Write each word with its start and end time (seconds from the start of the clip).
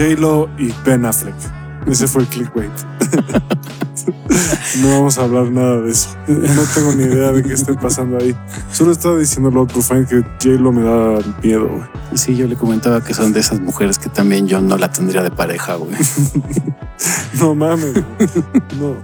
J-Lo 0.00 0.48
y 0.56 0.72
Ben 0.82 1.04
Affleck. 1.04 1.34
Ese 1.86 2.06
fue 2.06 2.22
el 2.22 2.28
clickbait. 2.28 2.70
no 4.80 4.88
vamos 4.88 5.18
a 5.18 5.24
hablar 5.24 5.50
nada 5.50 5.82
de 5.82 5.90
eso. 5.90 6.16
No 6.26 6.62
tengo 6.74 6.94
ni 6.94 7.02
idea 7.02 7.32
de 7.32 7.42
qué 7.42 7.52
esté 7.52 7.74
pasando 7.74 8.16
ahí. 8.16 8.34
Solo 8.72 8.92
estaba 8.92 9.18
diciendo 9.18 9.50
lo 9.50 9.62
otro 9.62 9.82
fan 9.82 10.06
que 10.06 10.22
J-Lo 10.42 10.72
me 10.72 10.84
da 10.84 11.18
miedo, 11.42 11.68
güey. 11.68 11.82
Sí, 12.14 12.34
yo 12.34 12.46
le 12.46 12.56
comentaba 12.56 13.04
que 13.04 13.12
son 13.12 13.34
de 13.34 13.40
esas 13.40 13.60
mujeres 13.60 13.98
que 13.98 14.08
también 14.08 14.48
yo 14.48 14.62
no 14.62 14.78
la 14.78 14.90
tendría 14.90 15.22
de 15.22 15.30
pareja, 15.30 15.74
güey. 15.74 15.94
no 17.38 17.54
mames. 17.54 18.02
No. 18.80 18.96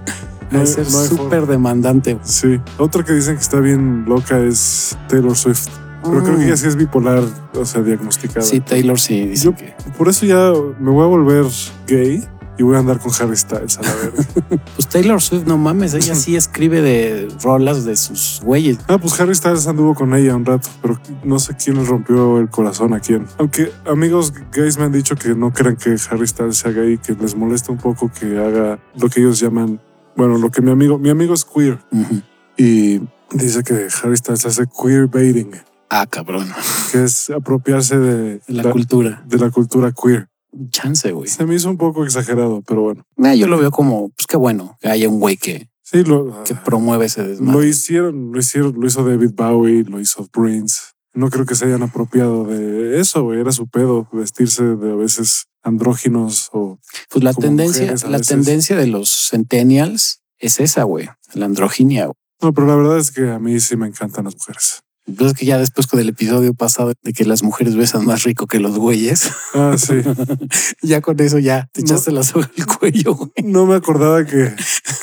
No, 0.49 0.65
ser 0.65 0.85
no 0.85 1.03
súper 1.03 1.45
demandante. 1.45 2.17
Sí. 2.23 2.59
Otra 2.79 3.03
que 3.03 3.13
dicen 3.13 3.35
que 3.35 3.41
está 3.41 3.59
bien 3.59 4.05
loca 4.07 4.39
es 4.39 4.97
Taylor 5.07 5.35
Swift. 5.35 5.69
Pero 6.09 6.23
creo 6.23 6.37
que 6.37 6.45
ella 6.45 6.57
sí 6.57 6.67
es 6.67 6.75
bipolar, 6.75 7.23
o 7.53 7.65
sea, 7.65 7.81
diagnosticada. 7.81 8.41
Sí, 8.45 8.59
Taylor 8.59 8.99
sí 8.99 9.25
dice 9.27 9.45
Yo- 9.45 9.55
que. 9.55 9.73
Por 9.97 10.07
eso 10.09 10.25
ya 10.25 10.51
me 10.79 10.91
voy 10.91 11.03
a 11.03 11.07
volver 11.07 11.45
gay 11.87 12.23
y 12.59 12.63
voy 12.63 12.75
a 12.75 12.79
andar 12.79 12.99
con 12.99 13.11
Harry 13.19 13.37
Styles 13.37 13.77
a 13.77 13.83
la 13.83 13.93
verga. 13.95 14.23
Pues 14.75 14.87
Taylor 14.89 15.21
Swift, 15.21 15.45
no 15.45 15.57
mames, 15.57 15.93
ella 15.93 16.15
sí 16.15 16.35
escribe 16.35 16.81
de 16.81 17.27
rolas 17.43 17.85
de 17.85 17.95
sus 17.95 18.41
güeyes. 18.43 18.79
ah, 18.87 18.97
pues 18.97 19.19
Harry 19.19 19.35
Styles 19.35 19.67
anduvo 19.67 19.93
con 19.93 20.13
ella 20.15 20.35
un 20.35 20.43
rato, 20.45 20.67
pero 20.81 20.99
no 21.23 21.37
sé 21.39 21.55
quién 21.55 21.77
le 21.77 21.83
rompió 21.83 22.39
el 22.39 22.49
corazón 22.49 22.93
a 22.93 22.99
quién. 22.99 23.25
Aunque 23.37 23.71
amigos 23.85 24.33
gays 24.51 24.77
me 24.79 24.85
han 24.85 24.91
dicho 24.91 25.15
que 25.15 25.35
no 25.35 25.51
crean 25.53 25.75
que 25.75 25.95
Harry 26.09 26.27
Styles 26.27 26.57
sea 26.57 26.71
gay, 26.71 26.97
que 26.97 27.13
les 27.13 27.35
molesta 27.35 27.71
un 27.71 27.77
poco 27.77 28.11
que 28.11 28.37
haga 28.39 28.79
lo 28.99 29.07
que 29.09 29.19
ellos 29.19 29.39
llaman, 29.39 29.79
bueno, 30.15 30.37
lo 30.39 30.49
que 30.49 30.61
mi 30.63 30.71
amigo, 30.71 30.97
mi 30.97 31.09
amigo 31.11 31.35
es 31.35 31.45
queer 31.45 31.79
Ujú. 31.91 32.21
y 32.57 33.01
dice 33.33 33.63
que 33.63 33.87
Harry 34.01 34.17
Styles 34.17 34.45
hace 34.47 34.63
queer 34.81 35.05
baiting, 35.07 35.51
Ah, 35.89 36.05
cabrón. 36.07 36.47
que 36.91 37.03
es 37.03 37.29
apropiarse 37.29 37.97
de 37.97 38.41
La, 38.47 38.69
cultura. 38.71 39.23
de 39.27 39.37
la 39.37 39.49
cultura 39.51 39.91
queer. 39.91 40.27
Chance, 40.69 41.11
güey. 41.11 41.29
Se 41.29 41.45
me 41.45 41.55
hizo 41.55 41.69
un 41.69 41.77
poco 41.77 42.03
exagerado, 42.05 42.61
pero 42.65 42.81
bueno. 42.81 43.03
Ah, 43.17 43.35
yo 43.35 43.47
lo 43.47 43.57
veo 43.57 43.71
como, 43.71 44.09
pues 44.09 44.25
qué 44.27 44.37
bueno 44.37 44.77
que 44.81 44.89
haya 44.89 45.07
un 45.09 45.19
güey 45.19 45.37
que, 45.37 45.69
Sí, 45.83 46.03
lo, 46.03 46.43
que 46.43 46.53
promueve 46.55 47.05
ese 47.05 47.21
Lo 47.21 47.27
desmadre. 47.29 47.67
hicieron, 47.69 48.31
lo 48.33 48.39
hicieron, 48.39 48.73
lo 48.77 48.87
hizo 48.87 49.05
David 49.07 49.31
Bowie, 49.35 49.83
lo 49.85 49.99
hizo 50.01 50.27
Prince. 50.27 50.79
No 51.13 51.29
creo 51.29 51.45
que 51.45 51.55
se 51.55 51.65
hayan 51.65 51.81
apropiado 51.83 52.43
de 52.45 52.99
eso, 52.99 53.23
güey. 53.23 53.39
Era 53.39 53.51
su 53.51 53.67
pedo 53.67 54.07
vestirse 54.11 54.63
de 54.63 54.91
a 54.91 54.95
veces 54.95 55.45
andróginos 55.63 56.49
o 56.51 56.79
Pues 57.09 57.23
la 57.23 57.33
tendencia, 57.33 57.93
la 58.09 58.19
tendencia 58.19 58.75
de 58.75 58.87
los 58.87 59.29
centennials 59.29 60.21
es 60.39 60.59
esa, 60.59 60.83
güey. 60.83 61.07
La 61.33 61.45
androginia. 61.45 62.09
no, 62.41 62.53
pero 62.53 62.67
la 62.67 62.75
verdad 62.75 62.97
es 62.99 63.11
que 63.11 63.29
a 63.31 63.39
mí 63.39 63.59
sí 63.59 63.77
me 63.77 63.87
encantan 63.87 64.25
las 64.25 64.35
mujeres. 64.35 64.81
Pues 65.15 65.31
es 65.31 65.37
que 65.37 65.45
ya 65.45 65.57
después 65.57 65.87
con 65.87 66.01
el 66.01 66.09
episodio 66.09 66.53
pasado 66.53 66.91
de 67.01 67.13
que 67.13 67.23
las 67.23 67.41
mujeres 67.41 67.75
besan 67.77 68.05
más 68.05 68.23
rico 68.23 68.45
que 68.45 68.59
los 68.59 68.77
güeyes, 68.77 69.31
Ah, 69.53 69.75
sí. 69.77 69.93
ya 70.81 70.99
con 71.01 71.17
eso 71.21 71.39
ya 71.39 71.69
te 71.71 71.81
No. 71.81 71.85
echaste 71.87 72.11
la 72.11 72.23
soga 72.23 72.51
al 72.57 72.65
cuello, 72.77 73.15
güey. 73.15 73.31
No 73.43 73.65
me 73.65 73.75
acordaba 73.75 74.25
que, 74.25 74.53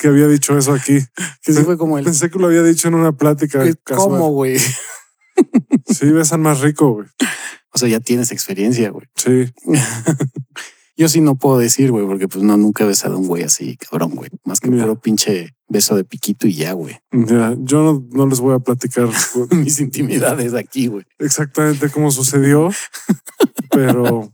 que 0.01 0.07
había 0.07 0.27
dicho 0.27 0.55
eso 0.57 0.73
aquí. 0.73 0.99
Que 1.41 1.53
sí 1.53 1.63
fue 1.63 1.77
como 1.77 1.97
el... 1.97 2.05
Pensé 2.05 2.29
que 2.29 2.37
lo 2.37 2.47
había 2.47 2.61
dicho 2.61 2.87
en 2.87 2.93
una 2.93 3.13
plática 3.13 3.59
casual. 3.83 4.09
¿Cómo, 4.09 4.29
güey? 4.29 4.59
Sí, 5.87 6.11
besan 6.11 6.41
más 6.41 6.59
rico, 6.61 6.91
güey. 6.93 7.07
O 7.73 7.77
sea, 7.77 7.89
ya 7.89 7.99
tienes 7.99 8.31
experiencia, 8.31 8.89
güey. 8.91 9.07
Sí. 9.15 9.51
Yo 10.97 11.09
sí 11.09 11.19
no 11.21 11.35
puedo 11.35 11.57
decir, 11.57 11.91
güey, 11.91 12.05
porque 12.05 12.27
pues 12.27 12.43
no, 12.43 12.55
nunca 12.57 12.83
he 12.83 12.87
besado 12.87 13.15
a 13.15 13.17
un 13.17 13.27
güey 13.27 13.43
así, 13.43 13.75
cabrón, 13.77 14.11
güey. 14.15 14.29
Más 14.45 14.59
que 14.61 14.69
puro 14.71 14.99
pinche 14.99 15.53
beso 15.67 15.95
de 15.95 16.03
piquito 16.05 16.47
y 16.47 16.53
ya, 16.53 16.71
güey. 16.73 16.97
Ya, 17.11 17.53
yo 17.59 17.83
no, 17.83 18.07
no 18.11 18.27
les 18.27 18.39
voy 18.39 18.53
a 18.55 18.59
platicar 18.59 19.09
Mis 19.51 19.79
intimidades 19.81 20.53
aquí, 20.53 20.87
güey. 20.87 21.03
exactamente 21.19 21.89
cómo 21.89 22.11
sucedió, 22.11 22.69
pero 23.71 24.31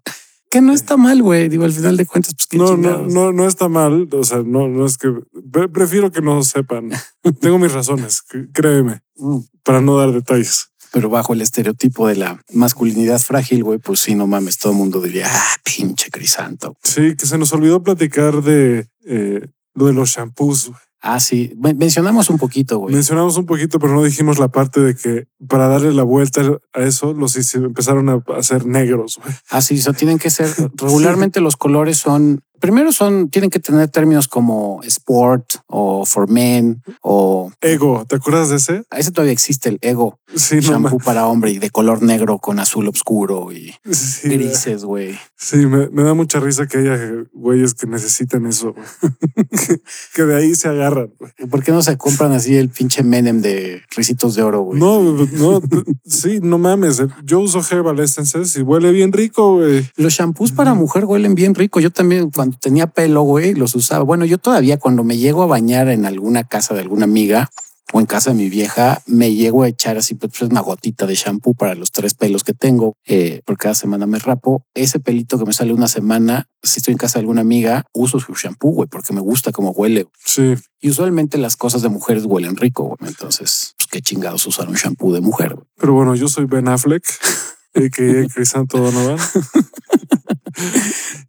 Que 0.50 0.62
no 0.62 0.74
está 0.74 0.98
mal, 0.98 1.22
güey. 1.24 1.48
Digo, 1.50 1.64
al 1.64 1.72
final 1.72 1.96
de 1.98 2.06
cuentas, 2.06 2.36
pues 2.36 2.48
qué 2.48 2.58
No, 2.58 2.66
no, 2.66 2.76
chingados. 2.76 3.14
no, 3.14 3.32
no 3.32 3.48
está 3.48 3.70
mal. 3.70 4.08
O 4.12 4.24
sea, 4.24 4.44
no, 4.46 4.68
no 4.68 4.86
es 4.86 4.98
que 4.98 5.10
pre- 5.52 5.70
prefiero 5.70 6.12
que 6.12 6.22
no 6.22 6.44
sepan. 6.44 6.90
Tengo 7.40 7.58
mis 7.58 7.72
razones, 7.72 8.22
créeme, 8.54 9.02
Mm. 9.16 9.40
para 9.64 9.82
no 9.82 9.98
dar 9.98 10.12
detalles. 10.12 10.71
Pero 10.92 11.10
bajo 11.10 11.34
el 11.34 11.42
estereotipo 11.42 12.08
de 12.08 12.16
la 12.18 12.42
masculinidad 12.54 13.20
frágil, 13.20 13.64
güey, 13.64 13.80
pues 13.80 14.00
sí, 14.02 14.14
no 14.16 14.28
mames, 14.28 14.58
todo 14.58 14.74
el 14.74 14.78
mundo 14.78 15.00
diría, 15.02 15.28
ah, 15.30 15.56
pinche 15.64 16.10
crisanto. 16.10 16.76
Sí, 16.84 17.16
que 17.16 17.26
se 17.26 17.38
nos 17.38 17.54
olvidó 17.54 17.82
platicar 17.82 18.42
de 18.44 18.88
eh, 19.06 19.48
lo 19.74 19.86
de 19.86 19.94
los 19.94 20.10
shampoos. 20.10 20.72
Ah, 21.04 21.20
sí. 21.20 21.54
Men- 21.58 21.78
mencionamos 21.78 22.30
un 22.30 22.38
poquito, 22.38 22.78
güey. 22.78 22.94
Mencionamos 22.94 23.36
un 23.38 23.46
poquito, 23.48 23.80
pero 23.80 23.94
no 23.94 24.04
dijimos 24.04 24.38
la 24.38 24.50
parte 24.50 24.82
de 24.82 24.96
que 24.96 25.26
para 25.48 25.68
darle 25.68 25.94
la 25.94 26.04
vuelta 26.04 26.42
a 26.74 26.82
eso, 26.82 27.14
los 27.14 27.36
empezaron 27.56 28.10
a 28.10 28.22
hacer 28.38 28.66
negros. 28.68 29.18
güey. 29.24 29.34
Ah, 29.50 29.62
sí, 29.62 29.80
so 29.82 29.94
tienen 29.94 30.20
que 30.20 30.30
ser, 30.30 30.48
regularmente 30.76 31.40
los 31.42 31.56
colores 31.58 31.98
son, 31.98 32.44
primero 32.62 32.94
son, 32.94 33.30
tienen 33.30 33.50
que 33.50 33.60
tener 33.60 33.90
términos 33.90 34.28
como 34.30 34.80
sport 34.84 35.56
o 35.68 36.06
for 36.06 36.30
men 36.30 36.82
o 37.02 37.52
Ego, 37.60 38.06
¿te 38.08 38.16
acuerdas 38.16 38.50
de 38.50 38.56
ese? 38.58 38.84
a 38.90 39.00
ese 39.00 39.12
todavía 39.12 39.34
existe 39.34 39.68
el 39.70 39.78
ego 39.82 40.20
Sí, 40.34 40.56
no 40.56 40.62
shampoo 40.62 40.98
ma- 41.00 41.04
para 41.04 41.28
hombre 41.28 41.52
y 41.52 41.60
de 41.60 41.70
color 41.72 42.02
negro 42.02 42.38
con 42.40 42.60
azul 42.60 42.88
oscuro 42.88 43.52
y 43.52 43.74
sí, 43.92 44.30
grises, 44.30 44.86
güey. 44.86 45.18
Sí, 45.36 45.58
me, 45.66 45.90
me 45.90 46.04
da 46.04 46.14
mucha 46.14 46.40
risa 46.40 46.68
que 46.68 46.78
haya 46.78 46.98
güeyes 47.34 47.74
que 47.74 47.86
necesitan 47.88 48.46
eso, 48.46 48.74
que, 49.68 49.82
que 50.16 50.24
de 50.24 50.36
ahí 50.38 50.56
se 50.56 50.70
agarran. 50.70 51.12
¿Por 51.50 51.64
qué 51.64 51.72
no 51.72 51.82
se 51.82 51.98
compran 51.98 52.32
así 52.32 52.56
el 52.56 52.70
pinche 52.70 53.04
Menem 53.04 53.42
de 53.42 53.82
risitos 53.96 54.36
de 54.36 54.44
oro, 54.44 54.62
güey? 54.62 54.80
No, 54.80 55.02
no, 55.02 55.62
sí, 56.06 56.40
no 56.42 56.58
mames. 56.58 57.02
Yo 57.26 57.40
uso 57.42 57.60
Herbal 57.70 58.00
Essences 58.00 58.56
y 58.56 58.62
huele 58.62 58.92
bien 58.92 59.12
rico, 59.12 59.56
güey. 59.56 59.86
Los 59.98 60.14
shampoos 60.14 60.52
para 60.52 60.74
mujer 60.74 61.06
huelen 61.06 61.36
bien 61.36 61.56
rico. 61.56 61.80
Yo 61.80 61.92
también 61.92 62.30
cuando 62.30 62.51
tenía 62.60 62.88
pelo, 62.88 63.22
güey, 63.22 63.54
los 63.54 63.76
usaba. 63.76 64.04
Bueno, 64.04 64.26
yo 64.26 64.38
todavía 64.38 64.78
cuando 64.78 65.04
me 65.04 65.18
llego 65.18 65.44
a 65.44 65.48
bañar 65.48 65.90
en 65.90 66.06
alguna 66.06 66.44
casa 66.44 66.74
de 66.74 66.82
alguna 66.82 67.06
amiga 67.06 67.50
o 67.94 68.00
en 68.00 68.06
casa 68.06 68.30
de 68.30 68.38
mi 68.38 68.50
vieja, 68.50 69.02
me 69.06 69.34
llego 69.34 69.64
a 69.64 69.68
echar 69.68 69.98
así 69.98 70.16
pues 70.16 70.42
una 70.44 70.62
gotita 70.62 71.06
de 71.06 71.16
shampoo 71.16 71.54
para 71.56 71.76
los 71.76 71.92
tres 71.92 72.14
pelos 72.14 72.46
que 72.46 72.54
tengo, 72.54 72.96
eh, 73.06 73.42
porque 73.46 73.64
cada 73.64 73.76
semana 73.76 74.08
me 74.08 74.18
rapo. 74.18 74.66
Ese 74.74 75.00
pelito 75.02 75.38
que 75.38 75.44
me 75.44 75.52
sale 75.52 75.74
una 75.74 75.90
semana, 75.90 76.48
si 76.64 76.80
estoy 76.80 76.94
en 76.94 76.98
casa 76.98 77.20
de 77.20 77.24
alguna 77.24 77.42
amiga, 77.42 77.86
uso 77.94 78.18
su 78.20 78.34
shampoo, 78.34 78.72
güey, 78.72 78.88
porque 78.88 79.12
me 79.14 79.20
gusta 79.20 79.52
cómo 79.52 79.72
huele. 79.72 80.08
Sí, 80.24 80.54
Y 80.80 80.90
usualmente 80.90 81.38
las 81.38 81.58
cosas 81.58 81.82
de 81.82 81.90
mujeres 81.90 82.24
huelen 82.26 82.56
rico, 82.56 82.84
güey. 82.84 83.10
Entonces, 83.10 83.74
pues 83.76 83.88
qué 83.92 84.02
chingados 84.02 84.46
usar 84.48 84.70
un 84.70 84.76
shampoo 84.76 85.12
de 85.12 85.20
mujer, 85.20 85.56
güey. 85.56 85.68
pero 85.76 85.94
bueno, 85.94 86.16
yo 86.16 86.30
soy 86.30 86.46
Ben 86.46 86.70
Affleck, 86.70 87.04
a.k.a. 87.76 88.28
Crisanto 88.34 88.78
Donovan. 88.78 89.18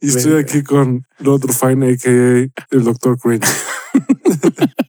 y 0.01 0.09
estoy 0.09 0.41
aquí 0.41 0.63
con 0.63 1.07
el 1.19 1.29
otro 1.29 1.53
fine, 1.53 1.93
a.k.a. 1.93 2.77
el 2.77 2.85
Dr. 2.85 3.19
Cringe. 3.19 3.47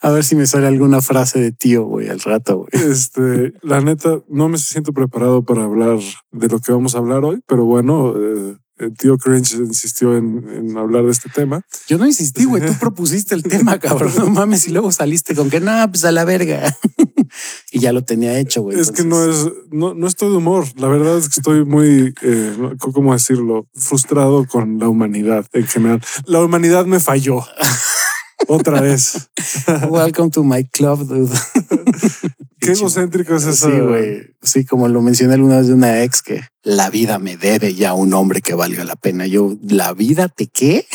A 0.00 0.10
ver 0.10 0.24
si 0.24 0.36
me 0.36 0.46
sale 0.46 0.68
alguna 0.68 1.00
frase 1.02 1.40
de 1.40 1.50
tío, 1.50 1.84
güey, 1.84 2.08
al 2.08 2.20
rato, 2.20 2.58
güey. 2.58 2.90
Este, 2.90 3.52
la 3.62 3.80
neta, 3.80 4.20
no 4.28 4.48
me 4.48 4.56
siento 4.56 4.92
preparado 4.92 5.42
para 5.42 5.64
hablar 5.64 5.98
de 6.30 6.48
lo 6.48 6.60
que 6.60 6.70
vamos 6.70 6.94
a 6.94 6.98
hablar 6.98 7.24
hoy, 7.24 7.40
pero 7.46 7.64
bueno, 7.64 8.14
eh, 8.16 8.56
el 8.78 8.96
tío 8.96 9.18
Cringe 9.18 9.54
insistió 9.54 10.16
en, 10.16 10.48
en 10.48 10.78
hablar 10.78 11.04
de 11.04 11.10
este 11.10 11.28
tema. 11.28 11.62
Yo 11.88 11.98
no 11.98 12.06
insistí, 12.06 12.44
güey. 12.44 12.64
Tú 12.64 12.72
propusiste 12.80 13.34
el 13.34 13.42
tema, 13.42 13.78
cabrón. 13.78 14.12
No 14.16 14.30
mames. 14.30 14.68
Y 14.68 14.70
luego 14.70 14.92
saliste 14.92 15.34
con 15.34 15.50
que 15.50 15.60
no, 15.60 15.72
pues 15.90 16.04
a 16.04 16.12
la 16.12 16.24
verga. 16.24 16.76
y 17.72 17.80
ya 17.80 17.92
lo 17.92 18.04
tenía 18.04 18.38
hecho, 18.38 18.62
güey. 18.62 18.78
Es 18.78 18.90
que 18.90 19.04
no 19.04 19.22
entonces- 19.22 19.46
es, 19.46 19.72
no, 19.72 19.94
no 19.94 20.06
estoy 20.06 20.30
de 20.30 20.36
humor. 20.36 20.66
La 20.76 20.88
verdad 20.88 21.18
es 21.18 21.28
que 21.28 21.40
estoy 21.40 21.64
muy, 21.64 22.14
eh, 22.22 22.56
¿cómo 22.78 23.12
decirlo? 23.12 23.66
Frustrado 23.74 24.46
con 24.46 24.78
la 24.78 24.88
humanidad 24.88 25.46
en 25.52 25.66
general. 25.66 26.02
La 26.26 26.42
humanidad 26.42 26.86
me 26.86 27.00
falló. 27.00 27.44
Otra 28.46 28.80
vez. 28.80 29.30
Welcome 29.90 30.30
to 30.30 30.44
my 30.44 30.64
club, 30.64 31.06
dude. 31.06 31.34
Qué 32.60 32.72
egocéntrico 32.72 33.34
es 33.34 33.44
eso. 33.44 33.70
Sí, 33.70 33.78
güey. 33.80 34.34
Sí, 34.42 34.64
como 34.64 34.88
lo 34.88 35.02
mencioné 35.02 35.34
alguna 35.34 35.58
vez 35.58 35.66
de 35.68 35.74
una 35.74 36.02
ex 36.02 36.22
que 36.22 36.42
la 36.62 36.88
vida 36.90 37.18
me 37.18 37.36
debe 37.36 37.74
ya 37.74 37.94
un 37.94 38.14
hombre 38.14 38.40
que 38.40 38.54
valga 38.54 38.84
la 38.84 38.96
pena. 38.96 39.26
Yo, 39.26 39.56
¿la 39.62 39.92
vida 39.92 40.28
te 40.28 40.46
qué? 40.46 40.86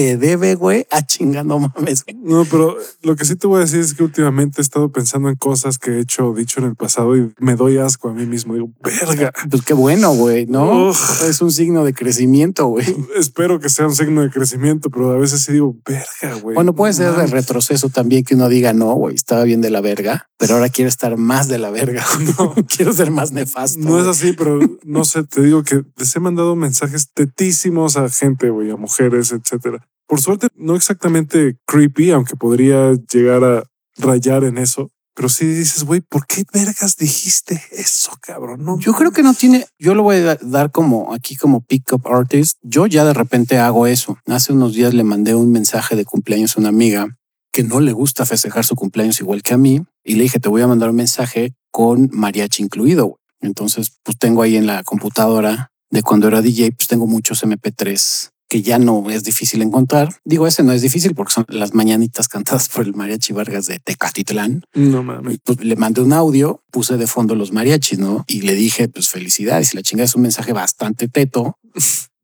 Te 0.00 0.16
debe, 0.16 0.54
güey, 0.54 0.86
a 0.90 1.04
chinga, 1.04 1.44
no 1.44 1.58
mames. 1.58 2.06
güey. 2.06 2.16
No, 2.22 2.46
pero 2.46 2.74
lo 3.02 3.16
que 3.16 3.26
sí 3.26 3.36
te 3.36 3.46
voy 3.46 3.58
a 3.58 3.60
decir 3.60 3.80
es 3.80 3.92
que 3.92 4.02
últimamente 4.02 4.62
he 4.62 4.62
estado 4.62 4.90
pensando 4.90 5.28
en 5.28 5.34
cosas 5.34 5.76
que 5.76 5.90
he 5.90 6.00
hecho, 6.00 6.32
dicho 6.32 6.58
en 6.58 6.68
el 6.68 6.74
pasado 6.74 7.18
y 7.18 7.30
me 7.38 7.54
doy 7.54 7.76
asco 7.76 8.08
a 8.08 8.14
mí 8.14 8.24
mismo. 8.24 8.54
Digo, 8.54 8.70
verga. 8.82 9.30
Pues 9.50 9.60
qué 9.60 9.74
bueno, 9.74 10.14
güey, 10.14 10.46
¿no? 10.46 10.88
Uf. 10.88 11.22
Es 11.28 11.42
un 11.42 11.52
signo 11.52 11.84
de 11.84 11.92
crecimiento, 11.92 12.68
güey. 12.68 12.86
Espero 13.14 13.60
que 13.60 13.68
sea 13.68 13.88
un 13.88 13.94
signo 13.94 14.22
de 14.22 14.30
crecimiento, 14.30 14.88
pero 14.88 15.10
a 15.10 15.18
veces 15.18 15.42
sí 15.42 15.52
digo, 15.52 15.76
verga, 15.84 16.40
güey. 16.40 16.54
Bueno, 16.54 16.74
puede 16.74 16.94
ser 16.94 17.12
de 17.12 17.26
retroceso 17.26 17.90
también 17.90 18.24
que 18.24 18.36
uno 18.36 18.48
diga, 18.48 18.72
no, 18.72 18.94
güey, 18.94 19.14
estaba 19.14 19.44
bien 19.44 19.60
de 19.60 19.68
la 19.68 19.82
verga, 19.82 20.30
pero 20.38 20.54
ahora 20.54 20.70
quiero 20.70 20.88
estar 20.88 21.14
más 21.18 21.48
de 21.48 21.58
la 21.58 21.68
verga. 21.68 22.06
No, 22.38 22.54
quiero 22.74 22.94
ser 22.94 23.10
más 23.10 23.32
nefasto. 23.32 23.78
No 23.80 24.00
es 24.00 24.06
así, 24.06 24.32
pero 24.32 24.60
no 24.82 25.04
sé, 25.04 25.24
te 25.24 25.42
digo 25.42 25.62
que 25.62 25.84
les 25.98 26.16
he 26.16 26.20
mandado 26.20 26.56
mensajes 26.56 27.10
tetísimos 27.12 27.98
a 27.98 28.08
gente, 28.08 28.48
güey, 28.48 28.70
a 28.70 28.76
mujeres, 28.76 29.32
etcétera. 29.32 29.86
Por 30.10 30.20
suerte, 30.20 30.48
no 30.56 30.74
exactamente 30.74 31.56
creepy, 31.68 32.10
aunque 32.10 32.34
podría 32.34 32.94
llegar 33.12 33.44
a 33.44 33.62
rayar 33.96 34.42
en 34.42 34.58
eso, 34.58 34.90
pero 35.14 35.28
sí 35.28 35.46
dices, 35.46 35.84
güey, 35.84 36.00
¿por 36.00 36.26
qué 36.26 36.42
vergas 36.52 36.96
dijiste 36.96 37.62
eso, 37.70 38.10
cabrón? 38.20 38.64
No, 38.64 38.76
Yo 38.80 38.92
creo 38.92 39.12
que 39.12 39.22
no 39.22 39.34
tiene, 39.34 39.66
yo 39.78 39.94
lo 39.94 40.02
voy 40.02 40.16
a 40.16 40.34
dar 40.34 40.72
como 40.72 41.14
aquí 41.14 41.36
como 41.36 41.60
pick-up 41.60 42.08
artist. 42.08 42.58
Yo 42.60 42.88
ya 42.88 43.04
de 43.04 43.14
repente 43.14 43.58
hago 43.58 43.86
eso. 43.86 44.18
Hace 44.26 44.52
unos 44.52 44.74
días 44.74 44.94
le 44.94 45.04
mandé 45.04 45.36
un 45.36 45.52
mensaje 45.52 45.94
de 45.94 46.04
cumpleaños 46.04 46.56
a 46.56 46.60
una 46.60 46.70
amiga 46.70 47.16
que 47.52 47.62
no 47.62 47.78
le 47.78 47.92
gusta 47.92 48.26
festejar 48.26 48.64
su 48.64 48.74
cumpleaños 48.74 49.20
igual 49.20 49.44
que 49.44 49.54
a 49.54 49.58
mí 49.58 49.84
y 50.02 50.16
le 50.16 50.24
dije, 50.24 50.40
te 50.40 50.48
voy 50.48 50.62
a 50.62 50.66
mandar 50.66 50.90
un 50.90 50.96
mensaje 50.96 51.54
con 51.70 52.10
mariachi 52.12 52.64
incluido. 52.64 53.20
Entonces, 53.40 53.92
pues 54.02 54.18
tengo 54.18 54.42
ahí 54.42 54.56
en 54.56 54.66
la 54.66 54.82
computadora 54.82 55.70
de 55.88 56.02
cuando 56.02 56.26
era 56.26 56.42
DJ, 56.42 56.72
pues 56.72 56.88
tengo 56.88 57.06
muchos 57.06 57.44
MP3 57.44 58.32
que 58.50 58.62
ya 58.62 58.80
no 58.80 59.08
es 59.08 59.22
difícil 59.22 59.62
encontrar. 59.62 60.16
Digo, 60.24 60.46
ese 60.46 60.64
no 60.64 60.72
es 60.72 60.82
difícil 60.82 61.14
porque 61.14 61.32
son 61.32 61.46
las 61.48 61.72
mañanitas 61.72 62.26
cantadas 62.26 62.68
por 62.68 62.84
el 62.84 62.94
mariachi 62.94 63.32
Vargas 63.32 63.66
de 63.66 63.78
Tecatitlán. 63.78 64.64
No 64.74 65.04
mames. 65.04 65.38
Pues 65.44 65.64
le 65.64 65.76
mandé 65.76 66.00
un 66.00 66.12
audio, 66.12 66.60
puse 66.72 66.96
de 66.96 67.06
fondo 67.06 67.36
los 67.36 67.52
mariachis, 67.52 68.00
¿no? 68.00 68.24
Y 68.26 68.42
le 68.42 68.54
dije, 68.54 68.88
pues 68.88 69.08
felicidades. 69.08 69.72
Y 69.72 69.76
la 69.76 69.82
chingada 69.82 70.06
es 70.06 70.16
un 70.16 70.22
mensaje 70.22 70.52
bastante 70.52 71.06
teto. 71.06 71.58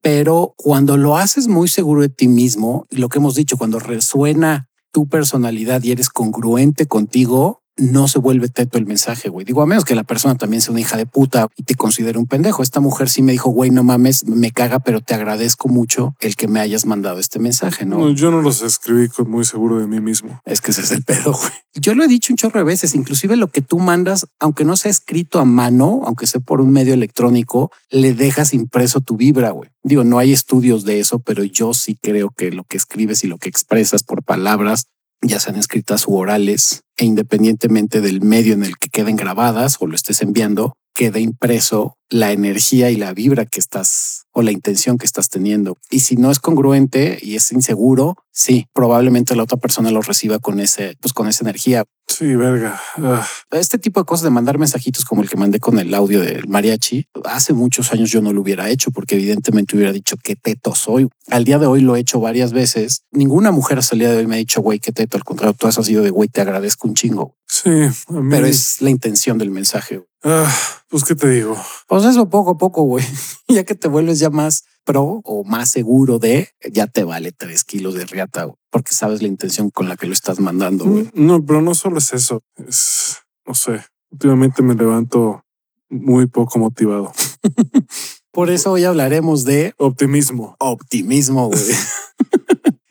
Pero 0.02 0.54
cuando 0.56 0.96
lo 0.96 1.16
haces 1.16 1.46
muy 1.46 1.68
seguro 1.68 2.02
de 2.02 2.08
ti 2.08 2.26
mismo, 2.26 2.86
lo 2.90 3.08
que 3.08 3.18
hemos 3.18 3.36
dicho, 3.36 3.56
cuando 3.56 3.78
resuena 3.78 4.68
tu 4.92 5.08
personalidad 5.08 5.84
y 5.84 5.92
eres 5.92 6.08
congruente 6.08 6.86
contigo, 6.86 7.62
no 7.76 8.08
se 8.08 8.18
vuelve 8.18 8.48
teto 8.48 8.78
el 8.78 8.86
mensaje, 8.86 9.28
güey. 9.28 9.44
Digo, 9.44 9.62
a 9.62 9.66
menos 9.66 9.84
que 9.84 9.94
la 9.94 10.04
persona 10.04 10.34
también 10.34 10.62
sea 10.62 10.72
una 10.72 10.80
hija 10.80 10.96
de 10.96 11.06
puta 11.06 11.48
y 11.56 11.64
te 11.64 11.74
considere 11.74 12.18
un 12.18 12.26
pendejo. 12.26 12.62
Esta 12.62 12.80
mujer 12.80 13.08
sí 13.08 13.22
me 13.22 13.32
dijo, 13.32 13.50
güey, 13.50 13.70
no 13.70 13.84
mames, 13.84 14.26
me 14.26 14.50
caga, 14.50 14.78
pero 14.80 15.00
te 15.00 15.14
agradezco 15.14 15.68
mucho 15.68 16.14
el 16.20 16.36
que 16.36 16.48
me 16.48 16.60
hayas 16.60 16.86
mandado 16.86 17.18
este 17.18 17.38
mensaje, 17.38 17.84
¿no? 17.84 17.98
No, 17.98 18.10
yo 18.10 18.30
no 18.30 18.40
los 18.40 18.62
escribí 18.62 19.08
con 19.08 19.30
muy 19.30 19.44
seguro 19.44 19.78
de 19.78 19.86
mí 19.86 20.00
mismo. 20.00 20.40
Es 20.44 20.60
que 20.60 20.70
ese 20.70 20.82
es 20.82 20.90
el 20.90 21.02
pedo, 21.02 21.32
güey. 21.32 21.52
Yo 21.74 21.94
lo 21.94 22.04
he 22.04 22.08
dicho 22.08 22.32
un 22.32 22.38
chorro 22.38 22.58
de 22.60 22.64
veces, 22.64 22.94
inclusive 22.94 23.36
lo 23.36 23.48
que 23.48 23.60
tú 23.60 23.78
mandas, 23.78 24.26
aunque 24.40 24.64
no 24.64 24.76
sea 24.76 24.90
escrito 24.90 25.38
a 25.38 25.44
mano, 25.44 26.00
aunque 26.06 26.26
sea 26.26 26.40
por 26.40 26.62
un 26.62 26.72
medio 26.72 26.94
electrónico, 26.94 27.70
le 27.90 28.14
dejas 28.14 28.54
impreso 28.54 29.00
tu 29.00 29.16
vibra, 29.16 29.50
güey. 29.50 29.70
Digo, 29.82 30.02
no 30.02 30.18
hay 30.18 30.32
estudios 30.32 30.84
de 30.84 31.00
eso, 31.00 31.18
pero 31.18 31.44
yo 31.44 31.74
sí 31.74 31.98
creo 32.00 32.30
que 32.30 32.50
lo 32.50 32.64
que 32.64 32.76
escribes 32.76 33.22
y 33.24 33.28
lo 33.28 33.38
que 33.38 33.48
expresas 33.48 34.02
por 34.02 34.22
palabras 34.22 34.86
ya 35.22 35.40
sean 35.40 35.56
escritas 35.56 36.06
u 36.06 36.16
orales, 36.16 36.82
e 36.96 37.04
independientemente 37.04 38.00
del 38.00 38.20
medio 38.20 38.54
en 38.54 38.64
el 38.64 38.76
que 38.76 38.88
queden 38.88 39.16
grabadas 39.16 39.76
o 39.80 39.86
lo 39.86 39.94
estés 39.94 40.22
enviando, 40.22 40.74
queda 40.94 41.18
impreso 41.18 41.98
la 42.08 42.32
energía 42.32 42.90
y 42.90 42.96
la 42.96 43.12
vibra 43.12 43.44
que 43.44 43.60
estás 43.60 44.24
o 44.32 44.42
la 44.42 44.50
intención 44.50 44.96
que 44.96 45.06
estás 45.06 45.28
teniendo. 45.28 45.76
Y 45.90 46.00
si 46.00 46.16
no 46.16 46.30
es 46.30 46.38
congruente 46.38 47.18
y 47.20 47.36
es 47.36 47.52
inseguro, 47.52 48.16
sí, 48.36 48.68
probablemente 48.74 49.34
la 49.34 49.44
otra 49.44 49.56
persona 49.56 49.90
lo 49.90 50.02
reciba 50.02 50.38
con 50.38 50.60
ese, 50.60 50.96
pues 51.00 51.14
con 51.14 51.26
esa 51.26 51.42
energía. 51.42 51.84
Sí, 52.06 52.36
verga. 52.36 52.80
Ah, 52.98 53.26
Este 53.50 53.78
tipo 53.78 53.98
de 54.00 54.06
cosas 54.06 54.24
de 54.24 54.30
mandar 54.30 54.58
mensajitos 54.58 55.04
como 55.04 55.22
el 55.22 55.28
que 55.28 55.36
mandé 55.36 55.58
con 55.58 55.78
el 55.78 55.92
audio 55.94 56.20
del 56.20 56.46
mariachi, 56.46 57.08
hace 57.24 57.52
muchos 57.52 57.92
años 57.92 58.10
yo 58.10 58.20
no 58.20 58.32
lo 58.32 58.42
hubiera 58.42 58.68
hecho 58.70 58.90
porque 58.90 59.16
evidentemente 59.16 59.74
hubiera 59.74 59.92
dicho 59.92 60.16
qué 60.22 60.36
teto 60.36 60.74
soy. 60.74 61.08
Al 61.28 61.44
día 61.44 61.58
de 61.58 61.66
hoy 61.66 61.80
lo 61.80 61.96
he 61.96 62.00
hecho 62.00 62.20
varias 62.20 62.52
veces. 62.52 63.02
Ninguna 63.10 63.50
mujer 63.50 63.78
hasta 63.78 63.94
el 63.96 64.00
día 64.00 64.10
de 64.12 64.18
hoy 64.18 64.26
me 64.26 64.36
ha 64.36 64.38
dicho, 64.38 64.60
güey, 64.60 64.78
qué 64.78 64.92
teto. 64.92 65.16
Al 65.16 65.24
contrario, 65.24 65.56
tú 65.58 65.66
has 65.66 65.74
sido 65.74 66.02
de, 66.04 66.10
güey, 66.10 66.28
te 66.28 66.40
agradezco 66.42 66.86
un 66.86 66.94
chingo. 66.94 67.36
sí, 67.48 67.70
mí. 67.70 67.90
Pero 68.30 68.46
es 68.46 68.80
la 68.82 68.90
intención 68.90 69.38
del 69.38 69.50
mensaje. 69.50 70.02
Ah, 70.22 70.52
pues, 70.88 71.04
¿qué 71.04 71.14
te 71.14 71.28
digo? 71.28 71.56
Pues 71.88 72.04
eso 72.04 72.28
poco 72.28 72.52
a 72.52 72.56
poco, 72.58 72.82
güey. 72.82 73.04
ya 73.48 73.64
que 73.64 73.74
te 73.74 73.88
vuelves 73.88 74.18
ya 74.18 74.30
más 74.30 74.64
pro 74.86 75.20
o 75.24 75.44
más 75.44 75.68
seguro 75.68 76.18
de, 76.18 76.48
ya 76.72 76.86
te 76.86 77.04
vale 77.04 77.32
tres 77.32 77.64
kilos 77.64 77.94
de 77.94 78.06
riata, 78.06 78.48
porque 78.70 78.94
sabes 78.94 79.20
la 79.20 79.28
intención 79.28 79.68
con 79.70 79.88
la 79.88 79.96
que 79.96 80.06
lo 80.06 80.12
estás 80.14 80.40
mandando, 80.40 80.84
güey. 80.86 81.10
No, 81.12 81.44
pero 81.44 81.60
no 81.60 81.74
solo 81.74 81.98
es 81.98 82.12
eso. 82.14 82.42
Es, 82.66 83.18
no 83.46 83.52
sé, 83.54 83.84
últimamente 84.10 84.62
me 84.62 84.74
levanto 84.74 85.44
muy 85.90 86.26
poco 86.26 86.58
motivado. 86.58 87.12
Por 88.30 88.50
eso 88.50 88.72
hoy 88.72 88.84
hablaremos 88.84 89.44
de 89.44 89.74
Optimismo. 89.78 90.56
optimismo, 90.58 91.48
güey. 91.48 91.60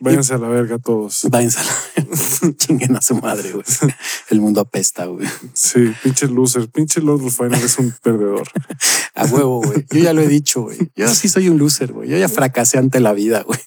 Váyanse 0.06 0.34
a 0.34 0.38
la 0.38 0.48
verga 0.48 0.78
todos. 0.78 1.28
Váyanse 1.30 1.60
a 1.60 1.64
la- 1.64 2.54
chinguen 2.58 2.96
a 2.96 3.02
su 3.02 3.16
madre, 3.16 3.52
güey. 3.52 3.64
El 4.30 4.42
mundo 4.42 4.62
apesta, 4.62 5.06
güey. 5.06 5.28
Sí, 5.54 5.92
pinche 6.04 6.28
loser. 6.28 6.70
Pinche 6.70 7.02
Lord 7.02 7.22
Rufiner 7.22 7.56
es 7.64 7.78
un 7.80 7.94
perdedor. 8.04 8.48
A 9.16 9.26
huevo, 9.26 9.62
güey. 9.62 9.86
Yo 9.92 10.00
ya 10.00 10.14
lo 10.14 10.22
he 10.22 10.28
dicho, 10.28 10.64
güey. 10.64 10.78
Yo 10.96 11.08
sí 11.14 11.30
soy 11.30 11.50
un 11.50 11.58
loser, 11.58 11.94
güey. 11.94 12.10
Yo 12.10 12.18
ya 12.18 12.28
fracasé 12.30 12.78
ante 12.78 13.00
la 13.00 13.14
vida, 13.14 13.44
güey. 13.44 13.60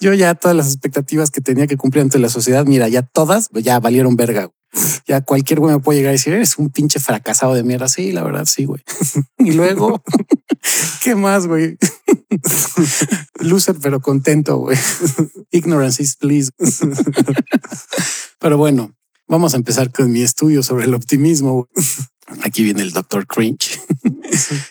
Yo 0.00 0.14
ya 0.14 0.34
todas 0.34 0.56
las 0.56 0.66
expectativas 0.68 1.30
que 1.30 1.40
tenía 1.40 1.66
que 1.66 1.76
cumplir 1.76 2.02
ante 2.02 2.18
la 2.18 2.28
sociedad, 2.28 2.64
mira, 2.66 2.88
ya 2.88 3.02
todas 3.02 3.50
ya 3.52 3.78
valieron 3.80 4.16
verga. 4.16 4.46
güey. 4.46 4.54
Ya 5.06 5.20
cualquier 5.20 5.60
güey 5.60 5.74
me 5.74 5.80
puede 5.80 5.98
llegar 5.98 6.10
a 6.10 6.12
decir, 6.12 6.32
eres 6.32 6.56
un 6.56 6.70
pinche 6.70 7.00
fracasado 7.00 7.54
de 7.54 7.62
mierda. 7.64 7.88
Sí, 7.88 8.12
la 8.12 8.22
verdad, 8.22 8.44
sí, 8.46 8.64
güey. 8.64 8.82
Y 9.38 9.52
luego, 9.52 10.02
¿qué 11.02 11.14
más, 11.14 11.46
güey? 11.46 11.76
Loser, 13.40 13.76
pero 13.80 14.00
contento, 14.00 14.56
güey. 14.58 14.78
Ignorance 15.50 16.02
is 16.02 16.16
bliss. 16.18 16.50
Pero 18.38 18.56
bueno, 18.56 18.94
vamos 19.28 19.54
a 19.54 19.56
empezar 19.56 19.90
con 19.92 20.10
mi 20.10 20.22
estudio 20.22 20.62
sobre 20.62 20.84
el 20.86 20.94
optimismo. 20.94 21.68
Aquí 22.42 22.62
viene 22.62 22.82
el 22.82 22.92
doctor 22.92 23.26
Cringe. 23.26 23.80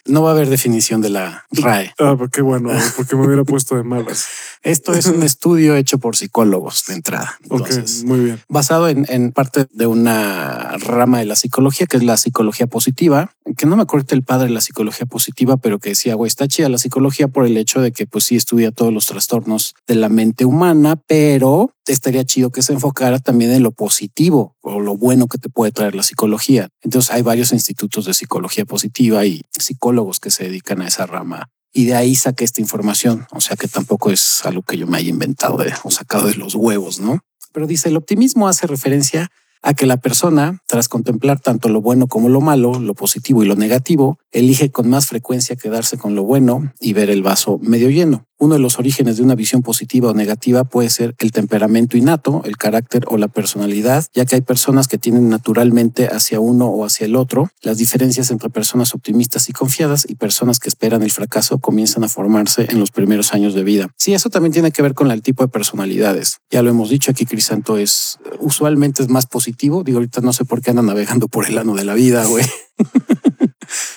No 0.06 0.24
va 0.24 0.30
a 0.30 0.34
haber 0.34 0.50
definición 0.50 1.02
de 1.02 1.10
la 1.10 1.46
RAE. 1.52 1.94
Ah, 2.00 2.16
qué 2.32 2.42
bueno, 2.42 2.72
porque 2.96 3.16
me 3.16 3.26
hubiera 3.26 3.44
puesto 3.44 3.76
de 3.76 3.84
malas. 3.84 4.28
Esto 4.62 4.94
es 4.94 5.06
un 5.06 5.24
estudio 5.24 5.76
hecho 5.76 5.98
por 6.00 6.16
psicólogos 6.16 6.86
de 6.88 6.96
entrada. 6.96 7.38
Entonces, 7.44 8.04
muy 8.04 8.20
bien. 8.20 8.40
basado 8.50 8.90
en, 8.90 9.06
en 9.10 9.32
parte 9.32 9.68
de 9.72 9.88
una 9.88 10.78
rama 10.78 11.20
de 11.20 11.26
la 11.26 11.36
psicología, 11.36 11.88
que 11.88 11.98
es 11.98 12.04
la 12.04 12.18
psicología 12.18 12.68
positiva, 12.68 13.32
que 13.58 13.66
no 13.66 13.76
me 13.76 13.84
acuerdo 13.84 14.00
el 14.12 14.24
padre 14.24 14.48
de 14.48 14.54
la 14.54 14.62
psicología 14.62 15.06
positiva, 15.06 15.58
pero 15.58 15.80
que 15.80 15.90
decía, 15.90 16.16
güey, 16.16 16.28
está 16.28 16.48
chida 16.48 16.70
la 16.70 16.78
psicología 16.78 17.28
por 17.28 17.46
el 17.46 17.58
hecho 17.58 17.82
de 17.82 17.92
que 17.92 18.08
pues 18.08 18.26
sí 18.26 18.36
estudia 18.36 18.72
todos 18.72 18.94
los 18.94 19.06
trastornos 19.06 19.76
de 19.88 19.96
la 19.96 20.10
mente 20.10 20.46
humana, 20.46 20.96
pero 20.96 21.74
estaría 21.86 22.24
chido 22.24 22.52
que 22.52 22.62
se 22.62 22.74
enfocara 22.74 23.20
también 23.20 23.52
en 23.52 23.64
lo 23.64 23.72
positivo 23.72 24.56
o 24.62 24.80
lo 24.80 24.98
bueno 24.98 25.28
que 25.28 25.38
te 25.38 25.50
puede 25.50 25.72
traer 25.72 25.96
la 25.96 26.04
psicología. 26.04 26.70
Entonces 26.82 27.12
hay 27.12 27.22
varios 27.22 27.52
institutos 27.52 28.06
de 28.06 28.14
psicología 28.14 28.66
positiva 28.66 29.26
y 29.26 29.42
psicólogos 29.52 30.20
que 30.20 30.32
se 30.32 30.46
dedican 30.46 30.82
a 30.82 30.88
esa 30.88 31.06
rama. 31.06 31.50
Y 31.72 31.86
de 31.86 31.96
ahí 31.96 32.16
saqué 32.16 32.44
esta 32.44 32.62
información. 32.62 33.28
O 33.32 33.42
sea 33.42 33.56
que 33.56 33.68
tampoco 33.68 34.12
es 34.12 34.46
algo 34.46 34.64
que 34.64 34.78
yo 34.78 34.88
me 34.88 34.98
haya 34.98 35.10
inventado 35.10 35.58
o 35.84 35.92
sacado 35.92 36.28
de 36.28 36.36
los 36.36 36.56
huevos, 36.56 37.00
¿no? 37.00 37.20
Pero 37.52 37.68
dice, 37.68 37.90
el 37.90 37.98
optimismo 37.98 38.48
hace 38.48 38.68
referencia 38.68 39.30
a 39.62 39.74
que 39.74 39.86
la 39.86 39.98
persona, 39.98 40.60
tras 40.68 40.88
contemplar 40.88 41.40
tanto 41.40 41.70
lo 41.70 41.82
bueno 41.82 42.08
como 42.08 42.30
lo 42.30 42.42
malo, 42.42 42.80
lo 42.80 42.94
positivo 42.94 43.44
y 43.44 43.48
lo 43.48 43.56
negativo, 43.56 44.18
elige 44.32 44.72
con 44.72 44.90
más 44.90 45.08
frecuencia 45.08 45.56
quedarse 45.56 45.98
con 45.98 46.16
lo 46.16 46.24
bueno 46.24 46.72
y 46.80 46.94
ver 46.94 47.10
el 47.10 47.24
vaso 47.24 47.60
medio 47.62 47.90
lleno. 47.90 48.29
Uno 48.40 48.56
de 48.56 48.60
los 48.60 48.80
orígenes 48.80 49.18
de 49.18 49.24
una 49.24 49.36
visión 49.36 49.62
positiva 49.62 50.10
o 50.10 50.14
negativa 50.14 50.64
puede 50.64 50.90
ser 50.90 51.14
el 51.20 51.32
temperamento 51.32 51.98
innato, 51.98 52.42
el 52.46 52.58
carácter 52.58 53.04
o 53.08 53.18
la 53.18 53.28
personalidad, 53.28 54.06
ya 54.14 54.26
que 54.26 54.36
hay 54.36 54.42
personas 54.42 54.88
que 54.88 54.98
tienen 54.98 55.30
naturalmente 55.30 56.08
hacia 56.08 56.40
uno 56.40 56.68
o 56.68 56.86
hacia 56.86 57.06
el 57.06 57.16
otro. 57.16 57.50
Las 57.62 57.78
diferencias 57.78 58.32
entre 58.32 58.50
personas 58.50 58.96
optimistas 58.96 59.50
y 59.50 59.54
confiadas 59.54 60.06
y 60.10 60.16
personas 60.16 60.60
que 60.60 60.70
esperan 60.70 61.04
el 61.04 61.12
fracaso 61.12 61.60
comienzan 61.60 62.06
a 62.06 62.10
formarse 62.10 62.68
en 62.70 62.80
los 62.80 62.92
primeros 62.92 63.34
años 63.34 63.54
de 63.54 63.64
vida. 63.64 63.90
Sí, 63.98 64.14
eso 64.14 64.30
también 64.30 64.54
tiene 64.54 64.72
que 64.72 64.82
ver 64.82 64.94
con 64.94 65.12
el 65.12 65.22
tipo 65.22 65.44
de 65.44 65.50
personalidades. 65.50 66.38
Ya 66.50 66.62
lo 66.62 66.70
hemos 66.70 66.90
dicho 66.90 67.12
aquí, 67.12 67.26
Crisanto 67.26 67.78
es 67.78 68.20
usualmente 68.40 69.04
es 69.04 69.10
más 69.10 69.28
positivo. 69.28 69.84
Digo, 69.84 69.98
ahorita 69.98 70.22
no 70.22 70.32
sé 70.32 70.46
por 70.46 70.62
qué 70.62 70.70
anda 70.70 70.82
navegando 70.82 71.28
por 71.28 71.46
el 71.46 71.58
ano 71.58 71.76
de 71.76 71.84
la 71.84 71.94
vida, 71.94 72.26
güey. 72.26 72.46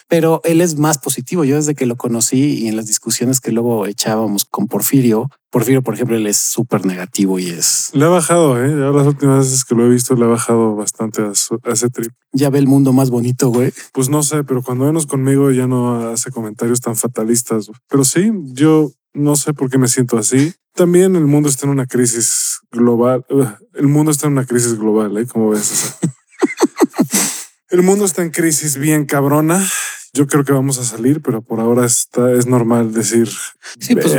Pero 0.08 0.40
él 0.44 0.60
es 0.60 0.76
más 0.78 0.98
positivo. 0.98 1.44
Yo 1.44 1.56
desde 1.56 1.74
que 1.74 1.86
lo 1.86 1.96
conocí 1.96 2.58
y 2.64 2.68
en 2.68 2.76
las 2.76 2.86
discusiones 2.86 3.40
que 3.40 3.52
luego 3.52 3.86
echábamos 3.86 4.44
con 4.44 4.66
Porfirio, 4.66 5.30
Porfirio, 5.50 5.82
por 5.82 5.94
ejemplo, 5.94 6.16
él 6.16 6.26
es 6.26 6.36
súper 6.38 6.86
negativo 6.86 7.38
y 7.38 7.48
es 7.50 7.90
Le 7.92 8.04
ha 8.04 8.08
bajado, 8.08 8.62
¿eh? 8.62 8.68
Ya 8.70 8.90
las 8.90 9.06
últimas 9.06 9.44
veces 9.46 9.64
que 9.64 9.74
lo 9.74 9.84
he 9.86 9.88
visto 9.90 10.14
le 10.14 10.24
ha 10.24 10.28
bajado 10.28 10.74
bastante 10.76 11.22
a, 11.22 11.34
su- 11.34 11.58
a 11.64 11.72
ese 11.72 11.90
trip. 11.90 12.10
ya 12.32 12.48
ve 12.50 12.58
el 12.58 12.66
mundo 12.66 12.92
más 12.92 13.10
bonito, 13.10 13.50
güey. 13.50 13.72
Pues 13.92 14.08
no 14.08 14.22
sé, 14.22 14.44
pero 14.44 14.62
cuando 14.62 14.86
menos 14.86 15.06
conmigo 15.06 15.50
ya 15.50 15.66
no 15.66 16.10
hace 16.10 16.30
comentarios 16.30 16.80
tan 16.80 16.96
fatalistas. 16.96 17.66
güey. 17.66 17.78
Pero 17.88 18.04
sí, 18.04 18.30
yo 18.54 18.90
no 19.14 19.36
sé 19.36 19.52
por 19.52 19.68
qué 19.70 19.76
me 19.78 19.88
siento 19.88 20.16
así. 20.16 20.54
También 20.74 21.16
el 21.16 21.26
mundo 21.26 21.50
está 21.50 21.66
en 21.66 21.72
una 21.72 21.84
crisis 21.86 22.60
global. 22.70 23.26
El 23.74 23.88
mundo 23.88 24.10
está 24.10 24.26
en 24.28 24.32
una 24.32 24.46
crisis 24.46 24.78
global, 24.78 25.14
¿eh? 25.18 25.26
Como 25.26 25.50
ves? 25.50 25.70
O 25.70 25.74
sea, 25.74 26.10
el 27.72 27.82
mundo 27.82 28.04
está 28.04 28.22
en 28.22 28.30
crisis 28.30 28.76
bien 28.76 29.06
cabrona. 29.06 29.66
Yo 30.12 30.26
creo 30.26 30.44
que 30.44 30.52
vamos 30.52 30.78
a 30.78 30.84
salir, 30.84 31.22
pero 31.22 31.40
por 31.40 31.58
ahora 31.58 31.86
está, 31.86 32.30
es 32.32 32.46
normal 32.46 32.92
decir, 32.92 33.30
Sí, 33.80 33.94
pues, 33.94 34.14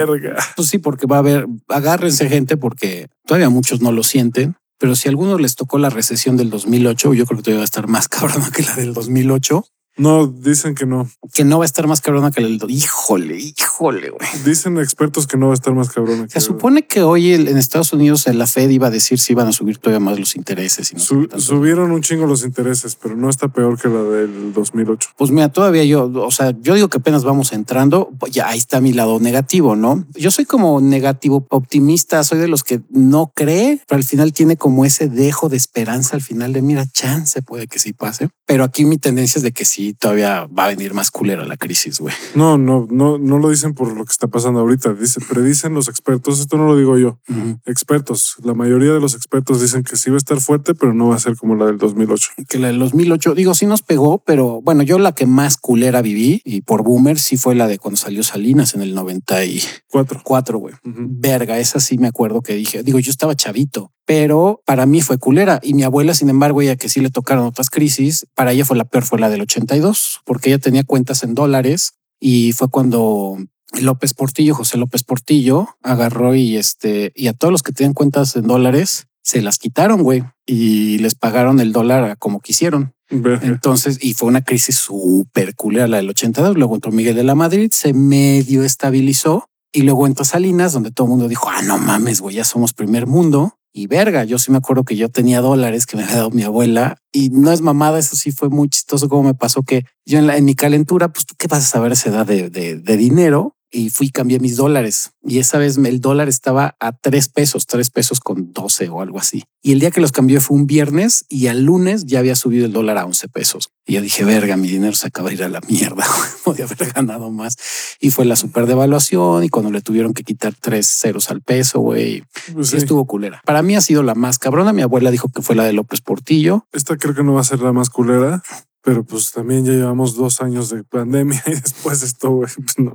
pues 0.56 0.68
sí, 0.68 0.80
porque 0.80 1.06
va 1.06 1.18
a 1.18 1.20
haber, 1.20 1.46
agárrense 1.68 2.28
gente 2.28 2.58
porque 2.58 3.10
todavía 3.28 3.50
muchos 3.50 3.80
no 3.80 3.92
lo 3.92 4.02
sienten. 4.02 4.56
Pero 4.80 4.96
si 4.96 5.08
a 5.08 5.12
algunos 5.12 5.40
les 5.40 5.56
tocó 5.56 5.78
la 5.78 5.92
recesión 5.92 6.36
del 6.36 6.50
2008, 6.50 7.14
yo 7.14 7.26
creo 7.28 7.38
que 7.38 7.44
todavía 7.44 7.60
va 7.60 7.64
a 7.64 7.66
estar 7.66 7.88
más 7.88 8.10
cabrona 8.10 8.50
que 8.52 8.64
la 8.64 8.76
del 8.76 8.94
2008. 8.94 9.66
No, 9.98 10.28
dicen 10.28 10.76
que 10.76 10.86
no. 10.86 11.10
Que 11.34 11.44
no 11.44 11.60
va 11.60 11.66
a 11.66 11.68
estar 11.68 11.88
más 11.88 12.02
cabrona 12.02 12.32
que 12.32 12.42
el... 12.42 12.60
Híjole, 12.68 13.38
híjole, 13.38 14.10
güey. 14.10 14.28
Dicen 14.44 14.78
expertos 14.78 15.28
que 15.28 15.38
no 15.38 15.48
va 15.48 15.54
a 15.54 15.56
estar 15.56 15.74
más 15.74 15.90
cabrona. 15.90 16.28
Se 16.30 16.42
supone 16.42 16.88
que 16.88 17.02
hoy 17.02 17.34
en 17.34 17.58
Estados 17.58 17.94
Unidos 17.94 18.26
la 18.28 18.48
Fed 18.48 18.70
iba 18.70 18.88
a 18.88 18.92
decir 18.92 19.20
si 19.20 19.34
iban 19.34 19.48
a 19.48 19.52
subir 19.52 19.78
todavía 19.78 20.00
más 20.00 20.20
los 20.20 20.36
intereses. 20.36 20.92
Y 20.92 20.96
no 20.96 21.40
subieron 21.40 21.92
un 21.92 22.02
chingo 22.02 22.26
los 22.26 22.44
intereses, 22.44 22.96
pero 22.96 23.16
no 23.16 23.30
está 23.30 23.48
peor 23.48 23.80
que 23.80 23.88
la 23.88 24.02
del 24.02 24.54
2008. 24.54 25.10
Pues 25.18 25.32
mira, 25.32 25.50
todavía 25.50 25.84
yo, 25.84 26.12
o 26.14 26.32
sea, 26.32 26.54
yo 26.62 26.74
digo 26.76 26.90
que 26.90 26.98
apenas 26.98 27.24
vamos 27.24 27.54
entrando, 27.54 28.12
ya 28.32 28.50
ahí 28.50 28.58
está 28.58 28.82
mi 28.82 28.94
lado 28.94 29.20
negativo, 29.20 29.76
¿no? 29.76 30.06
Yo 30.16 30.32
soy 30.32 30.46
como 30.46 30.82
negativo 30.82 31.46
optimista, 31.50 32.24
soy 32.24 32.40
de 32.40 32.48
los 32.48 32.64
que 32.64 32.82
no 32.90 33.32
cree, 33.36 33.82
pero 33.88 33.98
al 33.98 34.04
final 34.04 34.34
tiene 34.34 34.58
como 34.58 34.86
ese 34.86 35.08
dejo 35.08 35.50
de 35.50 35.58
esperanza 35.58 36.16
al 36.16 36.22
final 36.22 36.54
de 36.54 36.62
mira, 36.62 36.86
chance 36.86 37.42
puede 37.42 37.68
que 37.68 37.80
sí 37.80 37.94
pase. 37.94 38.30
Pero 38.46 38.64
aquí 38.64 38.86
mi 38.86 38.98
tendencia 38.98 39.40
es 39.40 39.44
de 39.44 39.52
que 39.52 39.66
sí, 39.66 39.83
todavía 39.92 40.48
va 40.48 40.66
a 40.66 40.68
venir 40.70 40.94
más 40.94 41.12
culera 41.12 41.44
la 41.44 41.58
crisis, 41.58 42.00
güey. 42.00 42.16
No, 42.36 42.58
no, 42.58 42.88
no, 42.90 43.18
no 43.18 43.40
lo 43.40 43.50
dicen 43.50 43.74
por 43.74 43.92
lo 43.94 44.06
que 44.06 44.12
está 44.14 44.28
pasando 44.28 44.62
ahorita. 44.62 44.94
Dice, 44.94 45.20
predicen 45.20 45.74
los 45.74 45.90
expertos. 45.90 46.40
Esto 46.40 46.56
no 46.58 46.68
lo 46.68 46.78
digo 46.78 46.98
yo. 46.98 47.20
Expertos. 47.66 48.38
La 48.44 48.54
mayoría 48.54 48.94
de 48.94 49.02
los 49.02 49.16
expertos 49.16 49.62
dicen 49.62 49.84
que 49.84 49.98
sí 49.98 50.10
va 50.10 50.16
a 50.16 50.18
estar 50.18 50.40
fuerte, 50.40 50.74
pero 50.74 50.94
no 50.94 51.10
va 51.10 51.16
a 51.16 51.20
ser 51.20 51.36
como 51.36 51.56
la 51.56 51.66
del 51.66 51.78
2008. 51.78 52.30
Que 52.48 52.60
la 52.60 52.68
del 52.68 52.80
2008, 52.80 53.36
digo, 53.36 53.54
sí 53.54 53.66
nos 53.66 53.82
pegó, 53.82 54.20
pero 54.20 54.62
bueno, 54.62 54.84
yo 54.84 55.00
la 55.00 55.12
que 55.12 55.26
más 55.26 55.58
culera 55.58 56.02
viví 56.02 56.42
y 56.46 56.62
por 56.62 56.84
boomer 56.84 57.20
sí 57.20 57.36
fue 57.36 57.56
la 57.56 57.68
de 57.68 57.80
cuando 57.80 57.98
salió 57.98 58.24
Salinas 58.24 58.76
en 58.76 58.82
el 58.82 58.96
94. 58.96 60.22
Cuatro, 60.24 60.60
güey. 60.60 60.76
Verga, 60.84 61.60
esa 61.60 61.80
sí 61.80 61.98
me 61.98 62.08
acuerdo 62.08 62.42
que 62.42 62.54
dije, 62.54 62.84
digo, 62.84 63.00
yo 63.00 63.12
estaba 63.12 63.36
chavito 63.36 63.92
pero 64.06 64.62
para 64.66 64.86
mí 64.86 65.02
fue 65.02 65.18
culera. 65.18 65.60
Y 65.64 65.74
mi 65.74 65.84
abuela, 65.84 66.14
sin 66.14 66.30
embargo, 66.30 66.62
ella 66.62 66.76
que 66.76 66.90
sí 66.90 67.00
le 67.00 67.10
tocaron 67.10 67.46
otras 67.46 67.70
crisis, 67.70 68.28
para 68.36 68.52
ella 68.52 68.66
fue 68.66 68.78
la 68.78 68.86
peor, 68.86 69.04
fue 69.04 69.20
la 69.20 69.30
del 69.30 69.42
82, 69.74 70.22
porque 70.26 70.50
ella 70.50 70.60
tenía 70.60 70.84
cuentas 70.84 71.24
en 71.24 71.36
dólares 71.36 71.94
y 72.20 72.54
fue 72.54 72.70
cuando 72.70 73.38
López 73.82 74.14
Portillo, 74.14 74.56
José 74.56 74.78
López 74.78 75.04
Portillo, 75.04 75.68
agarró 75.82 76.36
y 76.36 76.58
este, 76.58 77.12
y 77.16 77.28
a 77.28 77.34
todos 77.34 77.52
los 77.52 77.64
que 77.64 77.74
tenían 77.74 77.94
cuentas 77.94 78.36
en 78.36 78.48
dólares, 78.48 79.08
se 79.24 79.42
las 79.42 79.58
quitaron, 79.58 80.04
güey, 80.04 80.24
y 80.46 80.98
les 81.00 81.16
pagaron 81.16 81.60
el 81.60 81.72
dólar 81.72 82.18
como 82.18 82.42
quisieron. 82.42 82.94
Entonces, 83.10 84.00
y 84.02 84.14
fue 84.16 84.28
una 84.28 84.44
crisis 84.44 84.76
súper 84.76 85.56
culera 85.56 85.88
la 85.88 85.98
del 85.98 86.10
82. 86.10 86.58
Luego 86.58 86.76
entró 86.76 86.92
Miguel 86.92 87.16
de 87.16 87.24
la 87.24 87.36
Madrid, 87.36 87.70
se 87.72 87.94
medio 87.94 88.64
estabilizó 88.64 89.50
y 89.72 89.84
luego 89.84 90.08
entró 90.08 90.26
Salinas, 90.26 90.74
donde 90.74 90.92
todo 90.92 91.06
el 91.06 91.12
mundo 91.12 91.28
dijo, 91.28 91.50
ah, 91.50 91.62
no 91.62 91.78
mames, 91.78 92.22
güey, 92.22 92.38
ya 92.38 92.44
somos 92.44 92.74
primer 92.74 93.06
mundo. 93.06 93.58
Y 93.76 93.88
verga, 93.88 94.24
yo 94.24 94.38
sí 94.38 94.52
me 94.52 94.58
acuerdo 94.58 94.84
que 94.84 94.96
yo 94.96 95.10
tenía 95.10 95.42
dólares 95.42 95.88
que 95.88 95.98
me 95.98 96.04
había 96.04 96.18
dado 96.18 96.30
mi 96.30 96.44
abuela 96.44 96.98
y 97.12 97.30
no 97.30 97.52
es 97.52 97.62
mamada, 97.62 97.98
eso 97.98 98.16
sí 98.16 98.32
fue 98.32 98.50
muy 98.50 98.70
chistoso 98.70 99.10
como 99.10 99.24
me 99.24 99.34
pasó 99.34 99.64
que 99.64 99.84
yo 100.06 100.20
en, 100.20 100.28
la, 100.28 100.38
en 100.38 100.46
mi 100.46 100.54
calentura, 100.54 101.12
pues 101.12 101.26
tú 101.26 101.34
qué 101.38 101.48
vas 101.48 101.60
a 101.60 101.68
saber 101.68 101.92
esa 101.92 102.10
edad 102.10 102.28
de, 102.28 102.52
de, 102.52 102.76
de 102.76 102.98
dinero 102.98 103.56
y 103.74 103.90
fui 103.90 104.08
y 104.08 104.12
cambié 104.12 104.40
mis 104.40 104.56
dólares. 104.56 105.12
Y 105.24 105.40
esa 105.40 105.58
vez 105.58 105.78
el 105.78 106.00
dólar 106.00 106.30
estaba 106.30 106.76
a 106.80 106.92
tres 106.92 107.28
pesos, 107.28 107.66
tres 107.66 107.90
pesos 107.90 108.20
con 108.20 108.54
doce 108.54 108.88
o 108.90 109.02
algo 109.02 109.20
así. 109.20 109.44
Y 109.62 109.72
el 109.72 109.80
día 109.80 109.92
que 109.92 110.02
los 110.02 110.12
cambié 110.12 110.40
fue 110.40 110.58
un 110.58 110.68
viernes 110.68 111.26
y 111.28 111.48
al 111.48 111.64
lunes 111.64 112.06
ya 112.06 112.20
había 112.20 112.36
subido 112.36 112.66
el 112.66 112.74
dólar 112.74 112.98
a 112.98 113.06
once 113.06 113.28
pesos. 113.28 113.70
Y 113.86 113.94
yo 113.94 114.02
dije, 114.02 114.24
verga, 114.24 114.56
mi 114.58 114.68
dinero 114.68 114.94
se 114.94 115.08
acaba 115.08 115.30
de 115.30 115.36
ir 115.36 115.44
a 115.44 115.50
la 115.50 115.62
mierda. 115.62 116.06
Podía 116.44 116.66
haber 116.66 116.94
ganado 116.94 117.32
más. 117.32 117.58
Y 118.00 118.12
fue 118.12 118.26
la 118.26 118.36
super 118.36 118.68
devaluación 118.68 119.44
y 119.44 119.50
cuando 119.50 119.72
le 119.72 119.82
tuvieron 119.82 120.14
que 120.14 120.24
quitar 120.24 120.54
tres 120.60 120.88
ceros 120.88 121.32
al 121.32 121.42
peso, 121.42 121.80
güey, 121.80 122.24
pues 122.54 122.74
estuvo 122.74 123.06
culera. 123.06 123.42
Para 123.46 123.64
mí 123.64 123.76
ha 123.76 123.82
sido 123.82 124.04
la 124.04 124.16
más 124.16 124.38
cabrona. 124.38 124.72
Mi 124.72 124.84
abuela 124.84 125.10
dijo 125.10 125.30
que 125.30 125.42
fue 125.42 125.56
la 125.56 125.64
de 125.64 125.74
López 125.74 126.02
Portillo. 126.02 126.68
Esta 126.74 126.98
creo 126.98 127.16
que 127.16 127.24
no 127.24 127.34
va 127.34 127.42
a 127.42 127.46
ser 127.46 127.60
la 127.60 127.74
más 127.74 127.90
culera 127.90 128.44
pero 128.84 129.06
pues 129.06 129.32
también 129.32 129.64
ya 129.64 129.72
llevamos 129.72 130.16
dos 130.16 130.42
años 130.42 130.70
de 130.70 130.84
pandemia 130.84 131.42
y 131.48 131.52
después 131.52 132.04
esto, 132.04 132.40
pues 132.40 132.58
no 132.78 132.94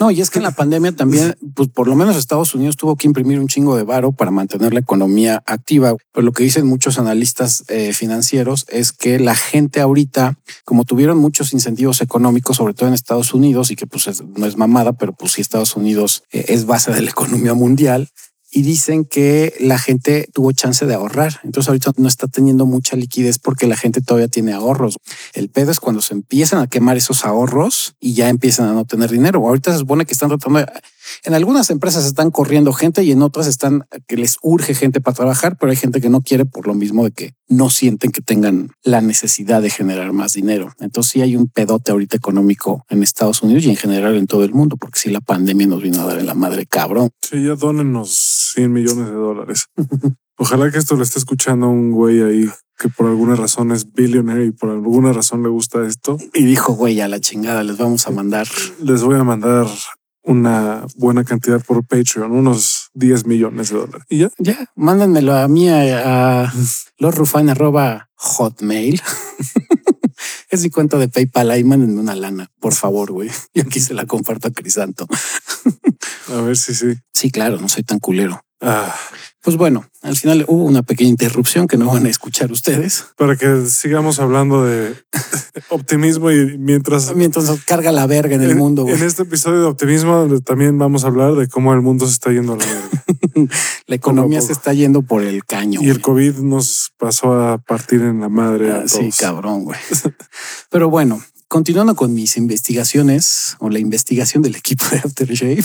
No, 0.00 0.10
y 0.10 0.20
es 0.20 0.30
que 0.30 0.40
en 0.40 0.42
la 0.42 0.50
pandemia 0.50 0.92
también, 0.92 1.36
pues 1.54 1.68
por 1.68 1.86
lo 1.86 1.94
menos 1.94 2.16
Estados 2.16 2.54
Unidos 2.54 2.76
tuvo 2.76 2.96
que 2.96 3.06
imprimir 3.06 3.38
un 3.38 3.46
chingo 3.46 3.76
de 3.76 3.84
varo 3.84 4.10
para 4.10 4.32
mantener 4.32 4.74
la 4.74 4.80
economía 4.80 5.42
activa. 5.46 5.94
Pero 6.12 6.24
lo 6.24 6.32
que 6.32 6.42
dicen 6.42 6.66
muchos 6.66 6.98
analistas 6.98 7.64
eh, 7.68 7.92
financieros 7.92 8.66
es 8.68 8.92
que 8.92 9.20
la 9.20 9.36
gente 9.36 9.80
ahorita, 9.80 10.38
como 10.64 10.84
tuvieron 10.84 11.18
muchos 11.18 11.52
incentivos 11.52 12.00
económicos, 12.00 12.56
sobre 12.56 12.74
todo 12.74 12.88
en 12.88 12.94
Estados 12.94 13.32
Unidos, 13.32 13.70
y 13.70 13.76
que 13.76 13.86
pues 13.86 14.22
no 14.36 14.44
es 14.44 14.56
mamada, 14.56 14.92
pero 14.92 15.12
pues 15.12 15.32
sí 15.32 15.40
Estados 15.40 15.76
Unidos 15.76 16.24
eh, 16.32 16.46
es 16.48 16.66
base 16.66 16.92
de 16.92 17.02
la 17.02 17.10
economía 17.10 17.54
mundial, 17.54 18.08
y 18.50 18.62
dicen 18.62 19.04
que 19.04 19.54
la 19.60 19.78
gente 19.78 20.28
tuvo 20.32 20.52
chance 20.52 20.86
de 20.86 20.94
ahorrar. 20.94 21.40
Entonces 21.44 21.68
ahorita 21.68 21.92
no 21.96 22.08
está 22.08 22.26
teniendo 22.28 22.66
mucha 22.66 22.96
liquidez 22.96 23.38
porque 23.38 23.66
la 23.66 23.76
gente 23.76 24.00
todavía 24.00 24.28
tiene 24.28 24.52
ahorros. 24.52 24.96
El 25.34 25.48
pedo 25.48 25.72
es 25.72 25.80
cuando 25.80 26.00
se 26.00 26.14
empiezan 26.14 26.60
a 26.60 26.66
quemar 26.66 26.96
esos 26.96 27.24
ahorros 27.24 27.94
y 28.00 28.14
ya 28.14 28.28
empiezan 28.28 28.68
a 28.68 28.72
no 28.72 28.84
tener 28.84 29.10
dinero. 29.10 29.46
Ahorita 29.46 29.72
se 29.72 29.78
supone 29.78 30.06
que 30.06 30.12
están 30.12 30.28
tratando 30.28 30.60
de 30.60 30.66
en 31.24 31.34
algunas 31.34 31.70
empresas 31.70 32.04
están 32.04 32.30
corriendo 32.30 32.72
gente 32.72 33.02
y 33.04 33.12
en 33.12 33.22
otras 33.22 33.46
están 33.46 33.84
que 34.06 34.16
les 34.16 34.38
urge 34.42 34.74
gente 34.74 35.00
para 35.00 35.14
trabajar, 35.14 35.56
pero 35.58 35.70
hay 35.70 35.76
gente 35.76 36.00
que 36.00 36.08
no 36.08 36.20
quiere 36.20 36.44
por 36.44 36.66
lo 36.66 36.74
mismo 36.74 37.04
de 37.04 37.10
que 37.12 37.34
no 37.48 37.70
sienten 37.70 38.12
que 38.12 38.22
tengan 38.22 38.70
la 38.82 39.00
necesidad 39.00 39.62
de 39.62 39.70
generar 39.70 40.12
más 40.12 40.32
dinero. 40.32 40.72
Entonces 40.80 41.12
sí 41.12 41.20
hay 41.22 41.36
un 41.36 41.48
pedote 41.48 41.92
ahorita 41.92 42.16
económico 42.16 42.84
en 42.88 43.02
Estados 43.02 43.42
Unidos 43.42 43.64
y 43.64 43.70
en 43.70 43.76
general 43.76 44.16
en 44.16 44.26
todo 44.26 44.44
el 44.44 44.52
mundo, 44.52 44.76
porque 44.76 44.98
si 44.98 45.10
la 45.10 45.20
pandemia 45.20 45.66
nos 45.66 45.82
vino 45.82 46.00
a 46.00 46.06
dar 46.06 46.18
en 46.18 46.26
la 46.26 46.34
madre 46.34 46.66
cabrón. 46.66 47.10
Sí, 47.22 47.44
ya 47.44 47.54
donenos 47.54 48.52
100 48.54 48.72
millones 48.72 49.06
de 49.06 49.14
dólares. 49.14 49.66
Ojalá 50.38 50.70
que 50.70 50.78
esto 50.78 50.96
lo 50.96 51.02
esté 51.02 51.18
escuchando 51.18 51.68
un 51.68 51.92
güey 51.92 52.20
ahí 52.20 52.50
que 52.78 52.88
por 52.90 53.06
alguna 53.06 53.36
razón 53.36 53.72
es 53.72 53.92
billionaire 53.92 54.46
y 54.46 54.50
por 54.50 54.70
alguna 54.70 55.12
razón 55.12 55.42
le 55.42 55.48
gusta 55.48 55.86
esto. 55.86 56.18
Y 56.34 56.44
dijo, 56.44 56.74
güey, 56.74 57.00
a 57.00 57.08
la 57.08 57.20
chingada, 57.20 57.62
les 57.62 57.78
vamos 57.78 58.06
a 58.06 58.10
mandar. 58.10 58.46
Les 58.82 59.02
voy 59.02 59.16
a 59.16 59.24
mandar 59.24 59.66
una 60.26 60.84
buena 60.96 61.24
cantidad 61.24 61.64
por 61.64 61.86
Patreon, 61.86 62.32
unos 62.32 62.90
10 62.94 63.26
millones 63.26 63.70
de 63.70 63.78
dólares. 63.78 64.06
Y 64.08 64.18
ya. 64.18 64.30
Ya, 64.38 64.70
mándenmelo 64.74 65.34
a 65.34 65.48
mí 65.48 65.68
a, 65.68 66.42
a 66.42 66.52
arroba 67.48 68.10
hotmail. 68.16 69.00
es 70.50 70.62
mi 70.62 70.70
cuenta 70.70 70.98
de 70.98 71.08
PayPal. 71.08 71.50
Ahí 71.50 71.64
mándenme 71.64 72.00
una 72.00 72.16
lana, 72.16 72.50
por 72.60 72.74
favor, 72.74 73.12
güey. 73.12 73.30
Y 73.54 73.60
aquí 73.60 73.80
se 73.80 73.94
la 73.94 74.06
comparto 74.06 74.48
a 74.48 74.50
Crisanto. 74.50 75.06
a 76.28 76.40
ver 76.40 76.56
si 76.56 76.74
sí. 76.74 76.94
Sí, 77.12 77.30
claro, 77.30 77.58
no 77.60 77.68
soy 77.68 77.84
tan 77.84 78.00
culero. 78.00 78.40
Ah. 78.60 78.94
Pues 79.46 79.56
bueno, 79.56 79.88
al 80.02 80.16
final 80.16 80.44
hubo 80.48 80.64
una 80.64 80.82
pequeña 80.82 81.08
interrupción 81.10 81.68
que 81.68 81.76
no 81.76 81.86
van 81.86 82.04
a 82.04 82.08
escuchar 82.08 82.50
ustedes. 82.50 83.06
Para 83.16 83.36
que 83.36 83.66
sigamos 83.66 84.18
hablando 84.18 84.64
de 84.64 84.96
optimismo 85.68 86.32
y 86.32 86.58
mientras... 86.58 87.14
Mientras 87.14 87.48
carga 87.64 87.92
la 87.92 88.08
verga 88.08 88.34
en 88.34 88.42
el 88.42 88.56
mundo. 88.56 88.88
En 88.88 89.00
este 89.04 89.22
episodio 89.22 89.60
de 89.60 89.66
optimismo 89.66 90.28
también 90.44 90.76
vamos 90.78 91.04
a 91.04 91.06
hablar 91.06 91.36
de 91.36 91.46
cómo 91.46 91.72
el 91.74 91.80
mundo 91.80 92.06
se 92.06 92.14
está 92.14 92.32
yendo 92.32 92.54
a 92.54 92.56
la 92.56 92.64
verga. 92.64 93.04
la 93.86 93.94
economía 93.94 94.40
se 94.40 94.50
está 94.50 94.72
yendo 94.72 95.02
por 95.02 95.22
el 95.22 95.44
caño. 95.44 95.80
Y 95.80 95.90
el 95.90 96.00
COVID 96.00 96.38
nos 96.38 96.90
pasó 96.98 97.40
a 97.40 97.58
partir 97.58 98.00
en 98.00 98.20
la 98.20 98.28
madre. 98.28 98.72
Ah, 98.72 98.82
sí, 98.88 99.10
cabrón, 99.16 99.62
güey. 99.62 99.78
Pero 100.72 100.90
bueno, 100.90 101.22
continuando 101.46 101.94
con 101.94 102.12
mis 102.12 102.36
investigaciones 102.36 103.54
o 103.60 103.70
la 103.70 103.78
investigación 103.78 104.42
del 104.42 104.56
equipo 104.56 104.86
de 104.90 104.96
Aftershave, 104.98 105.64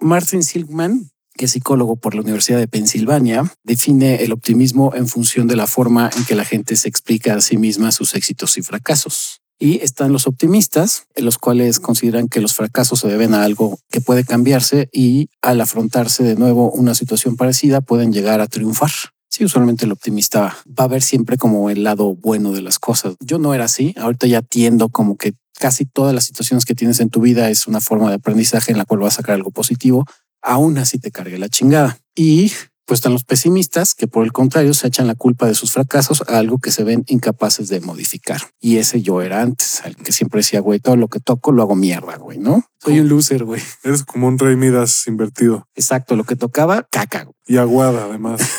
Martin 0.00 0.44
Silkman 0.44 1.08
que 1.34 1.46
es 1.46 1.52
psicólogo 1.52 1.96
por 1.96 2.14
la 2.14 2.22
Universidad 2.22 2.58
de 2.58 2.68
Pensilvania, 2.68 3.52
define 3.64 4.22
el 4.22 4.32
optimismo 4.32 4.94
en 4.94 5.08
función 5.08 5.46
de 5.46 5.56
la 5.56 5.66
forma 5.66 6.10
en 6.16 6.24
que 6.24 6.34
la 6.34 6.44
gente 6.44 6.76
se 6.76 6.88
explica 6.88 7.34
a 7.34 7.40
sí 7.40 7.56
misma 7.56 7.92
sus 7.92 8.14
éxitos 8.14 8.58
y 8.58 8.62
fracasos. 8.62 9.40
Y 9.58 9.80
están 9.82 10.12
los 10.12 10.26
optimistas, 10.26 11.04
en 11.14 11.24
los 11.24 11.38
cuales 11.38 11.78
consideran 11.78 12.28
que 12.28 12.40
los 12.40 12.52
fracasos 12.52 12.98
se 12.98 13.08
deben 13.08 13.32
a 13.32 13.44
algo 13.44 13.78
que 13.90 14.00
puede 14.00 14.24
cambiarse 14.24 14.88
y 14.92 15.28
al 15.40 15.60
afrontarse 15.60 16.24
de 16.24 16.34
nuevo 16.34 16.70
una 16.72 16.94
situación 16.94 17.36
parecida 17.36 17.80
pueden 17.80 18.12
llegar 18.12 18.40
a 18.40 18.48
triunfar. 18.48 18.90
Sí, 19.28 19.44
usualmente 19.44 19.84
el 19.86 19.92
optimista 19.92 20.58
va 20.68 20.84
a 20.84 20.88
ver 20.88 21.00
siempre 21.00 21.38
como 21.38 21.70
el 21.70 21.84
lado 21.84 22.14
bueno 22.14 22.52
de 22.52 22.60
las 22.60 22.78
cosas. 22.78 23.14
Yo 23.20 23.38
no 23.38 23.54
era 23.54 23.64
así, 23.64 23.94
ahorita 23.96 24.26
ya 24.26 24.42
tiendo 24.42 24.88
como 24.88 25.16
que 25.16 25.32
casi 25.58 25.86
todas 25.86 26.12
las 26.12 26.24
situaciones 26.24 26.64
que 26.64 26.74
tienes 26.74 26.98
en 27.00 27.08
tu 27.08 27.20
vida 27.20 27.48
es 27.48 27.66
una 27.66 27.80
forma 27.80 28.08
de 28.08 28.16
aprendizaje 28.16 28.72
en 28.72 28.78
la 28.78 28.84
cual 28.84 29.00
vas 29.00 29.14
a 29.14 29.16
sacar 29.18 29.36
algo 29.36 29.50
positivo, 29.50 30.04
aún 30.42 30.78
así 30.78 30.98
te 30.98 31.10
cargue 31.10 31.38
la 31.38 31.48
chingada. 31.48 31.98
Y 32.14 32.52
pues 32.84 32.98
están 32.98 33.12
los 33.12 33.24
pesimistas 33.24 33.94
que 33.94 34.08
por 34.08 34.24
el 34.24 34.32
contrario 34.32 34.74
se 34.74 34.88
echan 34.88 35.06
la 35.06 35.14
culpa 35.14 35.46
de 35.46 35.54
sus 35.54 35.72
fracasos 35.72 36.22
a 36.28 36.38
algo 36.38 36.58
que 36.58 36.70
se 36.70 36.84
ven 36.84 37.04
incapaces 37.06 37.68
de 37.68 37.80
modificar. 37.80 38.40
Y 38.60 38.76
ese 38.76 39.00
yo 39.02 39.22
era 39.22 39.40
antes, 39.40 39.82
el 39.84 39.96
que 39.96 40.12
siempre 40.12 40.40
decía, 40.40 40.60
güey, 40.60 40.80
todo 40.80 40.96
lo 40.96 41.08
que 41.08 41.20
toco 41.20 41.52
lo 41.52 41.62
hago 41.62 41.76
mierda, 41.76 42.16
güey, 42.16 42.38
¿no? 42.38 42.64
Soy 42.80 43.00
un 43.00 43.08
loser, 43.08 43.44
güey. 43.44 43.62
Eres 43.84 44.04
como 44.04 44.26
un 44.26 44.38
rey 44.38 44.56
Midas 44.56 45.06
invertido. 45.06 45.68
Exacto, 45.74 46.16
lo 46.16 46.24
que 46.24 46.36
tocaba, 46.36 46.86
caca. 46.90 47.28
Y 47.46 47.56
aguada, 47.56 48.04
además. 48.04 48.40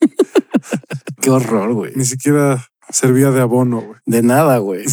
Qué 1.20 1.30
horror, 1.30 1.72
güey. 1.72 1.92
Ni 1.94 2.04
siquiera 2.04 2.66
servía 2.90 3.30
de 3.30 3.40
abono, 3.40 3.80
güey. 3.80 3.98
De 4.06 4.22
nada, 4.22 4.58
güey. 4.58 4.84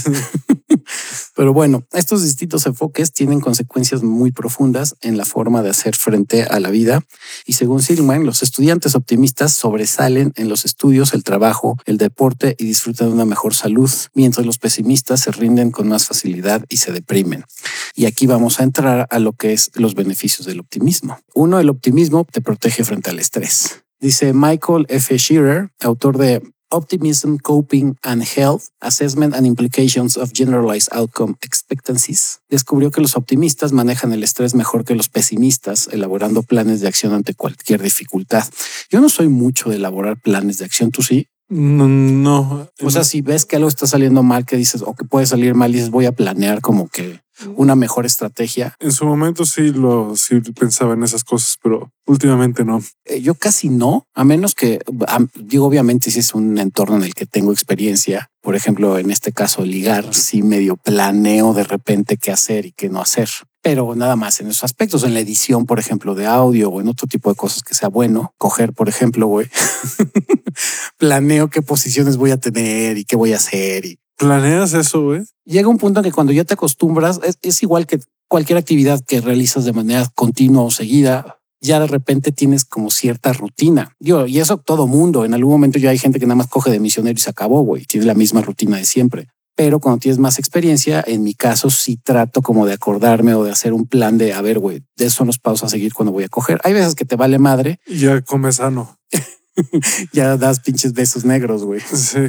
Pero 1.36 1.54
bueno, 1.54 1.86
estos 1.92 2.24
distintos 2.24 2.66
enfoques 2.66 3.12
tienen 3.12 3.40
consecuencias 3.40 4.04
muy 4.04 4.32
profundas 4.32 4.96
en 5.02 5.18
la 5.18 5.26
forma 5.26 5.64
de 5.64 5.72
hacer 5.72 5.96
frente 5.96 6.44
a 6.44 6.60
la 6.60 6.70
vida. 6.70 7.04
Y 7.46 7.54
según 7.54 7.82
Silman, 7.82 8.26
los 8.26 8.44
estudiantes 8.44 8.96
optimistas 8.96 9.54
sobresalen 9.54 10.32
en 10.36 10.50
los 10.50 10.66
estudios, 10.66 11.14
el 11.14 11.24
trabajo, 11.24 11.78
el 11.86 11.98
deporte 11.98 12.56
y 12.60 12.66
disfrutan 12.66 13.08
de 13.08 13.14
una 13.14 13.26
mejor 13.26 13.56
salud, 13.56 13.90
mientras 14.14 14.46
los 14.46 14.60
pesimistas 14.60 15.22
se 15.22 15.32
rinden 15.32 15.72
con 15.72 15.88
más 15.88 16.06
facilidad 16.06 16.64
y 16.70 16.78
se 16.78 16.92
deprimen. 16.92 17.46
Y 17.96 18.06
aquí 18.06 18.28
vamos 18.28 18.60
a 18.60 18.64
entrar 18.64 19.08
a 19.10 19.20
lo 19.20 19.34
que 19.34 19.54
es 19.54 19.72
los 19.74 19.96
beneficios 19.96 20.46
del 20.46 20.60
optimismo. 20.60 21.20
Uno, 21.34 21.60
el 21.60 21.70
optimismo 21.70 22.26
te 22.32 22.42
protege 22.42 22.84
frente 22.84 23.10
al 23.10 23.20
estrés. 23.20 23.84
Dice 24.00 24.34
Michael 24.34 24.86
F. 24.90 25.18
Shearer, 25.18 25.72
autor 25.80 26.18
de 26.18 26.42
Optimism, 26.74 27.38
Coping 27.38 27.96
and 28.04 28.24
Health, 28.24 28.66
Assessment 28.82 29.36
and 29.36 29.46
Implications 29.46 30.18
of 30.18 30.32
Generalized 30.34 30.90
Outcome 30.92 31.36
Expectancies, 31.42 32.40
descubrió 32.50 32.92
que 32.92 33.02
los 33.02 33.16
optimistas 33.16 33.72
manejan 33.72 34.12
el 34.12 34.24
estrés 34.24 34.56
mejor 34.56 34.84
que 34.84 34.96
los 34.96 35.10
pesimistas, 35.10 35.88
elaborando 35.92 36.44
planes 36.44 36.82
de 36.82 36.88
acción 36.88 37.14
ante 37.14 37.36
cualquier 37.36 37.82
dificultad. 37.82 38.44
Yo 38.90 39.00
no 39.00 39.10
soy 39.10 39.30
mucho 39.30 39.70
de 39.70 39.76
elaborar 39.76 40.20
planes 40.20 40.58
de 40.58 40.66
acción, 40.66 40.92
tú 40.92 41.04
sí. 41.04 41.28
No, 41.50 41.88
no. 41.88 42.70
O 42.82 42.90
sea, 42.90 43.04
si 43.04 43.22
ves 43.22 43.46
que 43.46 43.58
algo 43.58 43.68
está 43.68 43.86
saliendo 43.86 44.24
mal, 44.24 44.46
que 44.46 44.58
dices, 44.58 44.82
o 44.82 44.96
que 44.96 45.06
puede 45.06 45.28
salir 45.28 45.54
mal, 45.54 45.72
dices, 45.72 45.92
voy 45.92 46.06
a 46.06 46.12
planear 46.12 46.62
como 46.62 46.88
que 46.88 47.22
una 47.56 47.76
mejor 47.76 48.06
estrategia. 48.06 48.76
En 48.80 48.92
su 48.92 49.06
momento 49.06 49.46
sí 49.46 49.72
lo 49.72 50.16
sí 50.16 50.40
pensaba 50.60 50.94
en 50.94 51.04
esas 51.04 51.24
cosas, 51.24 51.58
pero 51.62 51.92
últimamente 52.06 52.64
no. 52.66 52.82
Eh, 53.06 53.22
Yo 53.22 53.36
casi 53.36 53.70
no, 53.70 54.08
a 54.14 54.24
menos 54.24 54.56
que 54.56 54.80
digo, 55.36 55.66
obviamente, 55.66 56.12
si 56.12 56.20
es 56.20 56.34
un 56.34 56.58
entorno 56.58 56.98
en 56.98 57.04
el 57.04 57.14
que 57.14 57.26
tengo 57.26 57.52
experiencia, 57.52 58.30
por 58.42 58.56
ejemplo, 58.56 58.98
en 58.98 59.10
este 59.10 59.32
caso, 59.32 59.64
ligar, 59.64 60.14
sí 60.14 60.44
medio 60.44 60.76
planeo 60.78 61.54
de 61.54 61.64
repente 61.64 62.18
qué 62.18 62.32
hacer 62.32 62.66
y 62.66 62.72
qué 62.72 62.90
no 62.90 63.02
hacer. 63.02 63.30
Pero 63.62 63.96
nada 63.96 64.18
más 64.18 64.42
en 64.42 64.48
esos 64.48 64.66
aspectos, 64.66 65.06
en 65.06 65.14
la 65.14 65.22
edición, 65.22 65.66
por 65.66 65.80
ejemplo, 65.80 66.16
de 66.16 66.26
audio 66.26 66.70
o 66.70 66.82
en 66.82 66.90
otro 66.90 67.08
tipo 67.08 67.30
de 67.30 67.38
cosas 67.38 67.64
que 67.64 67.74
sea 67.74 67.88
bueno. 67.88 68.34
Coger, 68.38 68.74
por 68.74 68.90
ejemplo, 68.90 69.28
güey, 69.28 69.48
planeo 70.98 71.50
qué 71.50 71.62
posiciones 71.62 72.18
voy 72.18 72.32
a 72.32 72.38
tener 72.38 72.98
y 72.98 73.06
qué 73.06 73.16
voy 73.16 73.32
a 73.32 73.38
hacer 73.38 73.86
y 73.86 73.98
¿Planeas 74.18 74.74
eso, 74.74 75.04
güey? 75.04 75.24
llega 75.46 75.68
un 75.68 75.78
punto 75.78 76.00
en 76.00 76.06
que 76.06 76.12
cuando 76.12 76.34
ya 76.34 76.44
te 76.44 76.54
acostumbras, 76.54 77.20
es, 77.24 77.38
es 77.42 77.64
igual 77.64 77.86
que 77.86 78.00
cualquier 78.28 78.58
actividad 78.58 79.04
que 79.06 79.22
realizas 79.22 79.66
de 79.66 79.74
manera 79.74 80.08
continua 80.16 80.64
o 80.64 80.72
seguida, 80.72 81.40
ya 81.62 81.80
de 81.80 81.88
repente 81.88 82.32
tienes 82.32 82.66
como 82.66 82.90
cierta 82.90 83.34
rutina. 83.34 83.96
Yo, 84.00 84.28
y 84.28 84.40
eso 84.40 84.58
todo 84.58 84.88
mundo, 84.88 85.26
en 85.26 85.34
algún 85.34 85.54
momento 85.54 85.80
ya 85.80 85.92
hay 85.92 85.98
gente 85.98 86.20
que 86.20 86.26
nada 86.26 86.36
más 86.36 86.48
coge 86.48 86.72
de 86.72 86.80
misionero 86.80 87.18
y 87.18 87.22
se 87.22 87.30
acabó, 87.30 87.62
güey, 87.62 87.86
tiene 87.86 88.06
la 88.06 88.14
misma 88.14 88.42
rutina 88.42 88.78
de 88.78 88.86
siempre. 88.86 89.28
Pero 89.56 89.80
cuando 89.80 90.00
tienes 90.00 90.18
más 90.18 90.40
experiencia, 90.40 91.04
en 91.06 91.24
mi 91.24 91.36
caso 91.36 91.70
sí 91.70 91.98
trato 91.98 92.42
como 92.42 92.66
de 92.66 92.74
acordarme 92.74 93.36
o 93.36 93.44
de 93.44 93.52
hacer 93.52 93.72
un 93.72 93.86
plan 93.86 94.18
de, 94.18 94.34
a 94.34 94.42
ver, 94.42 94.58
güey, 94.58 94.82
de 94.98 95.10
son 95.12 95.28
los 95.28 95.38
pasos 95.38 95.64
a 95.64 95.70
seguir 95.70 95.94
cuando 95.94 96.12
voy 96.12 96.24
a 96.24 96.30
coger. 96.30 96.60
Hay 96.64 96.74
veces 96.74 96.96
que 96.96 97.06
te 97.06 97.16
vale 97.16 97.38
madre, 97.38 97.80
Y 97.86 98.00
ya 98.00 98.22
comes 98.22 98.56
sano. 98.56 98.98
ya 100.14 100.38
das 100.38 100.60
pinches 100.60 100.94
besos 100.94 101.26
negros, 101.26 101.64
güey. 101.64 101.82
Sí. 101.94 102.20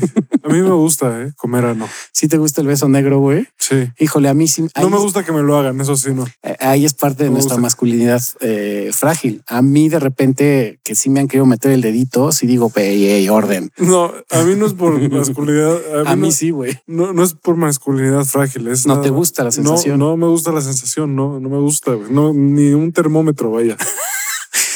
A 0.43 0.49
mí 0.49 0.61
me 0.61 0.71
gusta, 0.73 1.23
¿eh? 1.23 1.33
Comer 1.37 1.65
ano. 1.65 1.89
Si 2.13 2.29
te 2.29 2.37
gusta 2.37 2.61
el 2.61 2.67
beso 2.67 2.87
negro, 2.89 3.19
güey. 3.19 3.47
Sí. 3.59 3.89
Híjole, 3.99 4.29
a 4.29 4.35
mí 4.35 4.47
sí. 4.47 4.67
No 4.81 4.91
me 4.91 4.97
es- 4.97 5.03
gusta 5.03 5.25
que 5.25 5.33
me 5.33 5.43
lo 5.43 5.57
hagan, 5.57 5.81
eso 5.81 5.97
sí, 5.97 6.13
no. 6.13 6.27
Eh, 6.43 6.57
Ahí 6.61 6.85
es 6.85 6.93
parte 6.95 7.25
de 7.25 7.31
Me 7.31 7.35
nuestra 7.35 7.55
gusta. 7.55 7.63
masculinidad 7.63 8.21
eh, 8.41 8.91
frágil. 8.93 9.43
A 9.47 9.63
mí 9.63 9.89
de 9.89 9.99
repente 9.99 10.81
que 10.85 10.95
sí 10.95 11.09
me 11.09 11.21
han 11.21 11.29
querido 11.29 11.47
meter 11.47 11.71
el 11.73 11.81
dedito, 11.81 12.31
sí 12.33 12.47
digo, 12.47 12.71
ey, 12.77 13.07
ey, 13.07 13.29
orden. 13.31 13.71
No, 13.79 14.13
a 14.31 14.43
mí 14.43 14.55
no 14.57 14.67
es 14.67 14.75
por 14.75 15.01
masculinidad. 15.11 15.77
A 16.01 16.03
mí, 16.05 16.11
A 16.11 16.17
mí 16.17 16.27
no, 16.29 16.33
sí, 16.33 16.51
güey. 16.51 16.79
no, 16.87 17.13
no 17.15 17.23
es 17.25 17.33
por 17.35 17.57
masculinidad 17.57 18.25
frágil. 18.25 18.69
Es 18.69 18.87
No 18.87 18.95
nada- 18.95 19.05
te 19.05 19.11
gusta 19.11 19.45
la 19.45 19.51
sensación. 19.51 19.99
No, 19.99 20.11
no 20.11 20.17
me 20.19 20.27
gusta 20.27 20.53
la 20.53 20.61
sensación. 20.61 21.17
No, 21.17 21.41
no 21.41 21.49
me 21.49 21.59
gusta. 21.59 21.93
güey. 21.95 22.11
No, 22.13 22.35
ni 22.35 22.75
un 22.75 22.93
termómetro, 22.93 23.51
vaya. 23.51 23.77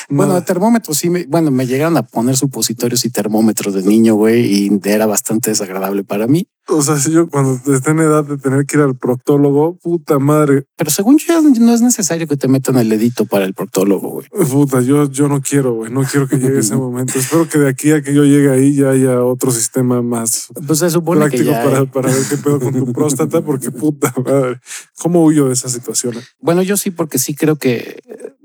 Bueno, 0.08 0.34
de 0.34 0.42
termómetros 0.42 0.96
sí, 0.96 1.10
me, 1.10 1.24
bueno, 1.26 1.50
me 1.50 1.66
llegaron 1.66 1.96
a 1.96 2.02
poner 2.02 2.36
supositorios 2.36 3.04
y 3.04 3.10
termómetros 3.10 3.74
de 3.74 3.82
niño, 3.82 4.14
güey, 4.14 4.66
y 4.66 4.80
era 4.84 5.06
bastante 5.06 5.50
desagradable 5.50 6.04
para 6.04 6.26
mí. 6.26 6.48
O 6.70 6.82
sea, 6.82 6.98
si 6.98 7.10
yo 7.12 7.28
cuando 7.30 7.58
esté 7.74 7.90
en 7.90 8.00
edad 8.00 8.24
de 8.24 8.36
tener 8.36 8.66
que 8.66 8.76
ir 8.76 8.82
al 8.82 8.94
proctólogo, 8.94 9.78
puta 9.78 10.18
madre, 10.18 10.64
Pero 10.76 10.90
según 10.90 11.16
yo, 11.18 11.40
no 11.40 11.72
es 11.72 11.80
necesario 11.80 12.26
que 12.26 12.36
te 12.36 12.46
metan 12.46 12.76
el 12.76 12.90
dedito 12.90 13.24
para 13.24 13.46
el 13.46 13.54
proctólogo, 13.54 14.10
güey. 14.10 14.26
puta, 14.50 14.82
yo, 14.82 15.10
yo 15.10 15.28
no 15.28 15.40
quiero, 15.40 15.74
güey, 15.74 15.90
no 15.90 16.02
quiero 16.02 16.28
que 16.28 16.36
llegue 16.36 16.58
ese 16.58 16.76
momento. 16.76 17.18
Espero 17.18 17.48
que 17.48 17.58
de 17.58 17.68
aquí 17.70 17.92
a 17.92 18.02
que 18.02 18.12
yo 18.14 18.24
llegue 18.24 18.50
ahí 18.50 18.74
ya 18.74 18.90
haya 18.90 19.24
otro 19.24 19.50
sistema 19.50 20.02
más 20.02 20.49
Pues 20.66 20.80
se 20.80 20.90
supone 20.90 21.21
que 21.30 21.38
práctico 21.38 21.50
ya. 21.52 21.64
para, 21.64 21.84
para 21.86 22.12
ver 22.12 22.23
qué 22.28 22.36
pedo 22.36 22.60
con 22.60 22.75
tu 22.75 22.92
próstata, 22.92 23.42
porque 23.42 23.71
puta 23.71 24.12
madre, 24.23 24.60
¿cómo 24.99 25.25
huyo 25.25 25.47
de 25.47 25.54
esa 25.54 25.71
situación? 25.71 26.14
Bueno, 26.38 26.62
yo 26.62 26.76
sí, 26.76 26.90
porque 26.90 27.18
sí 27.18 27.34
creo 27.34 27.56
que 27.56 27.99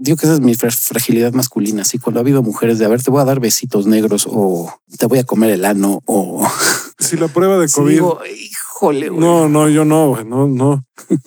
digo 0.03 0.17
que 0.17 0.25
esa 0.25 0.33
es 0.35 0.39
mi 0.41 0.53
fra- 0.55 0.69
fragilidad 0.71 1.33
masculina. 1.33 1.83
Sí, 1.85 1.97
cuando 1.97 2.19
ha 2.19 2.21
habido 2.23 2.43
mujeres 2.43 2.77
de 2.79 2.85
a 2.85 2.89
ver, 2.89 3.01
te 3.01 3.09
voy 3.11 3.21
a 3.21 3.25
dar 3.25 3.39
besitos 3.39 3.85
negros 3.87 4.27
o 4.29 4.71
te 4.97 5.05
voy 5.05 5.19
a 5.19 5.23
comer 5.23 5.49
el 5.51 5.65
ano 5.65 6.01
o 6.05 6.45
Si 6.99 7.17
la 7.17 7.27
prueba 7.27 7.57
de 7.57 7.67
Sí, 7.67 7.75
COVID 7.75 7.91
digo, 7.91 8.19
híjole, 8.25 9.09
güey. 9.09 9.19
No, 9.19 9.49
no, 9.49 9.67
yo 9.69 9.83
no, 9.85 10.09
güey, 10.09 10.25
no, 10.25 10.47
no. 10.47 10.85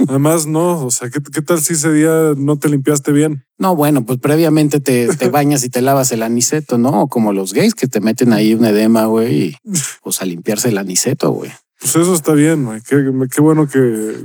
Además, 0.09 0.47
no. 0.47 0.85
O 0.87 0.91
sea, 0.91 1.11
¿qué, 1.11 1.21
qué 1.33 1.43
tal 1.43 1.61
si 1.61 1.75
ese 1.75 1.93
día 1.93 2.33
no 2.37 2.57
te 2.59 2.69
limpiaste 2.69 3.13
bien? 3.13 3.45
No, 3.59 3.75
bueno, 3.77 4.05
pues 4.07 4.19
previamente 4.19 4.81
te, 4.81 5.09
te 5.17 5.29
bañas 5.29 5.65
y 5.65 5.69
te 5.69 5.83
lavas 5.83 6.13
el 6.13 6.23
aniceto, 6.23 6.79
¿no? 6.79 7.09
Como 7.09 7.33
los 7.33 7.53
gays 7.53 7.75
que 7.75 7.89
te 7.89 8.01
meten 8.01 8.33
ahí 8.33 8.55
un 8.55 8.65
edema, 8.65 9.07
güey, 9.07 9.43
y 9.49 9.57
pues 10.03 10.21
a 10.23 10.25
limpiarse 10.25 10.69
el 10.69 10.79
aniceto, 10.79 11.31
güey. 11.31 11.51
Pues 11.79 11.95
eso 11.95 12.15
está 12.15 12.33
bien, 12.33 12.65
güey. 12.65 12.81
Qué, 12.81 13.05
qué 13.31 13.41
bueno 13.41 13.69
que. 13.69 13.79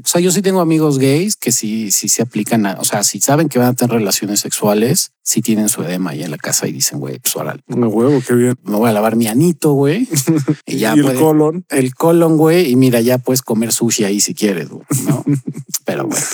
O 0.04 0.08
sea, 0.08 0.22
yo 0.22 0.32
sí 0.32 0.42
tengo 0.42 0.62
amigos 0.62 0.98
gays 1.00 1.36
que 1.36 1.52
sí, 1.52 1.92
sí 1.92 2.08
se 2.08 2.22
aplican 2.22 2.66
a, 2.66 2.74
o 2.80 2.84
sea, 2.86 3.04
si 3.04 3.20
saben 3.20 3.50
que 3.50 3.60
van 3.60 3.70
a 3.70 3.74
tener 3.74 3.98
relaciones 3.98 4.40
sexuales, 4.40 5.12
sí 5.22 5.42
tienen 5.42 5.68
su 5.68 5.84
edema 5.84 6.12
ahí 6.12 6.24
en 6.24 6.32
la 6.32 6.38
casa 6.38 6.68
y 6.68 6.72
dicen, 6.72 7.00
güey, 7.00 7.20
pues 7.20 7.36
ahora 7.36 7.58
Un 7.68 7.84
huevo, 7.84 8.22
qué 8.26 8.34
bien. 8.36 8.56
me 8.64 8.78
voy 8.78 8.90
a 8.90 8.94
lavar 8.94 9.16
mi 9.18 9.28
anito, 9.28 9.74
güey. 9.74 10.08
Y 10.66 10.78
ya 10.78 10.96
y 10.96 11.00
el 11.00 11.14
colon. 11.16 11.66
el 11.70 11.94
colon, 11.94 12.38
güey, 12.38 12.72
y 12.72 12.76
mira, 12.78 13.02
ya 13.02 13.18
puedes 13.18 13.42
comer 13.42 13.74
sushi 13.74 14.06
ahí 14.06 14.22
si 14.22 14.34
quieres, 14.34 14.70
güey, 14.70 14.86
¿no? 15.06 15.24
pero 15.86 16.08
bueno, 16.08 16.26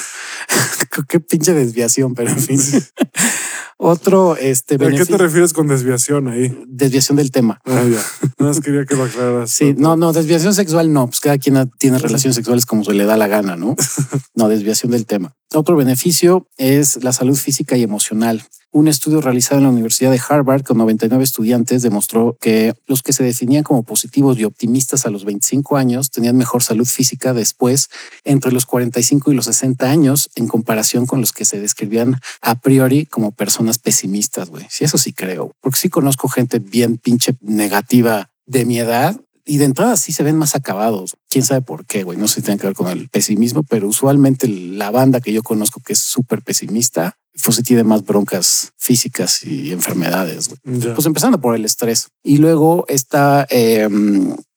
qué 1.08 1.19
pinche 1.19 1.54
desviación, 1.54 2.13
pero 2.13 2.32
en 2.32 2.39
fin. 2.39 2.60
Otro, 3.80 4.36
este, 4.36 4.76
¿A 4.76 4.89
qué 4.89 5.06
te 5.06 5.17
refieres 5.17 5.54
con 5.54 5.67
desviación 5.67 6.28
ahí? 6.28 6.58
desviación 6.67 7.15
del 7.15 7.30
tema. 7.30 7.62
Ah, 7.63 7.84
ya. 7.84 8.02
Nada 8.39 8.52
más 8.52 8.60
quería 8.60 8.86
que 8.86 8.95
lo 8.95 9.04
aclararas. 9.04 9.52
Sí, 9.52 9.76
no, 9.78 9.95
no, 9.95 10.13
desviación 10.13 10.56
sexual 10.56 10.91
no, 10.91 11.06
pues 11.08 11.19
cada 11.19 11.38
quien 11.38 11.69
tiene 11.78 12.00
relaciones 12.00 12.36
sexuales 12.36 12.65
como 12.65 12.84
se 12.84 12.93
le 12.93 13.06
da 13.06 13.17
la 13.17 13.28
gana, 13.28 13.56
¿no? 13.56 13.76
No, 14.36 14.50
desviación 14.50 14.91
del 14.91 15.06
tema. 15.06 15.36
Otro 15.54 15.76
beneficio 15.76 16.47
es 16.58 17.04
la 17.04 17.13
salud 17.13 17.36
física 17.36 17.78
y 17.78 17.84
emocional. 17.84 18.43
Un 18.71 18.88
estudio 18.88 19.21
realizado 19.21 19.58
en 19.58 19.63
la 19.63 19.69
Universidad 19.69 20.12
de 20.12 20.21
Harvard 20.27 20.63
con 20.63 20.77
99 20.77 21.23
estudiantes 21.23 21.82
demostró 21.82 22.38
que 22.39 22.73
los 22.86 23.01
que 23.01 23.13
se 23.13 23.23
definían 23.23 23.63
como 23.63 23.84
positivos 23.84 24.38
y 24.38 24.43
optimistas 24.43 25.06
a 25.06 25.10
los 25.10 25.23
25 25.23 25.77
años 25.77 26.12
tenían 26.12 26.36
mejor 26.36 26.62
salud 26.62 26.86
física 26.86 27.34
después 27.34 27.89
entre 28.25 28.51
los 28.51 28.65
45 28.65 29.32
y 29.32 29.36
los 29.36 29.45
60 29.45 29.89
años 29.89 30.30
en 30.36 30.47
comparación 30.47 31.06
con 31.06 31.21
los 31.21 31.32
que 31.32 31.45
se 31.45 31.62
describían 31.62 32.19
a 32.41 32.60
priori 32.60 33.06
como 33.06 33.32
personas 33.32 33.80
pesimistas, 33.80 34.49
güey. 34.49 34.65
Sí, 34.69 34.84
eso 34.84 34.97
sí 34.97 35.13
creo, 35.13 35.53
porque 35.62 35.80
sí 35.80 35.89
conozco 35.89 36.27
gente 36.27 36.60
bien 36.60 36.97
pinche 36.97 37.36
negativa 37.41 38.30
de 38.45 38.65
mi 38.65 38.80
edad 38.80 39.19
y 39.47 39.58
de 39.58 39.65
entrada 39.65 39.95
sí 39.95 40.12
se 40.12 40.23
ven 40.23 40.38
más 40.38 40.56
acabados. 40.56 41.15
Quién 41.30 41.45
sabe 41.45 41.62
por 41.62 41.86
qué, 41.86 42.03
güey. 42.03 42.17
No 42.17 42.27
sé 42.27 42.36
si 42.36 42.41
tiene 42.41 42.60
que 42.60 42.67
ver 42.67 42.75
con 42.75 42.89
el 42.89 43.08
pesimismo, 43.08 43.63
pero 43.63 43.88
usualmente 43.88 44.47
la 44.47 44.91
banda 44.91 45.21
que 45.21 45.32
yo 45.32 45.41
conozco 45.41 45.80
que 45.80 45.93
es 45.93 45.99
súper 45.99 46.41
pesimista, 46.41 47.17
sí 47.56 47.63
tiene 47.63 47.84
más 47.84 48.04
broncas 48.04 48.73
físicas 48.78 49.43
y 49.43 49.71
enfermedades. 49.71 50.50
güey. 50.50 50.93
Pues 50.93 51.06
empezando 51.06 51.39
por 51.39 51.56
el 51.56 51.65
estrés. 51.65 52.10
Y 52.23 52.38
luego 52.38 52.86
está, 52.88 53.47
eh, 53.50 53.88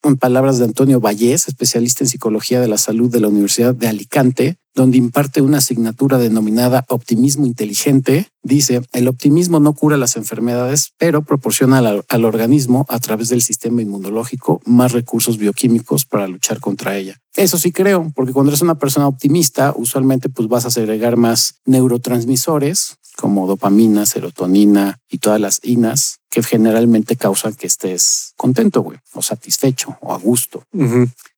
en 0.02 0.16
palabras 0.16 0.58
de 0.58 0.64
Antonio 0.64 1.00
Vallés, 1.00 1.48
especialista 1.48 2.04
en 2.04 2.08
psicología 2.08 2.60
de 2.60 2.68
la 2.68 2.78
salud 2.78 3.10
de 3.10 3.20
la 3.20 3.28
Universidad 3.28 3.74
de 3.74 3.88
Alicante, 3.88 4.56
donde 4.74 4.98
imparte 4.98 5.42
una 5.42 5.58
asignatura 5.58 6.18
denominada 6.18 6.84
optimismo 6.88 7.44
inteligente. 7.46 8.28
Dice, 8.42 8.82
el 8.92 9.08
optimismo 9.08 9.60
no 9.60 9.74
cura 9.74 9.96
las 9.96 10.16
enfermedades, 10.16 10.92
pero 10.96 11.22
proporciona 11.22 11.78
al, 11.78 12.24
organismo 12.24 12.86
a 12.88 12.98
través 13.00 13.28
del 13.28 13.42
sistema 13.42 13.82
inmunológico 13.82 14.60
más 14.64 14.92
recursos 14.92 15.38
bioquímicos 15.38 16.06
para 16.06 16.28
luchar 16.28 16.60
contra 16.60 16.96
ella. 16.96 17.20
Eso 17.36 17.58
sí 17.58 17.72
creo, 17.72 18.12
porque 18.14 18.32
cuando 18.32 18.50
eres 18.50 18.62
una 18.62 18.78
persona 18.78 19.06
optimista, 19.06 19.74
usualmente 19.76 20.28
pues 20.28 20.48
vas 20.48 20.66
a 20.66 20.70
segregar 20.70 21.16
más 21.16 21.60
neurotransmisores 21.64 22.96
como 23.20 23.46
dopamina, 23.46 24.06
serotonina 24.06 24.98
y 25.10 25.18
todas 25.18 25.38
las 25.38 25.60
inas 25.62 26.20
que 26.30 26.42
generalmente 26.42 27.16
causan 27.16 27.54
que 27.54 27.66
estés 27.66 28.32
contento, 28.36 28.80
güey, 28.80 28.98
o 29.12 29.20
satisfecho 29.20 29.98
o 30.00 30.14
a 30.14 30.18
gusto. 30.18 30.62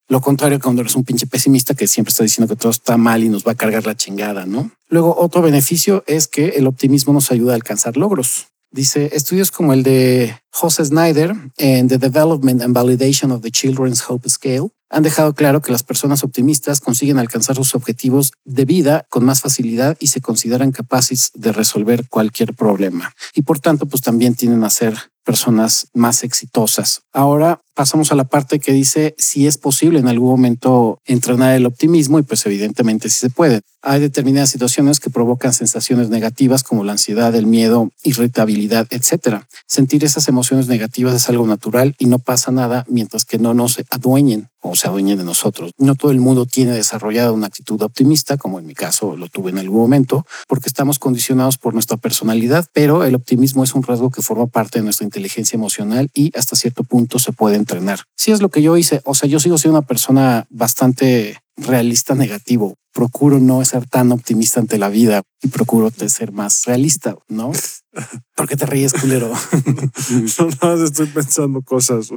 Lo 0.08 0.20
contrario 0.20 0.60
cuando 0.60 0.82
eres 0.82 0.94
un 0.94 1.04
pinche 1.04 1.26
pesimista 1.26 1.74
que 1.74 1.88
siempre 1.88 2.10
está 2.10 2.22
diciendo 2.22 2.54
que 2.54 2.60
todo 2.60 2.70
está 2.70 2.96
mal 2.96 3.24
y 3.24 3.28
nos 3.28 3.44
va 3.44 3.52
a 3.52 3.56
cargar 3.56 3.84
la 3.86 3.96
chingada, 3.96 4.46
¿no? 4.46 4.70
Luego, 4.88 5.16
otro 5.18 5.42
beneficio 5.42 6.04
es 6.06 6.28
que 6.28 6.50
el 6.50 6.66
optimismo 6.66 7.12
nos 7.12 7.32
ayuda 7.32 7.52
a 7.52 7.56
alcanzar 7.56 7.96
logros. 7.96 8.48
Dice, 8.70 9.10
estudios 9.12 9.50
como 9.50 9.72
el 9.72 9.82
de 9.82 10.36
Jose 10.52 10.84
Snyder 10.84 11.34
en 11.56 11.88
The 11.88 11.98
Development 11.98 12.62
and 12.62 12.74
Validation 12.74 13.32
of 13.32 13.42
the 13.42 13.50
Children's 13.50 14.02
Hope 14.08 14.28
Scale 14.28 14.68
han 14.92 15.02
dejado 15.02 15.34
claro 15.34 15.62
que 15.62 15.72
las 15.72 15.82
personas 15.82 16.22
optimistas 16.22 16.80
consiguen 16.80 17.18
alcanzar 17.18 17.56
sus 17.56 17.74
objetivos 17.74 18.32
de 18.44 18.66
vida 18.66 19.06
con 19.08 19.24
más 19.24 19.40
facilidad 19.40 19.96
y 19.98 20.08
se 20.08 20.20
consideran 20.20 20.70
capaces 20.70 21.30
de 21.34 21.50
resolver 21.50 22.08
cualquier 22.08 22.54
problema. 22.54 23.14
Y 23.34 23.42
por 23.42 23.58
tanto, 23.58 23.86
pues 23.86 24.02
también 24.02 24.34
tienen 24.34 24.64
a 24.64 24.70
ser 24.70 24.94
personas 25.24 25.88
más 25.94 26.24
exitosas. 26.24 27.02
Ahora 27.12 27.60
pasamos 27.74 28.12
a 28.12 28.16
la 28.16 28.24
parte 28.24 28.58
que 28.58 28.72
dice 28.72 29.14
si 29.18 29.46
es 29.46 29.56
posible 29.56 29.98
en 29.98 30.08
algún 30.08 30.30
momento 30.30 30.98
entrenar 31.04 31.54
el 31.54 31.64
optimismo 31.64 32.18
y 32.18 32.22
pues 32.22 32.44
evidentemente 32.44 33.08
sí 33.08 33.18
se 33.18 33.30
puede. 33.30 33.60
Hay 33.82 34.00
determinadas 34.00 34.50
situaciones 34.50 35.00
que 35.00 35.10
provocan 35.10 35.52
sensaciones 35.54 36.10
negativas 36.10 36.64
como 36.64 36.84
la 36.84 36.92
ansiedad, 36.92 37.34
el 37.34 37.46
miedo, 37.46 37.90
irritabilidad, 38.02 38.88
etcétera. 38.90 39.46
Sentir 39.66 40.04
esas 40.04 40.28
emociones 40.28 40.66
negativas 40.66 41.14
es 41.14 41.28
algo 41.28 41.46
natural 41.46 41.94
y 41.98 42.06
no 42.06 42.18
pasa 42.18 42.50
nada 42.50 42.84
mientras 42.88 43.24
que 43.24 43.38
no 43.38 43.54
nos 43.54 43.78
adueñen 43.90 44.51
o 44.62 44.74
se 44.76 44.86
adueñen 44.86 45.18
de 45.18 45.24
nosotros. 45.24 45.72
No 45.76 45.94
todo 45.94 46.12
el 46.12 46.20
mundo 46.20 46.46
tiene 46.46 46.72
desarrollada 46.72 47.32
una 47.32 47.48
actitud 47.48 47.82
optimista, 47.82 48.36
como 48.36 48.58
en 48.58 48.66
mi 48.66 48.74
caso 48.74 49.16
lo 49.16 49.28
tuve 49.28 49.50
en 49.50 49.58
algún 49.58 49.80
momento, 49.80 50.24
porque 50.48 50.68
estamos 50.68 50.98
condicionados 50.98 51.58
por 51.58 51.74
nuestra 51.74 51.96
personalidad, 51.96 52.66
pero 52.72 53.04
el 53.04 53.14
optimismo 53.14 53.64
es 53.64 53.74
un 53.74 53.82
rasgo 53.82 54.10
que 54.10 54.22
forma 54.22 54.46
parte 54.46 54.78
de 54.78 54.84
nuestra 54.84 55.04
inteligencia 55.04 55.56
emocional 55.56 56.08
y 56.14 56.30
hasta 56.36 56.56
cierto 56.56 56.84
punto 56.84 57.18
se 57.18 57.32
puede 57.32 57.56
entrenar. 57.56 58.00
Si 58.16 58.30
es 58.30 58.40
lo 58.40 58.48
que 58.48 58.62
yo 58.62 58.76
hice, 58.76 59.02
o 59.04 59.14
sea, 59.14 59.28
yo 59.28 59.40
sigo 59.40 59.58
siendo 59.58 59.78
una 59.78 59.86
persona 59.86 60.46
bastante 60.48 61.42
realista 61.56 62.14
negativo. 62.14 62.76
Procuro 62.92 63.38
no 63.38 63.64
ser 63.64 63.86
tan 63.86 64.12
optimista 64.12 64.60
ante 64.60 64.78
la 64.78 64.88
vida 64.88 65.22
y 65.42 65.48
procuro 65.48 65.90
ser 65.90 66.32
más 66.32 66.64
realista, 66.66 67.16
¿no? 67.28 67.52
¿Por 68.36 68.48
qué 68.48 68.56
te 68.56 68.66
ríes, 68.66 68.92
culero? 68.92 69.32
no, 70.38 70.48
no, 70.62 70.84
estoy 70.84 71.06
pensando 71.06 71.62
cosas 71.62 72.10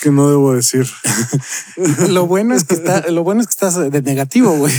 que 0.00 0.10
no 0.10 0.28
debo 0.28 0.54
decir. 0.54 0.86
lo 2.08 2.26
bueno 2.26 2.54
es 2.54 2.64
que 2.64 2.74
está, 2.74 3.08
lo 3.10 3.22
bueno 3.24 3.40
es 3.40 3.46
que 3.46 3.52
estás 3.52 3.90
de 3.90 4.02
negativo, 4.02 4.52
güey. 4.56 4.74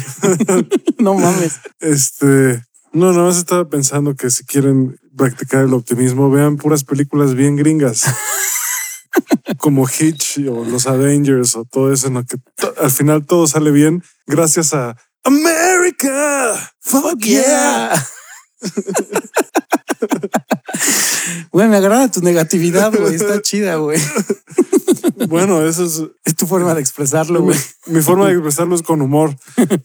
no 0.99 1.13
mames. 1.13 1.59
Este, 1.79 2.63
no, 2.91 3.11
nada 3.11 3.25
más 3.25 3.37
estaba 3.37 3.65
pensando 3.69 4.15
que 4.15 4.29
si 4.29 4.43
quieren 4.43 4.99
practicar 5.15 5.63
el 5.63 5.73
optimismo, 5.73 6.29
vean 6.29 6.57
puras 6.57 6.83
películas 6.83 7.35
bien 7.35 7.55
gringas. 7.55 8.03
como 9.57 9.87
Hitch 9.87 10.39
o 10.49 10.63
los 10.63 10.87
Avengers 10.87 11.55
o 11.55 11.65
todo 11.65 11.91
eso, 11.91 12.07
en 12.07 12.13
lo 12.15 12.23
que 12.23 12.37
al 12.81 12.91
final 12.91 13.25
todo 13.25 13.47
sale 13.47 13.71
bien 13.71 14.03
gracias 14.27 14.73
a 14.73 14.95
America. 15.23 16.71
Fuck 16.79 17.19
yeah. 17.19 18.07
Güey, 21.51 21.67
me 21.67 21.77
agrada 21.77 22.09
tu 22.11 22.21
negatividad, 22.21 22.93
güey. 22.93 23.15
Está 23.15 23.41
chida, 23.41 23.75
güey. 23.75 23.99
Bueno, 25.27 25.65
eso 25.65 25.85
es... 25.85 26.03
Es 26.23 26.35
tu 26.35 26.47
forma 26.47 26.73
de 26.73 26.81
expresarlo, 26.81 27.41
güey. 27.41 27.57
Mi, 27.87 28.01
forma 28.01 28.27
de 28.27 28.33
expresarlo 28.33 28.75
es 28.75 28.81
con 28.81 29.01
humor. 29.01 29.35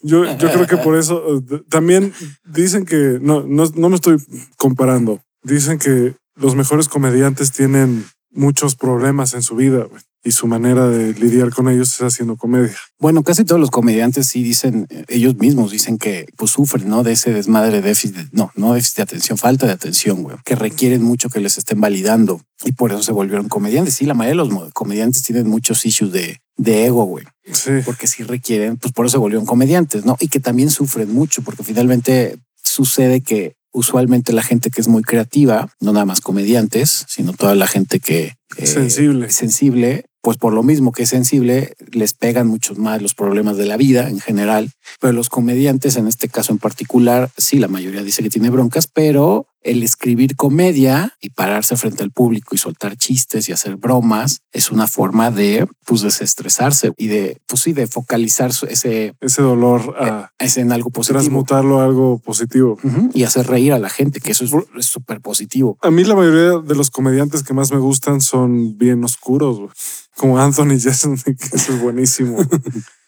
Yo, 0.02 0.24
yo 0.36 0.52
creo 0.52 0.66
que 0.66 0.76
por 0.76 0.96
eso 0.96 1.42
eh, 1.50 1.62
también 1.68 2.12
dicen 2.44 2.84
que... 2.84 3.18
No, 3.20 3.42
no, 3.42 3.64
no 3.74 3.88
me 3.88 3.96
estoy 3.96 4.16
comparando. 4.56 5.22
Dicen 5.42 5.78
que 5.78 6.14
los 6.36 6.54
mejores 6.54 6.88
comediantes 6.88 7.52
tienen 7.52 8.06
muchos 8.30 8.76
problemas 8.76 9.34
en 9.34 9.42
su 9.42 9.56
vida, 9.56 9.84
güey 9.84 10.02
y 10.24 10.32
su 10.32 10.46
manera 10.46 10.88
de 10.88 11.12
lidiar 11.12 11.50
con 11.50 11.68
ellos 11.68 11.94
es 11.94 12.00
haciendo 12.00 12.37
comedia. 12.37 12.74
Bueno, 12.98 13.22
casi 13.22 13.44
todos 13.44 13.60
los 13.60 13.70
comediantes 13.70 14.26
sí 14.26 14.42
dicen, 14.42 14.88
ellos 15.08 15.37
mismos 15.37 15.70
dicen 15.70 15.98
que 15.98 16.26
pues 16.37 16.50
sufren, 16.50 16.88
¿no? 16.88 17.02
De 17.02 17.12
ese 17.12 17.32
desmadre 17.32 17.82
de 17.82 17.82
déficit, 17.82 18.16
no, 18.32 18.50
no 18.56 18.72
déficit 18.72 18.96
de 18.96 19.02
atención, 19.02 19.38
falta 19.38 19.66
de 19.66 19.72
atención, 19.72 20.22
güey, 20.22 20.37
que 20.44 20.56
requieren 20.56 21.02
mucho 21.02 21.28
que 21.28 21.40
les 21.40 21.58
estén 21.58 21.80
validando 21.80 22.40
y 22.64 22.72
por 22.72 22.90
eso 22.90 23.02
se 23.02 23.12
volvieron 23.12 23.48
comediantes. 23.48 23.94
Sí, 23.94 24.06
la 24.06 24.14
mayoría 24.14 24.42
de 24.42 24.48
los 24.48 24.72
comediantes 24.72 25.22
tienen 25.22 25.46
muchos 25.46 25.84
issues 25.84 26.10
de, 26.10 26.40
de 26.56 26.87
ego, 26.87 27.04
güey. 27.04 27.26
Sí. 27.52 27.72
Porque 27.84 28.06
sí 28.06 28.22
requieren, 28.22 28.78
pues 28.78 28.94
por 28.94 29.04
eso 29.04 29.12
se 29.12 29.18
volvieron 29.18 29.44
comediantes, 29.44 30.06
¿no? 30.06 30.16
Y 30.20 30.28
que 30.28 30.40
también 30.40 30.70
sufren 30.70 31.12
mucho 31.12 31.42
porque 31.42 31.62
finalmente 31.62 32.38
sucede 32.62 33.20
que 33.20 33.56
usualmente 33.74 34.32
la 34.32 34.42
gente 34.42 34.70
que 34.70 34.80
es 34.80 34.88
muy 34.88 35.02
creativa, 35.02 35.68
no 35.80 35.92
nada 35.92 36.06
más 36.06 36.20
comediantes, 36.20 37.04
sino 37.08 37.32
toda 37.32 37.54
la 37.54 37.66
gente 37.66 38.00
que 38.00 38.37
eh, 38.56 38.66
sensible. 38.66 39.30
sensible, 39.30 40.06
pues 40.24 40.38
por 40.38 40.54
lo 40.54 40.62
mismo 40.62 40.90
que 40.90 41.02
es 41.02 41.10
sensible, 41.10 41.74
les 41.92 42.14
pegan 42.14 42.46
muchos 42.46 42.78
más 42.78 43.02
los 43.02 43.14
problemas 43.14 43.58
de 43.58 43.66
la 43.66 43.76
vida 43.76 44.08
en 44.08 44.20
general. 44.20 44.70
Pero 44.98 45.12
los 45.12 45.28
comediantes, 45.28 45.96
en 45.96 46.08
este 46.08 46.28
caso 46.28 46.50
en 46.50 46.58
particular, 46.58 47.30
sí, 47.37 47.58
la 47.58 47.68
mayoría 47.68 48.02
dice 48.02 48.22
que 48.22 48.30
tiene 48.30 48.48
broncas, 48.48 48.87
pero 48.87 49.46
el 49.64 49.83
escribir 49.83 50.37
comedia 50.37 51.16
y 51.20 51.31
pararse 51.31 51.77
frente 51.77 52.03
al 52.03 52.11
público 52.11 52.55
y 52.55 52.59
soltar 52.59 52.96
chistes 52.96 53.48
y 53.48 53.53
hacer 53.53 53.77
bromas 53.77 54.42
es 54.53 54.70
una 54.70 54.87
forma 54.87 55.31
de 55.31 55.66
pues 55.85 56.03
desestresarse 56.03 56.92
y 56.96 57.09
de 57.09 57.40
pues 57.46 57.62
sí 57.62 57.72
de 57.72 57.87
focalizar 57.87 58.53
ese 58.68 59.14
ese 59.20 59.42
dolor 59.42 59.96
a, 59.98 60.31
ese 60.38 60.61
en 60.61 60.72
algo 60.72 60.90
positivo. 60.90 61.20
transmutarlo 61.20 61.81
a 61.81 61.85
algo 61.85 62.18
positivo. 62.18 62.79
Y 63.12 63.24
hacer 63.24 63.46
reír 63.46 63.72
a 63.72 63.79
la 63.79 63.88
gente 63.88 64.20
que 64.20 64.33
eso 64.33 64.44
es 64.44 64.87
súper 64.87 65.20
positivo 65.20 65.64
a 65.83 65.90
mí 65.90 66.05
la 66.05 66.14
mayoría 66.14 66.59
de 66.59 66.74
los 66.74 66.90
comediantes 66.90 67.42
que 67.42 67.55
más 67.55 67.72
me 67.72 67.79
gustan 67.79 68.20
son 68.20 68.77
bien 68.77 69.03
oscuros 69.05 69.70
como 70.16 70.38
Anthony 70.38 70.79
Jeselnik, 70.79 71.24
que 71.50 71.57
eso 71.57 71.72
es 71.72 71.81
buenísimo. 71.81 72.38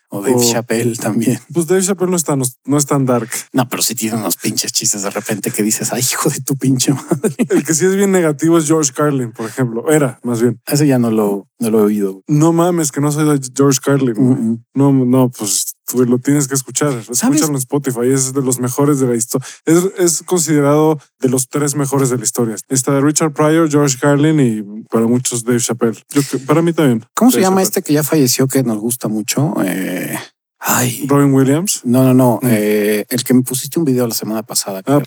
O 0.09 0.21
Dave 0.23 0.40
Chappelle 0.40 0.97
también. 0.97 1.40
Pues 1.53 1.66
Dave 1.66 1.83
Chappelle 1.83 2.11
no 2.11 2.16
es 2.16 2.25
tan, 2.25 2.42
no 2.64 2.79
es 2.79 2.87
tan 2.87 3.07
dark. 3.07 3.29
No, 3.53 3.69
pero 3.69 3.83
sí 3.83 3.95
tiene 3.95 4.16
unos 4.16 4.37
pinches 4.37 4.73
chistes 4.73 5.03
de 5.03 5.11
repente 5.11 5.51
que 5.51 5.62
dices, 5.62 5.92
ay, 5.92 6.01
hijo 6.01 6.31
de 6.31 6.40
tu 6.40 6.57
pinche 6.57 6.92
madre. 6.92 7.35
El 7.49 7.64
que 7.64 7.75
sí 7.75 7.85
es 7.85 7.97
bien 7.97 8.12
negativo 8.12 8.59
es 8.59 8.66
George 8.66 8.92
Carlin, 8.95 9.33
por 9.33 9.47
ejemplo. 9.47 9.90
Era, 9.90 10.21
más 10.23 10.40
bien. 10.40 10.61
Ese 10.66 10.87
ya 10.87 10.99
no 10.99 11.11
lo, 11.11 11.49
no 11.59 11.71
lo 11.71 11.81
he 11.81 11.83
oído. 11.83 12.23
No 12.27 12.53
mames, 12.53 12.92
que 12.92 13.01
no 13.01 13.11
soy 13.12 13.25
de 13.25 13.49
George 13.55 13.81
Carlin. 13.83 14.64
No, 14.75 14.92
no, 14.92 15.31
pues 15.31 15.76
lo 15.94 16.18
tienes 16.18 16.49
que 16.49 16.55
escuchar. 16.55 16.92
Escúchalo 16.92 17.46
en 17.46 17.57
Spotify. 17.57 18.09
Es 18.12 18.33
de 18.33 18.42
los 18.42 18.59
mejores 18.59 19.01
de 19.01 19.07
la 19.07 19.16
historia. 19.16 19.46
Es, 19.64 19.85
es, 19.99 20.22
considerado 20.22 20.99
de 21.20 21.29
los 21.29 21.49
tres 21.49 21.75
mejores 21.75 22.11
de 22.11 22.18
la 22.18 22.25
historia. 22.25 22.57
Está 22.68 22.92
de 22.92 23.01
Richard 23.01 23.33
Pryor, 23.33 23.70
George 23.70 23.96
Carlin 24.01 24.40
y 24.40 24.85
para 24.90 25.07
muchos 25.07 25.44
Dave 25.44 25.61
Chappelle. 25.61 26.03
Yo, 26.11 26.22
para 26.46 26.62
mí 26.62 26.72
también. 26.72 27.05
¿Cómo 27.14 27.31
se 27.31 27.40
llama 27.40 27.62
este 27.62 27.83
que 27.83 27.92
ya 27.92 28.03
falleció 28.03 28.49
que 28.49 28.62
nos 28.62 28.79
gusta 28.79 29.09
mucho? 29.09 29.55
Eh... 29.64 30.18
Ay. 30.59 31.07
Robin 31.07 31.33
Williams. 31.33 31.83
No, 31.85 32.03
no, 32.03 32.14
no. 32.14 32.40
Mm. 32.42 32.49
Eh, 32.51 33.07
el 33.09 33.25
que 33.25 33.35
me 33.35 33.42
pusiste 33.42 33.79
un 33.79 33.85
video 33.85 34.07
la 34.07 34.14
semana 34.14 34.42
pasada. 34.42 34.83
Ah. 34.87 35.03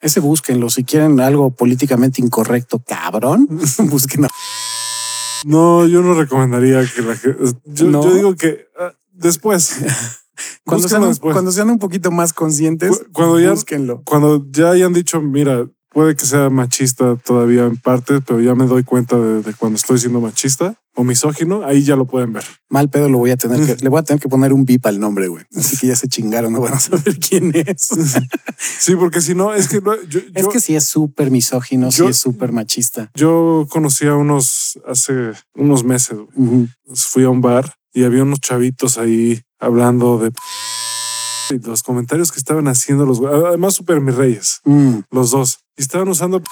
Ese 0.00 0.20
búsquenlo. 0.20 0.68
Si 0.68 0.84
quieren 0.84 1.18
algo 1.20 1.50
políticamente 1.50 2.20
incorrecto, 2.20 2.82
cabrón, 2.86 3.48
búsquenlo. 3.78 4.28
No, 5.44 5.86
yo 5.86 6.02
no 6.02 6.14
recomendaría 6.14 6.84
que 6.86 7.02
la 7.02 7.16
gente. 7.16 7.44
Yo, 7.64 8.14
digo 8.14 8.34
que 8.34 8.66
ah, 8.78 8.92
después. 9.12 9.76
cuando 10.64 10.88
sean, 10.88 11.02
después. 11.02 11.32
cuando 11.32 11.52
sean 11.52 11.70
un 11.70 11.78
poquito 11.78 12.10
más 12.10 12.32
conscientes, 12.32 13.02
cuando 13.12 13.40
ya, 13.40 13.50
búsquenlo. 13.50 14.02
Cuando 14.04 14.46
ya 14.50 14.70
hayan 14.70 14.92
dicho, 14.92 15.20
mira, 15.20 15.68
puede 15.90 16.16
que 16.16 16.24
sea 16.24 16.50
machista 16.50 17.16
todavía 17.16 17.66
en 17.66 17.76
parte, 17.76 18.20
pero 18.20 18.40
ya 18.40 18.54
me 18.54 18.66
doy 18.66 18.84
cuenta 18.84 19.18
de, 19.18 19.54
cuando 19.54 19.76
estoy 19.76 19.98
siendo 19.98 20.20
machista 20.20 20.74
o 20.94 21.04
misógino, 21.04 21.64
ahí 21.64 21.82
ya 21.82 21.96
lo 21.96 22.04
pueden 22.04 22.32
ver. 22.32 22.44
Mal 22.68 22.88
pedo 22.88 23.08
lo 23.08 23.18
voy 23.18 23.30
a 23.30 23.36
tener 23.36 23.64
que, 23.64 23.76
le 23.82 23.88
voy 23.88 24.00
a 24.00 24.02
tener 24.02 24.20
que 24.20 24.28
poner 24.28 24.52
un 24.52 24.64
bip 24.64 24.86
al 24.86 25.00
nombre, 25.00 25.28
güey. 25.28 25.44
Así 25.54 25.76
que 25.76 25.88
ya 25.88 25.96
se 25.96 26.08
chingaron, 26.08 26.52
no 26.52 26.60
van 26.60 26.74
a 26.74 26.80
saber 26.80 27.18
quién 27.18 27.52
es. 27.54 27.90
sí, 28.78 28.94
porque 28.96 29.20
si 29.20 29.34
no, 29.34 29.52
es 29.52 29.68
que 29.68 29.80
es 30.34 30.48
que 30.48 30.60
sí 30.60 30.76
es 30.76 30.84
súper 30.84 31.30
misógino, 31.30 31.90
sí 31.90 32.06
es 32.06 32.16
súper 32.16 32.52
machista. 32.52 33.10
Yo 33.14 33.66
conocí 33.68 34.06
a 34.06 34.14
unos 34.14 34.78
hace 34.86 35.32
unos 35.54 35.84
meses. 35.84 36.18
Fui 36.94 37.24
a 37.24 37.30
un 37.30 37.40
bar 37.40 37.74
y 37.92 38.04
había 38.04 38.22
unos 38.22 38.40
chavitos 38.40 38.98
ahí 38.98 39.42
hablando 39.58 40.18
de 40.18 40.32
los 41.58 41.82
comentarios 41.82 42.32
que 42.32 42.38
estaban 42.38 42.68
haciendo 42.68 43.04
los 43.06 43.20
además 43.20 43.74
super 43.74 44.00
mis 44.00 44.14
reyes, 44.14 44.60
mm. 44.64 45.00
los 45.10 45.30
dos 45.30 45.60
y 45.76 45.82
estaban 45.82 46.08
usando 46.08 46.42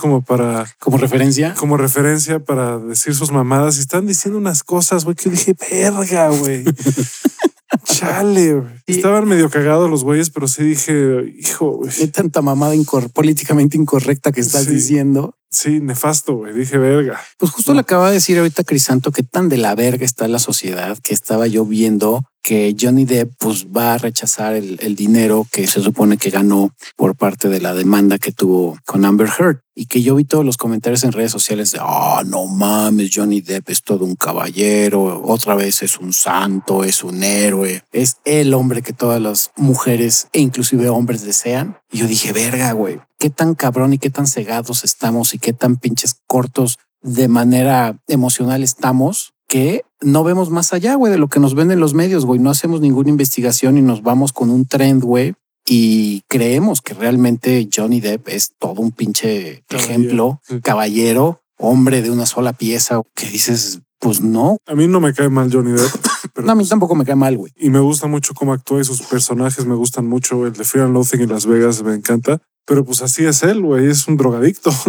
como 0.00 0.22
para 0.22 0.66
como 0.78 0.96
referencia, 0.96 1.54
como 1.54 1.76
referencia 1.76 2.38
para 2.40 2.78
decir 2.78 3.14
sus 3.14 3.30
mamadas 3.30 3.76
y 3.76 3.80
están 3.80 4.06
diciendo 4.06 4.38
unas 4.38 4.62
cosas, 4.62 5.04
güey, 5.04 5.16
que 5.16 5.30
dije, 5.30 5.54
verga, 5.70 6.28
güey. 6.30 6.64
Chale, 7.84 8.62
estaban 8.86 9.28
medio 9.28 9.50
cagados 9.50 9.90
los 9.90 10.02
güeyes, 10.04 10.30
pero 10.30 10.48
sí 10.48 10.62
dije, 10.62 11.34
hijo, 11.38 11.78
güey. 11.78 11.90
Hay 12.00 12.08
tanta 12.08 12.42
mamada 12.42 12.74
políticamente 13.12 13.76
incorrecta 13.76 14.32
que 14.32 14.40
estás 14.40 14.66
diciendo. 14.66 15.34
Sí, 15.50 15.80
nefasto, 15.80 16.34
güey. 16.36 16.52
Dije 16.52 16.76
verga. 16.78 17.20
Pues 17.38 17.52
justo 17.52 17.72
le 17.72 17.80
acaba 17.80 18.08
de 18.08 18.14
decir 18.14 18.38
ahorita 18.38 18.64
Crisanto 18.64 19.12
que 19.12 19.22
tan 19.22 19.48
de 19.48 19.56
la 19.56 19.74
verga 19.74 20.04
está 20.04 20.28
la 20.28 20.38
sociedad 20.38 20.98
que 20.98 21.14
estaba 21.14 21.46
yo 21.46 21.64
viendo 21.64 22.24
que 22.42 22.74
Johnny 22.80 23.04
Depp 23.04 23.32
pues 23.38 23.66
va 23.66 23.94
a 23.94 23.98
rechazar 23.98 24.54
el, 24.54 24.78
el, 24.80 24.94
dinero 24.96 25.46
que 25.52 25.66
se 25.66 25.82
supone 25.82 26.16
que 26.16 26.30
ganó 26.30 26.72
por 26.96 27.14
parte 27.14 27.50
de 27.50 27.60
la 27.60 27.74
demanda 27.74 28.18
que 28.18 28.32
tuvo 28.32 28.78
con 28.86 29.04
Amber 29.04 29.28
Heard 29.38 29.58
y 29.74 29.84
que 29.84 30.02
yo 30.02 30.14
vi 30.14 30.24
todos 30.24 30.46
los 30.46 30.56
comentarios 30.56 31.04
en 31.04 31.12
redes 31.12 31.30
sociales 31.30 31.72
de 31.72 31.78
ah 31.82 32.22
no 32.24 32.46
mames 32.46 33.10
Johnny 33.14 33.42
Depp 33.42 33.68
es 33.68 33.82
todo 33.82 34.04
un 34.06 34.14
caballero 34.14 35.22
otra 35.24 35.56
vez 35.56 35.82
es 35.82 35.98
un 35.98 36.14
santo 36.14 36.84
es 36.84 37.04
un 37.04 37.22
héroe 37.22 37.82
es 37.92 38.16
el 38.24 38.54
hombre 38.54 38.80
que 38.80 38.94
todas 38.94 39.20
las 39.20 39.50
mujeres 39.56 40.28
e 40.32 40.40
inclusive 40.40 40.88
hombres 40.88 41.22
desean 41.22 41.76
y 41.92 41.98
yo 41.98 42.06
dije 42.06 42.32
verga 42.32 42.72
güey 42.72 42.98
qué 43.18 43.30
tan 43.30 43.54
cabrón 43.54 43.92
y 43.92 43.98
qué 43.98 44.10
tan 44.10 44.26
cegados 44.26 44.84
estamos 44.84 45.34
y 45.34 45.38
qué 45.38 45.52
tan 45.52 45.76
pinches 45.76 46.16
cortos 46.26 46.78
de 47.02 47.28
manera 47.28 47.98
emocional 48.06 48.62
estamos 48.62 49.32
que 49.48 49.82
no 50.00 50.22
vemos 50.24 50.50
más 50.50 50.72
allá, 50.72 50.94
güey, 50.94 51.10
de 51.10 51.18
lo 51.18 51.28
que 51.28 51.40
nos 51.40 51.54
venden 51.54 51.80
los 51.80 51.94
medios, 51.94 52.24
güey. 52.26 52.38
No 52.38 52.50
hacemos 52.50 52.80
ninguna 52.80 53.08
investigación 53.08 53.78
y 53.78 53.82
nos 53.82 54.02
vamos 54.02 54.32
con 54.32 54.50
un 54.50 54.66
trend, 54.66 55.02
güey. 55.02 55.34
Y 55.66 56.22
creemos 56.28 56.80
que 56.80 56.94
realmente 56.94 57.68
Johnny 57.74 58.00
Depp 58.00 58.28
es 58.28 58.52
todo 58.58 58.80
un 58.80 58.92
pinche 58.92 59.64
Caballero, 59.66 59.92
ejemplo, 59.92 60.40
sí. 60.46 60.60
caballero, 60.60 61.42
hombre 61.58 62.02
de 62.02 62.10
una 62.10 62.26
sola 62.26 62.52
pieza, 62.52 63.02
que 63.14 63.26
dices, 63.28 63.80
pues 64.00 64.20
no. 64.20 64.58
A 64.66 64.74
mí 64.74 64.86
no 64.86 65.00
me 65.00 65.12
cae 65.14 65.28
mal 65.28 65.50
Johnny 65.52 65.72
Depp. 65.72 65.90
pero 66.34 66.46
No, 66.46 66.52
a 66.52 66.54
mí 66.54 66.60
pues- 66.60 66.68
tampoco 66.70 66.94
me 66.94 67.04
cae 67.04 67.16
mal, 67.16 67.36
güey. 67.36 67.52
y 67.56 67.70
me 67.70 67.80
gusta 67.80 68.06
mucho 68.06 68.34
cómo 68.34 68.52
actúa 68.52 68.80
y 68.80 68.84
sus 68.84 69.02
personajes 69.02 69.66
me 69.66 69.74
gustan 69.74 70.06
mucho. 70.06 70.46
El 70.46 70.52
de 70.52 70.64
Fear 70.64 70.86
and 70.86 70.94
Loathing 70.94 71.22
en 71.22 71.30
Las 71.30 71.46
Vegas 71.46 71.82
me 71.82 71.94
encanta. 71.94 72.38
Pero 72.66 72.84
pues 72.84 73.00
así 73.00 73.24
es 73.24 73.42
él, 73.44 73.62
güey. 73.62 73.86
Es 73.88 74.06
un 74.08 74.16
drogadicto. 74.18 74.70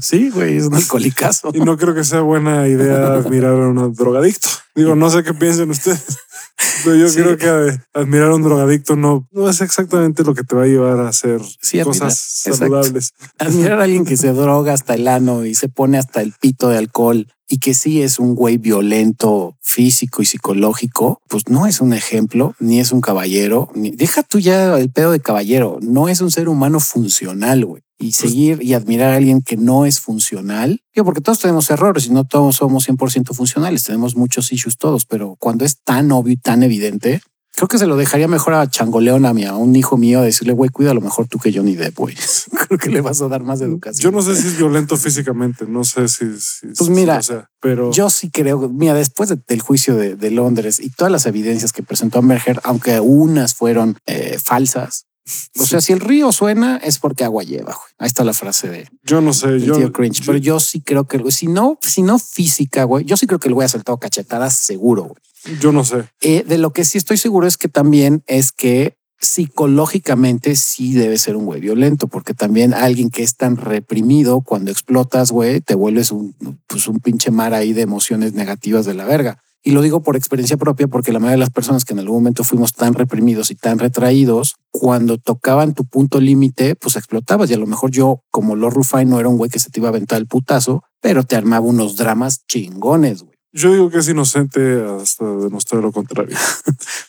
Sí, 0.00 0.30
güey, 0.30 0.56
es 0.56 0.64
un 0.64 0.74
alcoholicazo. 0.74 1.50
y 1.52 1.60
no 1.60 1.76
creo 1.76 1.94
que 1.94 2.04
sea 2.04 2.22
buena 2.22 2.66
idea 2.66 3.12
admirar 3.12 3.52
a 3.52 3.68
un 3.68 3.92
drogadicto. 3.94 4.48
Digo, 4.74 4.96
no 4.96 5.10
sé 5.10 5.22
qué 5.22 5.34
piensen 5.34 5.68
ustedes. 5.70 6.18
Pero 6.84 6.96
yo 6.96 7.08
Sí. 7.08 7.16
creo 7.20 7.36
que 7.36 7.78
admirar 7.92 8.30
a 8.30 8.34
un 8.34 8.42
drogadicto 8.42 8.96
no, 8.96 9.28
no 9.30 9.48
es 9.50 9.60
exactamente 9.60 10.24
lo 10.24 10.34
que 10.34 10.42
te 10.42 10.56
va 10.56 10.62
a 10.62 10.66
llevar 10.66 11.00
a 11.00 11.08
hacer 11.08 11.40
Sí, 11.60 11.80
cosas 11.82 12.18
saludables. 12.18 13.12
Admirar 13.38 13.80
a 13.80 13.84
alguien 13.84 14.04
que 14.06 14.16
se 14.16 14.32
droga 14.32 14.72
hasta 14.72 14.94
el 14.94 15.06
ano 15.06 15.44
y 15.44 15.54
se 15.54 15.68
pone 15.68 15.98
hasta 15.98 16.22
el 16.22 16.32
pito 16.40 16.68
de 16.70 16.78
alcohol 16.78 17.26
y 17.50 17.58
que 17.58 17.74
sí 17.74 18.00
es 18.00 18.20
un 18.20 18.36
güey 18.36 18.58
violento 18.58 19.56
físico 19.60 20.22
y 20.22 20.26
psicológico, 20.26 21.20
pues 21.28 21.48
no 21.48 21.66
es 21.66 21.80
un 21.80 21.92
ejemplo, 21.92 22.54
ni 22.60 22.78
es 22.78 22.92
un 22.92 23.00
caballero, 23.00 23.68
ni 23.74 23.90
deja 23.90 24.22
tú 24.22 24.38
ya 24.38 24.78
el 24.78 24.90
pedo 24.90 25.10
de 25.10 25.20
caballero, 25.20 25.78
no 25.82 26.08
es 26.08 26.20
un 26.20 26.30
ser 26.30 26.48
humano 26.48 26.78
funcional, 26.78 27.66
güey. 27.66 27.82
Y 27.98 28.12
seguir 28.12 28.62
y 28.62 28.72
admirar 28.72 29.12
a 29.12 29.16
alguien 29.16 29.42
que 29.42 29.58
no 29.58 29.84
es 29.84 30.00
funcional, 30.00 30.80
digo, 30.94 31.04
porque 31.04 31.20
todos 31.20 31.40
tenemos 31.40 31.70
errores 31.70 32.06
y 32.06 32.10
no 32.10 32.24
todos 32.24 32.56
somos 32.56 32.88
100% 32.88 33.34
funcionales, 33.34 33.84
tenemos 33.84 34.16
muchos 34.16 34.52
issues 34.52 34.78
todos, 34.78 35.04
pero 35.04 35.36
cuando 35.38 35.66
es 35.66 35.82
tan 35.82 36.10
obvio 36.10 36.32
y 36.32 36.36
tan 36.38 36.62
evidente, 36.62 37.20
Creo 37.56 37.68
que 37.68 37.78
se 37.78 37.86
lo 37.86 37.96
dejaría 37.96 38.26
mejor 38.28 38.54
a 38.54 38.70
Changoleón, 38.70 39.26
a, 39.26 39.34
mi, 39.34 39.44
a 39.44 39.54
un 39.54 39.76
hijo 39.76 39.96
mío, 39.98 40.22
decirle, 40.22 40.54
güey, 40.54 40.70
cuida 40.70 40.94
lo 40.94 41.00
mejor 41.02 41.26
tú 41.28 41.38
que 41.38 41.52
Johnny 41.52 41.76
Depp, 41.76 41.96
güey. 41.98 42.16
Creo 42.68 42.78
que 42.78 42.88
le 42.90 43.00
vas 43.02 43.20
a 43.20 43.28
dar 43.28 43.42
más 43.42 43.60
educación. 43.60 44.02
Yo 44.02 44.16
no 44.16 44.22
sé 44.22 44.34
si 44.40 44.48
es 44.48 44.56
violento 44.56 44.96
físicamente, 44.96 45.66
no 45.68 45.84
sé 45.84 46.08
si, 46.08 46.24
si- 46.40 46.66
Pues 46.68 46.78
si 46.86 46.90
mira, 46.90 47.22
sea, 47.22 47.50
pero 47.60 47.90
Yo 47.90 48.08
sí 48.08 48.30
creo, 48.30 48.68
mira, 48.70 48.94
después 48.94 49.28
de- 49.28 49.38
del 49.46 49.60
juicio 49.60 49.94
de, 49.96 50.16
de 50.16 50.30
Londres 50.30 50.80
y 50.80 50.88
todas 50.90 51.12
las 51.12 51.26
evidencias 51.26 51.72
que 51.72 51.82
presentó 51.82 52.18
Amber 52.20 52.40
Heard, 52.46 52.60
aunque 52.64 52.98
unas 53.00 53.54
fueron 53.54 53.98
eh, 54.06 54.38
falsas, 54.42 55.06
o 55.58 55.64
sea, 55.66 55.80
si 55.80 55.92
el 55.92 56.00
río 56.00 56.32
suena 56.32 56.76
es 56.78 56.98
porque 56.98 57.24
agua 57.24 57.42
lleva. 57.44 57.72
güey. 57.74 57.86
Ahí 57.98 58.06
está 58.06 58.24
la 58.24 58.32
frase 58.32 58.68
de 58.68 58.88
yo 59.04 59.20
no 59.20 59.32
sé, 59.32 59.60
yo, 59.60 59.76
tío 59.76 59.92
Cringe. 59.92 60.20
yo- 60.20 60.26
Pero 60.26 60.38
yo 60.38 60.60
sí 60.60 60.80
creo 60.80 61.04
que, 61.06 61.30
si 61.30 61.46
no, 61.46 61.78
si 61.82 62.02
no 62.02 62.18
física, 62.18 62.84
güey, 62.84 63.04
yo 63.04 63.16
sí 63.16 63.26
creo 63.26 63.38
que 63.38 63.48
el 63.48 63.54
güey 63.54 63.66
ha 63.66 63.68
soltado 63.68 63.98
cachetadas 63.98 64.54
seguro. 64.56 65.04
güey. 65.04 65.58
yo 65.60 65.72
no 65.72 65.84
sé. 65.84 66.04
Eh, 66.20 66.44
de 66.46 66.58
lo 66.58 66.72
que 66.72 66.84
sí 66.84 66.98
estoy 66.98 67.16
seguro 67.16 67.46
es 67.46 67.56
que 67.56 67.68
también 67.68 68.22
es 68.26 68.52
que 68.52 68.96
psicológicamente 69.54 70.56
sí 70.56 70.94
debe 70.94 71.18
ser 71.18 71.36
un 71.36 71.44
güey 71.44 71.60
violento, 71.60 72.08
porque 72.08 72.32
también 72.34 72.72
alguien 72.72 73.10
que 73.10 73.22
es 73.22 73.36
tan 73.36 73.56
reprimido, 73.56 74.40
cuando 74.40 74.70
explotas, 74.70 75.30
güey, 75.30 75.60
te 75.60 75.74
vuelves 75.74 76.10
un, 76.10 76.34
pues 76.66 76.88
un 76.88 77.00
pinche 77.00 77.30
mar 77.30 77.52
ahí 77.52 77.72
de 77.74 77.82
emociones 77.82 78.32
negativas 78.32 78.86
de 78.86 78.94
la 78.94 79.04
verga. 79.04 79.42
Y 79.62 79.72
lo 79.72 79.82
digo 79.82 80.02
por 80.02 80.16
experiencia 80.16 80.56
propia, 80.56 80.88
porque 80.88 81.12
la 81.12 81.18
mayoría 81.18 81.36
de 81.36 81.40
las 81.40 81.50
personas 81.50 81.84
que 81.84 81.92
en 81.92 81.98
algún 81.98 82.16
momento 82.16 82.44
fuimos 82.44 82.72
tan 82.72 82.94
reprimidos 82.94 83.50
y 83.50 83.54
tan 83.54 83.78
retraídos, 83.78 84.56
cuando 84.70 85.18
tocaban 85.18 85.74
tu 85.74 85.84
punto 85.84 86.20
límite, 86.20 86.76
pues 86.76 86.96
explotabas. 86.96 87.50
Y 87.50 87.54
a 87.54 87.58
lo 87.58 87.66
mejor 87.66 87.90
yo, 87.90 88.22
como 88.30 88.56
Lord 88.56 88.74
Rufai, 88.74 89.04
no 89.04 89.20
era 89.20 89.28
un 89.28 89.36
güey 89.36 89.50
que 89.50 89.58
se 89.58 89.70
te 89.70 89.80
iba 89.80 89.88
a 89.88 89.90
aventar 89.90 90.18
el 90.18 90.26
putazo, 90.26 90.82
pero 91.00 91.24
te 91.24 91.36
armaba 91.36 91.66
unos 91.66 91.96
dramas 91.96 92.46
chingones, 92.46 93.22
güey. 93.22 93.40
Yo 93.52 93.72
digo 93.72 93.90
que 93.90 93.98
es 93.98 94.08
inocente 94.08 94.84
hasta 94.84 95.24
demostrar 95.24 95.82
lo 95.82 95.92
contrario. 95.92 96.36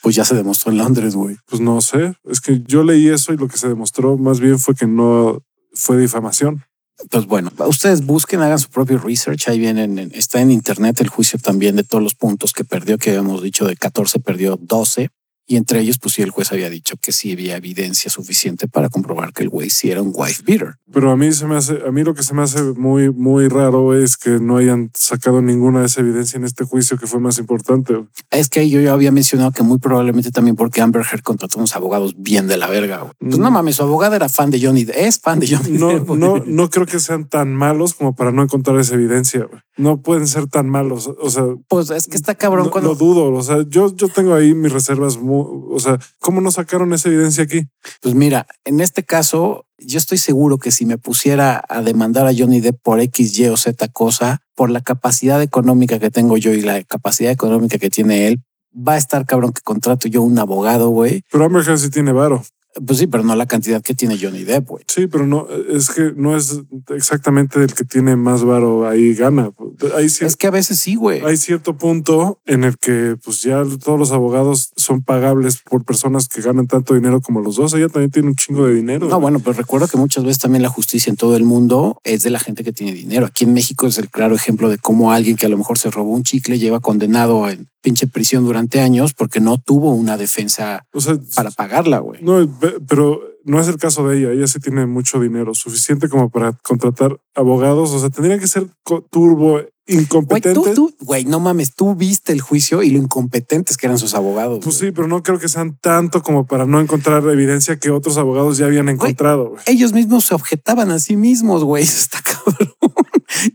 Pues 0.01 0.15
ya 0.15 0.25
se 0.25 0.33
demostró 0.33 0.71
en 0.71 0.79
Londres, 0.79 1.15
güey. 1.15 1.37
Pues 1.45 1.61
no 1.61 1.79
sé, 1.79 2.15
es 2.27 2.41
que 2.41 2.63
yo 2.65 2.83
leí 2.83 3.07
eso 3.07 3.33
y 3.33 3.37
lo 3.37 3.47
que 3.47 3.57
se 3.57 3.67
demostró 3.67 4.17
más 4.17 4.39
bien 4.39 4.57
fue 4.57 4.73
que 4.73 4.87
no 4.87 5.43
fue 5.73 5.97
difamación. 5.97 6.65
Pues 7.09 7.25
bueno, 7.25 7.51
ustedes 7.67 8.05
busquen, 8.05 8.41
hagan 8.41 8.59
su 8.59 8.69
propio 8.69 8.97
research. 8.99 9.47
Ahí 9.49 9.59
vienen, 9.59 9.97
en- 9.97 10.11
está 10.13 10.39
en 10.41 10.51
internet 10.51 11.01
el 11.01 11.07
juicio 11.09 11.39
también 11.39 11.75
de 11.75 11.83
todos 11.83 12.03
los 12.03 12.15
puntos 12.15 12.53
que 12.53 12.63
perdió, 12.63 12.97
que 12.97 13.09
habíamos 13.11 13.41
dicho 13.41 13.65
de 13.65 13.75
14 13.75 14.19
perdió 14.19 14.57
12. 14.61 15.09
Y 15.47 15.57
entre 15.57 15.81
ellos, 15.81 15.97
pues 15.99 16.13
sí, 16.13 16.21
el 16.21 16.29
juez 16.29 16.51
había 16.51 16.69
dicho 16.69 16.95
que 17.01 17.11
sí 17.11 17.31
había 17.33 17.57
evidencia 17.57 18.09
suficiente 18.09 18.67
para 18.67 18.87
comprobar 18.89 19.33
que 19.33 19.43
el 19.43 19.49
güey 19.49 19.69
sí 19.69 19.91
era 19.91 20.01
un 20.01 20.13
wife 20.15 20.43
beater. 20.45 20.75
Pero 20.93 21.11
a 21.11 21.17
mí 21.17 21.31
se 21.33 21.45
me 21.45 21.55
hace, 21.57 21.79
a 21.85 21.91
mí 21.91 22.03
lo 22.03 22.13
que 22.13 22.23
se 22.23 22.33
me 22.33 22.41
hace 22.41 22.61
muy, 22.61 23.11
muy 23.11 23.47
raro 23.49 23.97
es 23.97 24.17
que 24.17 24.39
no 24.39 24.57
hayan 24.57 24.91
sacado 24.93 25.41
ninguna 25.41 25.81
de 25.81 25.87
esa 25.87 26.01
evidencia 26.01 26.37
en 26.37 26.45
este 26.45 26.63
juicio 26.63 26.97
que 26.97 27.07
fue 27.07 27.19
más 27.19 27.37
importante. 27.39 27.95
Es 28.29 28.49
que 28.49 28.69
yo 28.69 28.79
ya 28.81 28.93
había 28.93 29.11
mencionado 29.11 29.51
que 29.51 29.63
muy 29.63 29.77
probablemente 29.79 30.31
también 30.31 30.55
porque 30.55 30.81
Amber 30.81 31.03
Heard 31.09 31.21
contrató 31.23 31.57
unos 31.57 31.75
abogados 31.75 32.13
bien 32.17 32.47
de 32.47 32.57
la 32.57 32.67
verga. 32.67 32.99
güey. 32.99 33.11
Pues 33.19 33.37
Mm. 33.37 33.41
no 33.41 33.51
mames, 33.51 33.75
su 33.75 33.83
abogada 33.83 34.15
era 34.15 34.29
fan 34.29 34.51
de 34.51 34.61
Johnny, 34.61 34.85
es 34.93 35.19
fan 35.19 35.39
de 35.39 35.47
Johnny. 35.55 35.77
No, 35.77 35.87
Depp, 35.89 36.09
no, 36.11 36.43
no 36.45 36.69
creo 36.69 36.85
que 36.85 36.99
sean 36.99 37.27
tan 37.27 37.53
malos 37.55 37.93
como 37.93 38.15
para 38.15 38.31
no 38.31 38.43
encontrar 38.43 38.79
esa 38.79 38.93
evidencia. 38.95 39.45
güey. 39.45 39.61
No 39.77 40.01
pueden 40.01 40.27
ser 40.27 40.47
tan 40.47 40.69
malos. 40.69 41.09
O 41.19 41.29
sea, 41.29 41.43
Pues 41.67 41.89
es 41.89 42.07
que 42.07 42.15
está 42.15 42.35
cabrón 42.35 42.65
no, 42.65 42.71
cuando 42.71 42.89
lo 42.91 42.95
dudo. 42.95 43.31
O 43.33 43.41
sea, 43.43 43.65
yo, 43.67 43.95
yo 43.95 44.09
tengo 44.09 44.33
ahí 44.35 44.53
mis 44.53 44.71
reservas. 44.71 45.17
O 45.41 45.79
sea, 45.79 45.99
¿cómo 46.19 46.41
no 46.41 46.51
sacaron 46.51 46.93
esa 46.93 47.09
evidencia 47.09 47.43
aquí? 47.43 47.67
Pues 48.01 48.15
mira, 48.15 48.47
en 48.65 48.79
este 48.79 49.03
caso, 49.03 49.65
yo 49.77 49.97
estoy 49.97 50.17
seguro 50.17 50.57
que 50.57 50.71
si 50.71 50.85
me 50.85 50.97
pusiera 50.97 51.63
a 51.67 51.81
demandar 51.81 52.27
a 52.27 52.33
Johnny 52.35 52.59
Depp 52.59 52.81
por 52.81 52.99
X, 52.99 53.37
Y 53.37 53.47
o 53.47 53.57
Z 53.57 53.87
cosa, 53.89 54.41
por 54.55 54.69
la 54.69 54.81
capacidad 54.81 55.41
económica 55.41 55.99
que 55.99 56.11
tengo 56.11 56.37
yo 56.37 56.53
y 56.53 56.61
la 56.61 56.83
capacidad 56.83 57.31
económica 57.31 57.77
que 57.77 57.89
tiene 57.89 58.27
él, 58.27 58.43
va 58.75 58.93
a 58.93 58.97
estar 58.97 59.25
cabrón 59.25 59.53
que 59.53 59.61
contrato 59.61 60.07
yo 60.07 60.21
un 60.21 60.37
abogado, 60.39 60.89
güey. 60.89 61.23
Pero 61.31 61.45
Amber 61.45 61.67
Heard 61.67 61.79
sí 61.79 61.89
tiene 61.89 62.11
varo. 62.11 62.43
Pues 62.85 62.99
sí, 62.99 63.07
pero 63.07 63.23
no 63.23 63.35
la 63.35 63.45
cantidad 63.47 63.81
que 63.81 63.93
tiene 63.93 64.17
Johnny 64.21 64.43
Depp, 64.43 64.67
güey. 64.67 64.83
Sí, 64.87 65.07
pero 65.07 65.27
no, 65.27 65.47
es 65.69 65.89
que 65.89 66.13
no 66.15 66.37
es 66.37 66.61
exactamente 66.95 67.61
el 67.61 67.73
que 67.73 67.83
tiene 67.83 68.15
más 68.15 68.43
varo 68.43 68.87
ahí 68.87 69.13
gana. 69.13 69.51
Hay, 69.95 70.05
cier- 70.05 70.25
Es 70.27 70.35
que 70.35 70.47
a 70.47 70.51
veces 70.51 70.79
sí, 70.79 70.95
güey. 70.95 71.21
hay 71.25 71.37
cierto 71.37 71.77
punto 71.77 72.39
en 72.45 72.63
el 72.63 72.77
que 72.77 73.17
pues 73.23 73.41
ya 73.41 73.63
todos 73.83 73.97
los 73.99 74.11
abogados 74.11 74.71
son 74.75 75.01
pagables 75.03 75.59
por 75.69 75.83
personas 75.83 76.27
que 76.27 76.41
ganan 76.41 76.67
tanto 76.67 76.93
dinero 76.93 77.21
como 77.21 77.41
los 77.41 77.55
dos. 77.55 77.73
Ella 77.73 77.89
también 77.89 78.11
tiene 78.11 78.29
un 78.29 78.35
chingo 78.35 78.65
de 78.67 78.75
dinero. 78.75 79.07
No, 79.07 79.19
bueno, 79.19 79.39
pero 79.39 79.53
recuerdo 79.53 79.87
que 79.87 79.97
muchas 79.97 80.23
veces 80.23 80.39
también 80.41 80.61
la 80.63 80.69
justicia 80.69 81.09
en 81.09 81.17
todo 81.17 81.35
el 81.35 81.43
mundo 81.43 81.99
es 82.03 82.23
de 82.23 82.29
la 82.29 82.39
gente 82.39 82.63
que 82.63 82.71
tiene 82.73 82.93
dinero. 82.93 83.25
Aquí 83.25 83.43
en 83.45 83.53
México 83.53 83.87
es 83.87 83.97
el 83.97 84.09
claro 84.09 84.35
ejemplo 84.35 84.69
de 84.69 84.77
cómo 84.77 85.11
alguien 85.11 85.35
que 85.37 85.45
a 85.45 85.49
lo 85.49 85.57
mejor 85.57 85.77
se 85.77 85.89
robó 85.91 86.11
un 86.13 86.23
chicle 86.23 86.59
lleva 86.59 86.79
condenado 86.79 87.49
en 87.49 87.67
pinche 87.83 88.05
prisión 88.05 88.43
durante 88.45 88.79
años 88.79 89.13
porque 89.15 89.39
no 89.39 89.57
tuvo 89.57 89.95
una 89.95 90.15
defensa 90.15 90.85
O 90.93 91.01
sea, 91.01 91.17
para 91.35 91.49
pagarla, 91.49 91.97
güey. 91.97 92.21
no, 92.21 92.39
pero 92.87 93.21
no 93.43 93.59
es 93.59 93.67
el 93.67 93.77
caso 93.77 94.07
de 94.07 94.19
ella. 94.19 94.31
Ella 94.31 94.47
sí 94.47 94.59
tiene 94.59 94.85
mucho 94.85 95.19
dinero, 95.19 95.53
suficiente 95.53 96.09
como 96.09 96.29
para 96.29 96.53
contratar 96.53 97.19
abogados. 97.35 97.91
O 97.91 97.99
sea, 97.99 98.09
tendrían 98.09 98.39
que 98.39 98.47
ser 98.47 98.67
turbo 99.09 99.61
Güey, 99.87 100.41
tú, 100.41 100.65
tú, 100.73 100.95
güey, 101.01 101.25
no 101.25 101.39
mames, 101.39 101.75
tú 101.75 101.95
viste 101.95 102.31
el 102.31 102.39
juicio 102.39 102.81
y 102.81 102.91
lo 102.91 102.99
incompetentes 102.99 103.75
que 103.75 103.87
eran 103.87 103.97
sus 103.97 104.13
abogados. 104.13 104.59
Pues 104.63 104.77
güey. 104.79 104.89
sí, 104.89 104.95
pero 104.95 105.07
no 105.07 105.21
creo 105.21 105.37
que 105.37 105.49
sean 105.49 105.77
tanto 105.81 106.21
como 106.21 106.45
para 106.45 106.65
no 106.65 106.79
encontrar 106.79 107.23
evidencia 107.27 107.77
que 107.77 107.89
otros 107.89 108.17
abogados 108.17 108.57
ya 108.57 108.67
habían 108.67 108.87
encontrado. 108.87 109.49
güey. 109.49 109.61
Ellos 109.65 109.91
mismos 109.91 110.25
se 110.25 110.35
objetaban 110.35 110.91
a 110.91 110.99
sí 110.99 111.17
mismos, 111.17 111.63
güey. 111.63 111.83
Eso 111.83 111.97
Está 111.97 112.21
cabrón. 112.21 112.73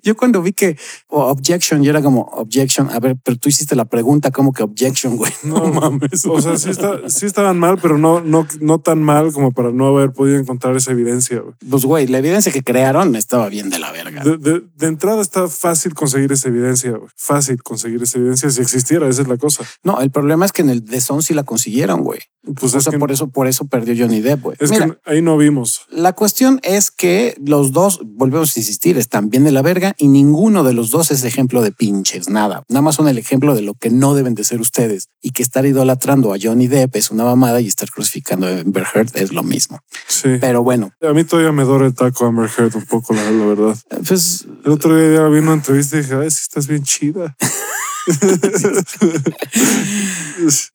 Yo 0.06 0.16
cuando 0.16 0.40
vi 0.40 0.52
que 0.52 0.78
oh, 1.08 1.24
objection, 1.24 1.82
yo 1.82 1.90
era 1.90 2.00
como 2.00 2.22
objection. 2.32 2.88
A 2.90 3.00
ver, 3.00 3.16
pero 3.24 3.36
tú 3.36 3.48
hiciste 3.48 3.74
la 3.74 3.84
pregunta 3.86 4.30
como 4.30 4.52
que 4.52 4.62
objection, 4.62 5.16
güey. 5.16 5.32
No, 5.42 5.66
mames. 5.66 6.24
O 6.26 6.40
sea, 6.40 6.56
sí, 6.56 6.70
está, 6.70 7.08
sí 7.08 7.26
estaban 7.26 7.58
mal, 7.58 7.78
pero 7.82 7.98
no, 7.98 8.20
no, 8.20 8.46
no 8.60 8.78
tan 8.80 9.02
mal 9.02 9.32
como 9.32 9.50
para 9.52 9.72
no 9.72 9.86
haber 9.88 10.12
podido 10.12 10.38
encontrar 10.38 10.76
esa 10.76 10.92
evidencia. 10.92 11.40
güey. 11.40 11.54
Pues, 11.68 11.84
güey, 11.84 12.06
la 12.06 12.18
evidencia 12.18 12.52
que 12.52 12.62
crearon 12.62 13.16
estaba 13.16 13.48
bien 13.48 13.68
de 13.68 13.78
la 13.80 13.90
verga. 13.90 14.22
De, 14.22 14.36
de- 14.38 14.62
de 14.76 14.86
entrada 14.86 15.20
está 15.22 15.48
fácil 15.48 15.94
conseguir 15.94 16.30
esa 16.32 16.48
evidencia. 16.48 16.92
güey. 16.92 17.10
Fácil 17.16 17.62
conseguir 17.62 18.00
esa 18.02 18.18
evidencia 18.18 18.48
si 18.50 18.60
existiera. 18.62 19.08
Esa 19.08 19.22
es 19.22 19.28
la 19.28 19.36
cosa. 19.38 19.64
No, 19.82 20.00
el 20.00 20.10
problema 20.12 20.46
es 20.46 20.52
que 20.52 20.62
en 20.62 20.70
el 20.70 20.84
The 20.84 21.00
Zone 21.00 21.22
sí 21.22 21.34
la 21.34 21.42
consiguieron, 21.42 22.02
güey. 22.02 22.20
Pues 22.60 22.74
o 22.74 22.80
sea, 22.80 22.96
por 22.96 23.10
eso, 23.10 23.26
por 23.28 23.48
eso 23.48 23.66
perdió 23.66 23.92
Johnny 23.98 24.20
Depp, 24.20 24.40
güey. 24.42 24.56
es 24.60 24.70
Mira, 24.70 24.86
que 24.86 24.98
ahí 25.10 25.20
no 25.20 25.36
vimos. 25.36 25.80
La 25.90 26.12
cuestión 26.12 26.60
es 26.62 26.92
que 26.92 27.34
los 27.44 27.72
dos, 27.72 28.00
volvemos 28.04 28.56
a 28.56 28.60
insistir, 28.60 28.96
están 28.98 29.30
bien 29.30 29.42
de 29.42 29.50
la 29.50 29.62
verga 29.62 29.95
y 29.98 30.08
ninguno 30.08 30.64
de 30.64 30.72
los 30.72 30.90
dos 30.90 31.10
es 31.10 31.24
ejemplo 31.24 31.62
de 31.62 31.72
pinches, 31.72 32.28
nada. 32.28 32.64
Nada 32.68 32.82
más 32.82 32.96
son 32.96 33.08
el 33.08 33.18
ejemplo 33.18 33.54
de 33.54 33.62
lo 33.62 33.74
que 33.74 33.90
no 33.90 34.14
deben 34.14 34.34
de 34.34 34.44
ser 34.44 34.60
ustedes 34.60 35.08
y 35.22 35.30
que 35.30 35.42
estar 35.42 35.66
idolatrando 35.66 36.32
a 36.32 36.36
Johnny 36.40 36.66
Depp 36.66 36.96
es 36.96 37.10
una 37.10 37.24
mamada 37.24 37.60
y 37.60 37.66
estar 37.66 37.90
crucificando 37.90 38.46
a 38.46 38.60
Amber 38.60 38.86
Heard 38.94 39.10
es 39.16 39.32
lo 39.32 39.42
mismo. 39.42 39.80
Sí. 40.08 40.36
Pero 40.40 40.62
bueno, 40.62 40.90
A 41.00 41.12
mí 41.12 41.24
todavía 41.24 41.52
me 41.52 41.64
dora 41.64 41.86
el 41.86 41.94
taco 41.94 42.26
Amber 42.26 42.50
Heard 42.56 42.76
un 42.76 42.84
poco, 42.86 43.14
la, 43.14 43.30
la 43.30 43.46
verdad. 43.46 43.76
pues 44.06 44.46
El 44.64 44.72
otro 44.72 44.96
día 44.96 45.26
vi 45.28 45.38
una 45.38 45.54
entrevista 45.54 45.96
y 45.96 46.02
dije, 46.02 46.14
ay, 46.14 46.30
sí 46.30 46.40
estás 46.42 46.66
bien 46.66 46.82
chida. 46.82 47.36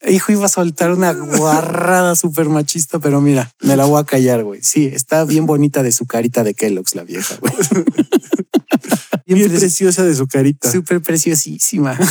Hijo, 0.10 0.32
iba 0.32 0.46
a 0.46 0.50
soltar 0.50 0.92
una 0.92 1.14
guarrada 1.14 2.16
súper 2.16 2.50
machista, 2.50 3.00
pero 3.00 3.22
mira, 3.22 3.52
me 3.62 3.76
la 3.78 3.86
voy 3.86 4.02
a 4.02 4.06
callar, 4.06 4.44
güey. 4.44 4.62
Sí, 4.64 4.88
está 4.88 5.24
bien 5.26 5.46
bonita 5.46 5.84
de 5.84 5.92
su 5.92 6.06
carita 6.06 6.44
de 6.44 6.54
Kellogg's, 6.54 6.96
la 6.96 7.04
vieja, 7.04 7.36
güey. 7.40 7.54
Bien 9.34 9.50
preciosa 9.52 10.04
de 10.04 10.16
su 10.16 10.28
carita. 10.28 10.72
Súper 10.72 11.02
preciosísima. 11.02 11.98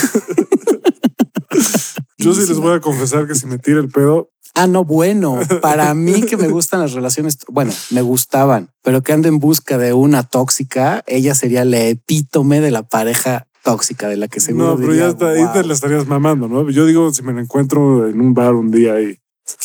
Yo 2.19 2.35
sí 2.35 2.41
les 2.41 2.59
voy 2.59 2.77
a 2.77 2.81
confesar 2.81 3.27
que 3.27 3.35
si 3.35 3.47
me 3.47 3.59
tira 3.59 3.81
el 3.81 3.89
pedo, 3.89 4.31
Ah, 4.55 4.67
no, 4.67 4.85
bueno, 4.85 5.39
para 5.63 5.95
mí 5.95 6.23
que 6.23 6.37
me 6.37 6.49
gustan 6.49 6.81
las 6.81 6.93
relaciones, 6.93 7.39
bueno, 7.49 7.73
me 7.91 8.03
gustaban, 8.03 8.71
pero 8.83 9.01
que 9.03 9.13
ando 9.13 9.29
en 9.29 9.39
busca 9.39 9.79
de 9.79 9.93
una 9.93 10.25
tóxica, 10.25 11.05
ella 11.07 11.37
sería 11.37 11.65
la 11.65 11.81
epítome 11.85 12.61
de 12.61 12.73
la 12.73 12.83
pareja 12.83 13.47
tóxica 13.63 14.09
de 14.09 14.17
la 14.17 14.27
que 14.27 14.41
seguro 14.41 14.71
no, 14.71 14.77
pero 14.77 14.89
diría, 14.89 15.05
ya 15.07 15.11
está, 15.13 15.29
ahí 15.31 15.45
"Wow". 15.45 15.53
te 15.53 15.65
la 15.65 15.73
estarías 15.73 16.07
mamando, 16.09 16.49
¿no? 16.49 16.69
Yo 16.69 16.85
digo, 16.85 17.13
si 17.15 17.23
me 17.23 17.33
la 17.33 17.43
encuentro 17.43 18.09
en 18.09 18.21
un 18.21 18.35
bar 18.35 18.55
un 18.55 18.73
día 18.73 19.01
y 19.01 19.19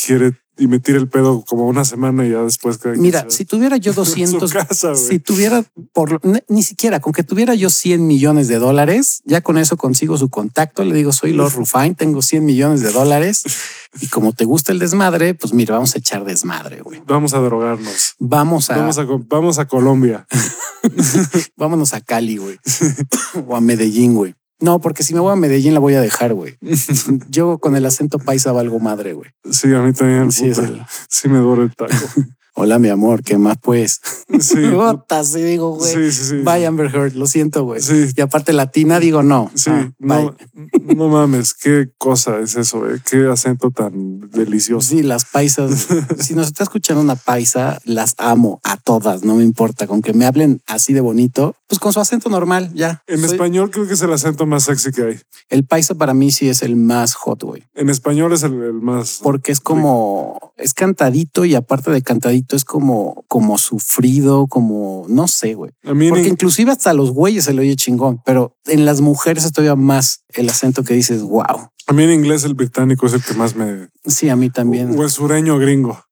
quiere 0.05 0.33
y 0.57 0.67
me 0.67 0.79
tira 0.79 0.97
el 0.97 1.07
pedo 1.07 1.43
como 1.47 1.67
una 1.67 1.85
semana 1.85 2.25
y 2.25 2.31
ya 2.31 2.41
después 2.41 2.79
Mira, 2.97 3.25
si 3.29 3.45
tuviera 3.45 3.77
yo 3.77 3.91
en 3.91 3.95
su 3.95 4.01
200, 4.01 4.53
casa, 4.53 4.91
güey. 4.91 5.01
si 5.01 5.19
tuviera 5.19 5.63
por 5.93 6.21
ni, 6.47 6.63
siquiera 6.63 6.99
con 6.99 7.13
que 7.13 7.23
tuviera 7.23 7.55
yo 7.55 7.69
100 7.69 8.05
millones 8.05 8.47
de 8.47 8.59
dólares, 8.59 9.21
ya 9.25 9.41
con 9.41 9.57
eso 9.57 9.77
consigo 9.77 10.17
su 10.17 10.29
contacto. 10.29 10.83
Le 10.83 10.95
digo, 10.95 11.11
soy 11.11 11.33
Lord 11.33 11.53
Rufine, 11.53 11.95
tengo 11.95 12.21
100 12.21 12.45
millones 12.45 12.81
de 12.81 12.91
dólares 12.91 13.43
y 14.01 14.07
como 14.07 14.33
te 14.33 14.45
gusta 14.45 14.71
el 14.71 14.79
desmadre, 14.79 15.33
pues 15.33 15.53
mira, 15.53 15.75
vamos 15.75 15.95
a 15.95 15.99
echar 15.99 16.23
desmadre, 16.23 16.81
güey. 16.81 17.01
Vamos 17.05 17.33
a 17.33 17.39
drogarnos. 17.39 18.15
Vamos 18.19 18.69
a, 18.69 18.77
Vamos 18.77 18.97
a, 18.97 19.05
vamos 19.27 19.59
a 19.59 19.67
Colombia. 19.67 20.27
vámonos 21.57 21.93
a 21.93 22.01
Cali, 22.01 22.37
güey, 22.37 22.59
o 23.47 23.55
a 23.55 23.61
Medellín, 23.61 24.13
güey. 24.13 24.35
No, 24.59 24.79
porque 24.79 25.03
si 25.03 25.13
me 25.13 25.19
voy 25.19 25.33
a 25.33 25.35
Medellín 25.35 25.73
la 25.73 25.79
voy 25.79 25.95
a 25.95 26.01
dejar, 26.01 26.33
güey. 26.33 26.57
Yo 27.29 27.57
con 27.57 27.75
el 27.75 27.85
acento 27.85 28.19
paisa 28.19 28.51
valgo 28.51 28.79
madre, 28.79 29.13
güey. 29.13 29.31
Sí, 29.51 29.73
a 29.73 29.81
mí 29.81 29.93
también. 29.93 30.31
Sí, 30.31 30.51
sí 31.09 31.29
me 31.29 31.39
duele 31.39 31.63
el 31.63 31.75
taco. 31.75 31.93
Hola, 32.57 32.79
mi 32.79 32.87
amor, 32.87 33.21
¿qué 33.21 33.37
más 33.37 33.57
pues? 33.61 33.99
Sí, 34.39 34.55
Puta, 34.73 35.23
sí 35.23 35.41
digo, 35.41 35.71
güey. 35.75 35.93
sí, 35.93 36.11
sí, 36.11 36.23
sí. 36.29 36.35
Vaya 36.43 36.67
Amber 36.69 36.87
Heard, 36.93 37.13
lo 37.13 37.27
siento, 37.27 37.63
güey. 37.63 37.81
Sí. 37.81 38.07
Y 38.15 38.21
aparte 38.21 38.53
latina, 38.53 38.99
digo 38.99 39.23
no. 39.23 39.51
Sí, 39.53 39.69
Ah, 39.69 39.91
no, 39.99 40.35
bye. 40.79 40.95
no 40.95 41.09
mames, 41.09 41.53
qué 41.53 41.89
cosa 41.97 42.39
es 42.39 42.55
eso, 42.55 42.89
eh? 42.89 42.99
qué 43.09 43.27
acento 43.27 43.71
tan 43.71 44.21
delicioso. 44.31 44.89
Sí, 44.89 45.03
las 45.03 45.25
paisas. 45.25 45.87
si 46.19 46.33
nos 46.33 46.47
está 46.47 46.63
escuchando 46.63 47.01
una 47.01 47.15
paisa, 47.15 47.79
las 47.85 48.15
amo 48.17 48.59
a 48.63 48.77
todas, 48.77 49.23
no 49.23 49.35
me 49.35 49.43
importa. 49.43 49.85
Con 49.87 50.01
que 50.01 50.13
me 50.13 50.25
hablen 50.25 50.61
así 50.65 50.91
de 50.93 51.01
bonito, 51.01 51.55
pues 51.67 51.79
con 51.79 51.93
su 51.93 51.99
acento 51.99 52.29
normal, 52.29 52.71
ya. 52.73 53.03
En 53.07 53.19
Soy- 53.19 53.31
español 53.31 53.69
creo 53.69 53.85
que 53.87 53.93
es 53.93 54.01
el 54.01 54.11
acento 54.13 54.45
más 54.45 54.63
sexy 54.63 54.91
que 54.91 55.03
hay. 55.03 55.19
El 55.49 55.65
paisa 55.65 55.93
para 55.95 56.13
mí 56.13 56.31
sí 56.31 56.49
es 56.49 56.61
el 56.63 56.75
más 56.77 57.13
hot, 57.15 57.43
güey. 57.43 57.63
En 57.75 57.89
español 57.89 58.33
es 58.33 58.43
el, 58.43 58.53
el 58.53 58.73
más. 58.73 59.19
Porque 59.21 59.51
es 59.51 59.59
como, 59.59 60.53
es 60.57 60.73
cantadito 60.73 61.45
y 61.45 61.53
aparte 61.55 61.91
de 61.91 62.01
cantadito 62.01 62.44
es 62.51 62.65
como, 62.65 63.23
como 63.27 63.57
sufrido, 63.57 64.47
como, 64.47 65.05
no 65.07 65.27
sé, 65.27 65.53
güey. 65.53 65.71
Porque 65.83 66.05
in- 66.05 66.25
inclusive 66.27 66.71
hasta 66.71 66.91
a 66.91 66.93
los 66.93 67.11
güeyes 67.11 67.45
se 67.45 67.53
le 67.53 67.61
oye 67.61 67.75
chingón, 67.75 68.21
pero 68.25 68.55
en 68.65 68.85
las 68.85 69.01
mujeres 69.01 69.45
es 69.45 69.51
todavía 69.51 69.75
más 69.75 70.23
el 70.29 70.49
acento 70.49 70.83
que 70.83 70.93
dices, 70.93 71.21
wow. 71.23 71.69
a 71.87 71.93
mí 71.93 72.03
en 72.03 72.11
inglés 72.11 72.43
el 72.43 72.53
británico 72.53 73.05
es 73.07 73.13
el 73.13 73.23
que 73.23 73.33
más 73.33 73.55
me. 73.55 73.89
Sí, 74.05 74.29
a 74.29 74.35
mí 74.35 74.49
también. 74.49 74.97
O 74.99 75.03
el 75.03 75.09
sureño 75.09 75.57
gringo, 75.57 76.03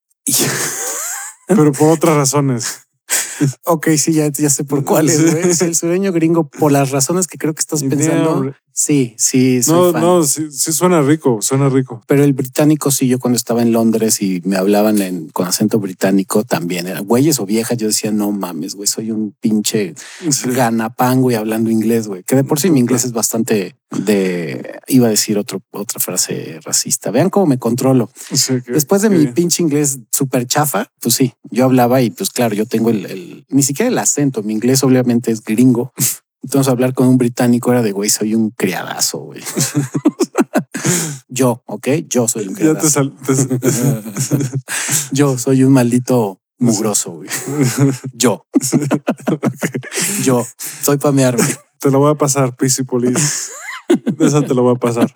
pero 1.47 1.71
por 1.71 1.89
otras 1.89 2.15
razones. 2.15 2.79
Ok, 3.65 3.89
sí, 3.97 4.13
ya, 4.13 4.27
ya 4.31 4.49
sé 4.49 4.63
por 4.63 4.83
cuáles, 4.83 5.17
Sí. 5.17 5.23
güey. 5.23 5.43
El 5.61 5.75
sureño 5.75 6.11
gringo, 6.11 6.47
por 6.49 6.71
las 6.71 6.91
razones 6.91 7.27
que 7.27 7.37
creo 7.37 7.53
que 7.53 7.61
estás 7.61 7.83
pensando. 7.83 8.53
Sí, 8.75 9.13
sí, 9.19 9.61
soy 9.61 9.75
No, 9.75 9.91
fan. 9.91 10.01
no, 10.01 10.23
sí, 10.23 10.51
sí 10.51 10.73
suena 10.73 10.99
rico, 11.03 11.43
suena 11.43 11.69
rico. 11.69 12.01
Pero 12.07 12.23
el 12.23 12.33
británico, 12.33 12.89
sí, 12.89 13.07
yo 13.07 13.19
cuando 13.19 13.37
estaba 13.37 13.61
en 13.61 13.71
Londres 13.71 14.19
y 14.23 14.41
me 14.45 14.55
hablaban 14.55 14.99
en, 14.99 15.27
con 15.29 15.45
acento 15.47 15.77
británico 15.79 16.43
también, 16.43 16.87
eran 16.87 17.05
güeyes 17.05 17.39
o 17.39 17.45
viejas. 17.45 17.77
Yo 17.77 17.85
decía, 17.85 18.11
no 18.11 18.31
mames, 18.31 18.73
güey, 18.73 18.87
soy 18.87 19.11
un 19.11 19.35
pinche 19.39 19.93
Sí. 20.27 20.49
ganapán, 20.49 21.21
güey, 21.21 21.35
hablando 21.35 21.69
inglés, 21.69 22.07
güey. 22.07 22.23
Que 22.23 22.35
de 22.35 22.43
por 22.43 22.59
sí 22.59 22.71
mi 22.71 22.79
inglés 22.79 23.05
es 23.05 23.11
bastante 23.13 23.75
de, 23.91 24.79
iba 24.87 25.05
a 25.05 25.11
decir 25.11 25.37
otro, 25.37 25.61
otra 25.71 25.99
frase 25.99 26.59
racista. 26.65 27.11
Vean 27.11 27.29
cómo 27.29 27.45
me 27.45 27.59
controlo. 27.59 28.09
Sí, 28.33 28.55
que- 28.65 28.71
Después 28.71 29.03
de 29.03 29.11
mi 29.11 29.17
bien. 29.19 29.33
pinche 29.35 29.61
inglés 29.61 29.99
súper 30.09 30.47
chafa, 30.47 30.87
pues 30.99 31.13
sí, 31.13 31.33
yo 31.51 31.65
hablaba 31.65 32.01
y 32.01 32.09
pues 32.09 32.31
claro, 32.31 32.55
yo 32.55 32.65
tengo 32.65 32.89
el, 32.89 33.05
el- 33.05 33.22
ni 33.49 33.63
siquiera 33.63 33.89
el 33.89 33.97
acento, 33.97 34.43
mi 34.43 34.53
inglés 34.53 34.83
obviamente 34.83 35.31
es 35.31 35.41
gringo. 35.43 35.93
Entonces 36.41 36.69
hablar 36.71 36.93
con 36.93 37.07
un 37.07 37.17
británico 37.17 37.71
era 37.71 37.81
de 37.81 37.91
güey, 37.93 38.09
soy 38.09 38.35
un 38.35 38.49
criadazo, 38.51 39.19
güey. 39.19 39.41
yo, 41.29 41.63
ok, 41.65 41.87
yo 42.09 42.27
soy 42.27 42.47
un 42.47 42.53
criadazo. 42.55 42.89
sal- 42.89 43.13
te- 43.25 43.33
Yo 45.11 45.37
soy 45.37 45.63
un 45.63 45.71
maldito 45.73 46.41
mugroso, 46.59 47.11
güey. 47.11 47.29
Yo. 48.13 48.45
yo 50.23 50.45
soy 50.81 50.97
pamearme. 50.97 51.43
te 51.79 51.91
lo 51.91 51.99
voy 51.99 52.11
a 52.11 52.15
pasar, 52.15 52.55
PC 52.55 52.83
Police. 52.85 53.51
Esa 54.19 54.41
te 54.41 54.53
lo 54.53 54.63
voy 54.63 54.75
a 54.75 54.79
pasar. 54.79 55.13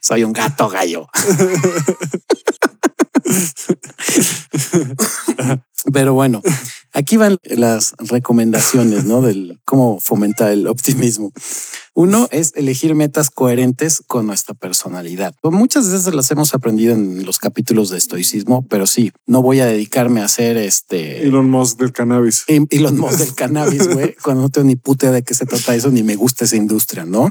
Soy 0.00 0.24
un 0.24 0.32
gato 0.32 0.68
gallo. 0.68 1.08
Pero 5.92 6.14
bueno, 6.14 6.42
aquí 6.92 7.16
van 7.16 7.38
las 7.44 7.94
recomendaciones, 7.98 9.04
¿no? 9.04 9.22
Del 9.22 9.60
cómo 9.64 10.00
fomentar 10.00 10.52
el 10.52 10.66
optimismo. 10.66 11.32
Uno 11.94 12.28
es 12.30 12.52
elegir 12.54 12.94
metas 12.94 13.30
coherentes 13.30 14.02
con 14.06 14.26
nuestra 14.26 14.54
personalidad. 14.54 15.34
Pues 15.40 15.54
muchas 15.54 15.90
veces 15.90 16.14
las 16.14 16.30
hemos 16.30 16.54
aprendido 16.54 16.94
en 16.94 17.24
los 17.26 17.38
capítulos 17.38 17.90
de 17.90 17.98
estoicismo, 17.98 18.64
pero 18.68 18.86
sí, 18.86 19.12
no 19.26 19.42
voy 19.42 19.60
a 19.60 19.66
dedicarme 19.66 20.20
a 20.20 20.26
hacer 20.26 20.56
este 20.56 21.26
Elon 21.26 21.50
Musk 21.50 21.78
del 21.78 21.92
cannabis. 21.92 22.44
Elon 22.46 22.98
Musk 22.98 23.18
del 23.18 23.34
cannabis, 23.34 23.92
güey, 23.92 24.14
cuando 24.22 24.42
no 24.42 24.48
tengo 24.50 24.68
ni 24.68 24.76
puta 24.76 25.06
idea 25.06 25.16
de 25.16 25.22
qué 25.22 25.34
se 25.34 25.46
trata 25.46 25.74
eso, 25.74 25.90
ni 25.90 26.02
me 26.02 26.16
gusta 26.16 26.44
esa 26.44 26.56
industria, 26.56 27.04
¿no? 27.04 27.30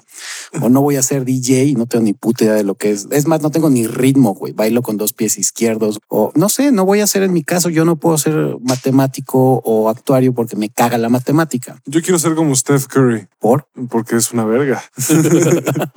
O 0.62 0.70
no 0.70 0.82
voy 0.82 0.98
a 0.98 1.04
ser 1.04 1.26
DJ 1.26 1.66
y 1.66 1.76
no 1.76 1.86
tengo 1.86 2.04
ni 2.04 2.14
puta 2.14 2.44
idea 2.44 2.56
de 2.56 2.64
lo 2.64 2.76
que 2.76 2.92
es. 2.92 3.08
Es 3.12 3.28
más, 3.28 3.42
no 3.42 3.52
tengo 3.52 3.70
ni 3.70 3.88
ritmo, 3.88 4.34
güey, 4.34 4.54
bailo 4.54 4.82
con 4.82 4.98
dos 4.98 5.14
pies 5.14 5.38
izquierdos. 5.38 6.00
O 6.08 6.32
no 6.36 6.50
sé, 6.50 6.72
no 6.72 6.86
voy 6.86 7.00
a 7.00 7.08
ser 7.08 7.24
en 7.24 7.34
mi 7.34 7.44
caso, 7.44 7.70
yo 7.70 7.86
no 7.86 7.96
puedo 7.96 8.18
ser 8.18 8.58
matemático 8.62 9.62
o 9.64 9.90
actuario 9.90 10.34
porque 10.34 10.56
me 10.56 10.70
caga 10.70 10.98
la 10.98 11.10
matemática. 11.10 11.82
Yo 11.86 12.02
quiero 12.02 12.20
ser 12.20 12.36
como 12.36 12.56
Steph 12.56 12.88
Curry 12.88 13.28
¿Por? 13.40 13.68
porque 13.90 14.16
es 14.16 14.32
una 14.32 14.46
verga. 14.50 14.84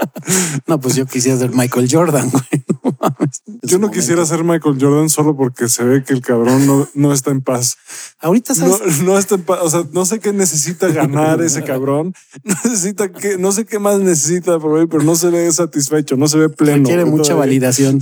No, 0.66 0.80
pues 0.80 0.94
yo 0.94 1.04
quisiera 1.06 1.36
ser 1.36 1.50
Michael 1.50 1.88
Jordan, 1.90 2.30
güey. 2.30 2.64
No 2.84 2.96
mames. 3.00 3.42
En 3.46 3.60
Yo 3.68 3.78
no 3.78 3.90
quisiera 3.90 4.24
ser 4.26 4.42
Michael 4.44 4.76
Jordan 4.80 5.08
solo 5.08 5.36
porque 5.36 5.68
se 5.68 5.84
ve 5.84 6.02
que 6.04 6.12
el 6.14 6.20
cabrón 6.20 6.66
no, 6.66 6.88
no 6.94 7.12
está 7.12 7.30
en 7.30 7.40
paz. 7.40 7.76
Ahorita 8.20 8.54
No, 8.54 8.76
sabes. 8.76 9.02
no 9.02 9.18
está 9.18 9.36
en 9.36 9.42
paz. 9.42 9.60
O 9.62 9.70
sea, 9.70 9.84
no 9.92 10.04
sé 10.04 10.18
qué 10.20 10.32
necesita 10.32 10.88
ganar 10.88 11.42
ese 11.42 11.62
cabrón. 11.64 12.14
No 12.44 12.54
necesita 12.64 13.10
que, 13.12 13.38
no 13.38 13.52
sé 13.52 13.64
qué 13.66 13.78
más 13.78 13.98
necesita, 14.00 14.58
pero, 14.58 14.88
pero 14.88 15.02
no 15.04 15.14
se 15.16 15.30
ve 15.30 15.50
satisfecho, 15.52 16.16
no 16.16 16.28
se 16.28 16.38
ve 16.38 16.48
pleno. 16.48 16.78
Requiere 16.78 17.04
mucha 17.04 17.34
validación. 17.34 18.00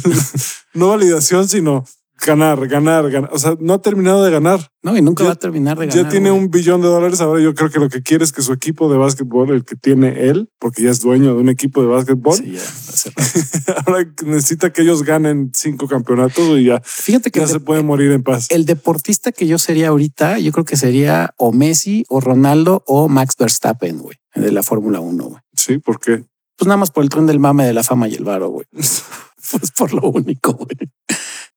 No 0.72 0.88
validación, 0.88 1.48
sino 1.48 1.84
ganar, 2.24 2.66
ganar, 2.68 3.10
ganar. 3.10 3.30
O 3.32 3.38
sea, 3.38 3.56
no 3.60 3.74
ha 3.74 3.82
terminado 3.82 4.24
de 4.24 4.30
ganar. 4.30 4.70
No, 4.82 4.96
y 4.96 5.02
nunca 5.02 5.22
Ya- 5.24 5.28
va 5.28 5.32
a 5.34 5.36
terminar 5.38 5.78
de 5.78 5.86
ganar. 5.86 6.04
ya 6.04 6.08
tiene 6.10 6.30
güey. 6.30 6.42
un 6.42 6.50
billón 6.50 6.80
de 6.80 6.88
dólares. 6.88 7.20
Ahora 7.20 7.42
yo 7.42 7.54
creo 7.54 7.70
que 7.70 7.78
lo 7.78 7.88
que 7.88 8.02
quiere 8.02 8.24
es 8.24 8.32
que 8.32 8.42
su 8.42 8.52
equipo 8.52 8.90
de 8.90 8.98
básquetbol, 8.98 9.50
el 9.50 9.64
que 9.64 9.76
tiene 9.76 10.28
él, 10.28 10.48
porque 10.58 10.82
ya 10.82 10.90
es 10.90 11.00
dueño 11.00 11.34
de 11.34 11.40
un 11.40 11.48
equipo 11.48 11.80
de 11.82 11.88
básquetbol, 11.88 12.36
Sí, 12.36 12.52
ya, 12.52 12.60
hace 12.88 13.10
rato. 13.10 13.82
ahora 13.86 14.12
necesita 14.24 14.72
que 14.72 14.82
ellos 14.82 15.02
ganen 15.02 15.50
cinco 15.54 15.86
campeonatos 15.88 16.58
y 16.58 16.64
ya, 16.64 16.80
Fíjate 16.84 17.30
que 17.30 17.40
ya 17.40 17.46
se 17.46 17.54
de- 17.54 17.60
puede 17.60 17.82
morir 17.82 18.12
en 18.12 18.22
paz. 18.22 18.46
el 18.50 18.64
deportista 18.66 19.32
que 19.32 19.46
yo 19.46 19.58
sería 19.58 19.88
ahorita, 19.88 20.38
yo 20.38 20.52
creo 20.52 20.64
que 20.64 20.76
sería 20.76 21.34
o 21.36 21.52
Messi 21.52 22.04
o 22.08 22.20
Ronaldo 22.20 22.82
o 22.86 23.08
Max 23.08 23.34
Verstappen, 23.38 23.98
güey, 23.98 24.16
de 24.34 24.52
la 24.52 24.62
Fórmula 24.62 25.00
1, 25.00 25.24
güey. 25.24 25.40
Sí, 25.54 25.78
porque 25.78 26.24
Pues 26.56 26.66
nada 26.66 26.76
más 26.76 26.90
por 26.90 27.02
el 27.02 27.08
tren 27.08 27.24
del 27.26 27.38
mame 27.38 27.64
de 27.64 27.72
la 27.72 27.82
fama 27.82 28.06
y 28.08 28.14
el 28.14 28.24
varo, 28.24 28.48
güey. 28.50 28.66
Pues 29.50 29.70
por 29.72 29.92
lo 29.94 30.02
único, 30.10 30.52
güey. 30.52 30.68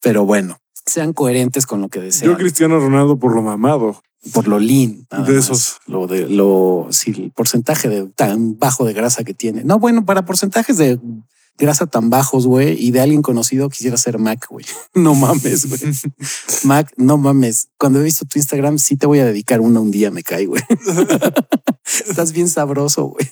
Pero 0.04 0.26
bueno, 0.26 0.58
sean 0.86 1.14
coherentes 1.14 1.66
con 1.66 1.82
lo 1.82 1.90
que 1.90 2.02
desean. 2.02 2.32
yo 2.32 2.38
Cristiano 2.38 2.80
Ronaldo 2.80 3.18
por 3.18 3.34
lo 3.34 3.42
mamado. 3.42 4.04
por 4.34 4.48
lo 4.48 4.60
lean. 4.60 5.08
De 5.10 5.18
más. 5.18 5.30
esos. 5.30 5.78
Lo 5.88 6.06
de 6.08 6.30
lo, 6.30 6.88
sí, 6.92 7.14
el 7.18 7.32
porcentaje 7.32 7.90
de 7.90 8.06
tan 8.08 8.60
bajo 8.60 8.86
de 8.86 8.94
grasa 8.94 9.24
que 9.24 9.34
tiene. 9.34 9.64
No, 9.64 9.80
bueno, 9.80 10.06
para 10.06 10.26
porcentajes 10.26 10.78
de 10.78 11.00
grasa 11.58 11.88
tan 11.88 12.10
bajos, 12.10 12.48
güey, 12.48 12.76
y 12.80 12.92
de 12.92 13.02
alguien 13.02 13.22
conocido 13.22 13.70
quisiera 13.70 13.98
ser 13.98 14.20
Mac, 14.20 14.48
güey. 14.50 14.66
No 14.94 15.16
mames, 15.16 15.68
güey. 15.68 15.82
Mac, 16.64 16.92
no 16.98 17.18
mames. 17.18 17.70
Cuando 17.78 18.00
he 18.00 18.04
visto 18.04 18.26
tu 18.26 18.40
Instagram, 18.40 18.80
sí 18.80 18.96
te 18.96 19.08
voy 19.08 19.20
a 19.20 19.26
dedicar 19.26 19.62
una 19.62 19.80
un 19.80 19.92
día, 19.92 20.12
me 20.12 20.24
cae, 20.24 20.46
güey. 20.46 20.62
Estás 22.08 22.32
bien 22.32 22.48
sabroso, 22.48 23.06
güey. 23.06 23.30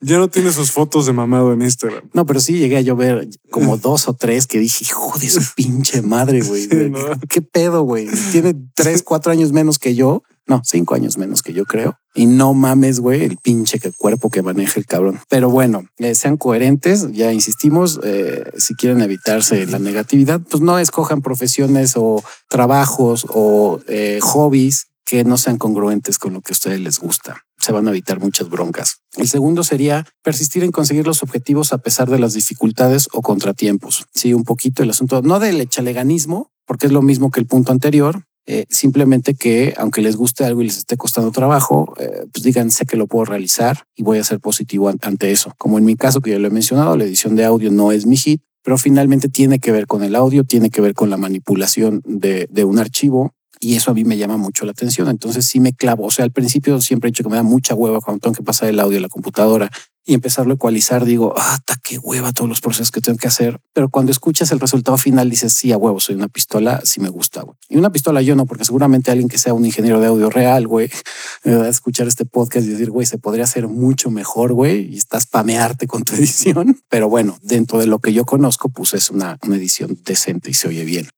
Ya 0.00 0.18
no 0.18 0.28
tiene 0.28 0.52
sus 0.52 0.70
fotos 0.70 1.06
de 1.06 1.12
mamado 1.12 1.52
en 1.52 1.62
Instagram. 1.62 2.08
No, 2.14 2.24
pero 2.24 2.40
sí 2.40 2.58
llegué 2.58 2.78
a 2.78 2.80
yo 2.80 2.96
ver 2.96 3.28
como 3.50 3.76
dos 3.76 4.08
o 4.08 4.14
tres 4.14 4.46
que 4.46 4.58
dije, 4.58 4.84
hijo 4.84 5.18
de 5.18 5.28
su 5.28 5.42
pinche 5.54 6.00
madre, 6.00 6.40
güey. 6.40 6.62
Sí, 6.62 6.90
¿no? 6.90 6.98
¿Qué 7.28 7.42
pedo, 7.42 7.82
güey? 7.82 8.08
Tiene 8.32 8.54
tres, 8.74 9.02
cuatro 9.02 9.32
años 9.32 9.52
menos 9.52 9.78
que 9.78 9.94
yo. 9.94 10.22
No, 10.48 10.62
cinco 10.64 10.94
años 10.94 11.18
menos 11.18 11.42
que 11.42 11.52
yo 11.52 11.66
creo. 11.66 11.98
Y 12.14 12.24
no 12.24 12.54
mames, 12.54 13.00
güey, 13.00 13.22
el 13.22 13.36
pinche 13.36 13.78
que 13.78 13.92
cuerpo 13.92 14.30
que 14.30 14.42
maneja 14.42 14.80
el 14.80 14.86
cabrón. 14.86 15.20
Pero 15.28 15.50
bueno, 15.50 15.84
eh, 15.98 16.14
sean 16.14 16.38
coherentes, 16.38 17.12
ya 17.12 17.32
insistimos, 17.32 18.00
eh, 18.02 18.50
si 18.56 18.74
quieren 18.74 19.02
evitarse 19.02 19.66
la 19.66 19.78
negatividad, 19.78 20.40
pues 20.40 20.62
no 20.62 20.78
escojan 20.78 21.20
profesiones 21.20 21.94
o 21.96 22.24
trabajos 22.48 23.26
o 23.28 23.80
eh, 23.88 24.20
hobbies 24.22 24.86
que 25.04 25.24
no 25.24 25.36
sean 25.36 25.58
congruentes 25.58 26.18
con 26.18 26.32
lo 26.32 26.40
que 26.40 26.52
a 26.52 26.56
ustedes 26.56 26.80
les 26.80 26.98
gusta. 26.98 27.42
Se 27.58 27.72
van 27.72 27.86
a 27.86 27.90
evitar 27.90 28.18
muchas 28.20 28.48
broncas. 28.48 28.98
El 29.16 29.28
segundo 29.28 29.64
sería 29.64 30.06
persistir 30.22 30.64
en 30.64 30.70
conseguir 30.70 31.06
los 31.06 31.22
objetivos 31.22 31.72
a 31.72 31.78
pesar 31.78 32.10
de 32.10 32.18
las 32.18 32.34
dificultades 32.34 33.08
o 33.12 33.22
contratiempos. 33.22 34.06
Sí, 34.14 34.34
un 34.34 34.44
poquito 34.44 34.82
el 34.82 34.90
asunto, 34.90 35.22
no 35.22 35.40
del 35.40 35.60
echaleganismo, 35.60 36.50
porque 36.66 36.86
es 36.86 36.92
lo 36.92 37.00
mismo 37.00 37.30
que 37.30 37.40
el 37.40 37.46
punto 37.46 37.72
anterior, 37.72 38.24
eh, 38.50 38.64
simplemente 38.70 39.34
que 39.34 39.74
aunque 39.76 40.00
les 40.00 40.16
guste 40.16 40.42
algo 40.42 40.62
y 40.62 40.64
les 40.64 40.78
esté 40.78 40.96
costando 40.96 41.30
trabajo, 41.32 41.92
eh, 42.00 42.24
pues 42.32 42.42
digan 42.42 42.70
sé 42.70 42.86
que 42.86 42.96
lo 42.96 43.06
puedo 43.06 43.26
realizar 43.26 43.84
y 43.94 44.02
voy 44.02 44.16
a 44.16 44.24
ser 44.24 44.40
positivo 44.40 44.88
ante 44.88 45.30
eso. 45.30 45.52
Como 45.58 45.76
en 45.76 45.84
mi 45.84 45.96
caso 45.96 46.22
que 46.22 46.30
ya 46.30 46.38
lo 46.38 46.48
he 46.48 46.50
mencionado, 46.50 46.96
la 46.96 47.04
edición 47.04 47.36
de 47.36 47.44
audio 47.44 47.70
no 47.70 47.92
es 47.92 48.06
mi 48.06 48.16
hit, 48.16 48.40
pero 48.64 48.78
finalmente 48.78 49.28
tiene 49.28 49.58
que 49.58 49.70
ver 49.70 49.86
con 49.86 50.02
el 50.02 50.16
audio, 50.16 50.44
tiene 50.44 50.70
que 50.70 50.80
ver 50.80 50.94
con 50.94 51.10
la 51.10 51.18
manipulación 51.18 52.00
de, 52.06 52.48
de 52.50 52.64
un 52.64 52.78
archivo 52.78 53.34
y 53.60 53.76
eso 53.76 53.90
a 53.90 53.94
mí 53.94 54.04
me 54.04 54.16
llama 54.16 54.38
mucho 54.38 54.64
la 54.64 54.70
atención. 54.70 55.08
Entonces 55.08 55.44
sí 55.44 55.60
me 55.60 55.74
clavo. 55.74 56.06
O 56.06 56.10
sea, 56.10 56.24
al 56.24 56.32
principio 56.32 56.80
siempre 56.80 57.08
he 57.08 57.10
dicho 57.10 57.24
que 57.24 57.28
me 57.28 57.36
da 57.36 57.42
mucha 57.42 57.74
hueva 57.74 58.00
cuando 58.00 58.20
tengo 58.20 58.34
que 58.34 58.42
pasar 58.42 58.70
el 58.70 58.80
audio 58.80 58.96
a 58.96 59.02
la 59.02 59.08
computadora 59.10 59.70
y 60.08 60.14
empezarlo 60.14 60.52
a 60.52 60.54
ecualizar, 60.54 61.04
digo, 61.04 61.34
ah, 61.36 61.58
qué 61.82 61.98
hueva 61.98 62.32
todos 62.32 62.48
los 62.48 62.62
procesos 62.62 62.90
que 62.90 63.02
tengo 63.02 63.18
que 63.18 63.28
hacer. 63.28 63.60
Pero 63.74 63.90
cuando 63.90 64.10
escuchas 64.10 64.50
el 64.52 64.58
resultado 64.58 64.96
final, 64.96 65.28
dices, 65.28 65.52
sí, 65.52 65.70
a 65.70 65.76
huevo, 65.76 66.00
soy 66.00 66.14
una 66.14 66.28
pistola, 66.28 66.80
sí 66.82 66.98
me 66.98 67.10
gusta. 67.10 67.42
Güey. 67.42 67.56
Y 67.68 67.76
una 67.76 67.90
pistola 67.90 68.22
yo 68.22 68.34
no, 68.34 68.46
porque 68.46 68.64
seguramente 68.64 69.10
alguien 69.10 69.28
que 69.28 69.36
sea 69.36 69.52
un 69.52 69.66
ingeniero 69.66 70.00
de 70.00 70.06
audio 70.06 70.30
real, 70.30 70.66
güey, 70.66 70.90
va 71.46 71.64
a 71.64 71.68
escuchar 71.68 72.08
este 72.08 72.24
podcast 72.24 72.66
y 72.66 72.70
decir, 72.70 72.90
güey, 72.90 73.06
se 73.06 73.18
podría 73.18 73.44
hacer 73.44 73.68
mucho 73.68 74.10
mejor, 74.10 74.54
güey, 74.54 74.94
y 74.94 74.96
estás 74.96 75.26
pamearte 75.26 75.86
con 75.86 76.04
tu 76.04 76.14
edición. 76.16 76.80
Pero 76.88 77.10
bueno, 77.10 77.36
dentro 77.42 77.78
de 77.78 77.86
lo 77.86 77.98
que 77.98 78.14
yo 78.14 78.24
conozco, 78.24 78.70
pues 78.70 78.94
es 78.94 79.10
una, 79.10 79.36
una 79.42 79.56
edición 79.56 79.98
decente 80.06 80.50
y 80.50 80.54
se 80.54 80.68
oye 80.68 80.84
bien. 80.84 81.10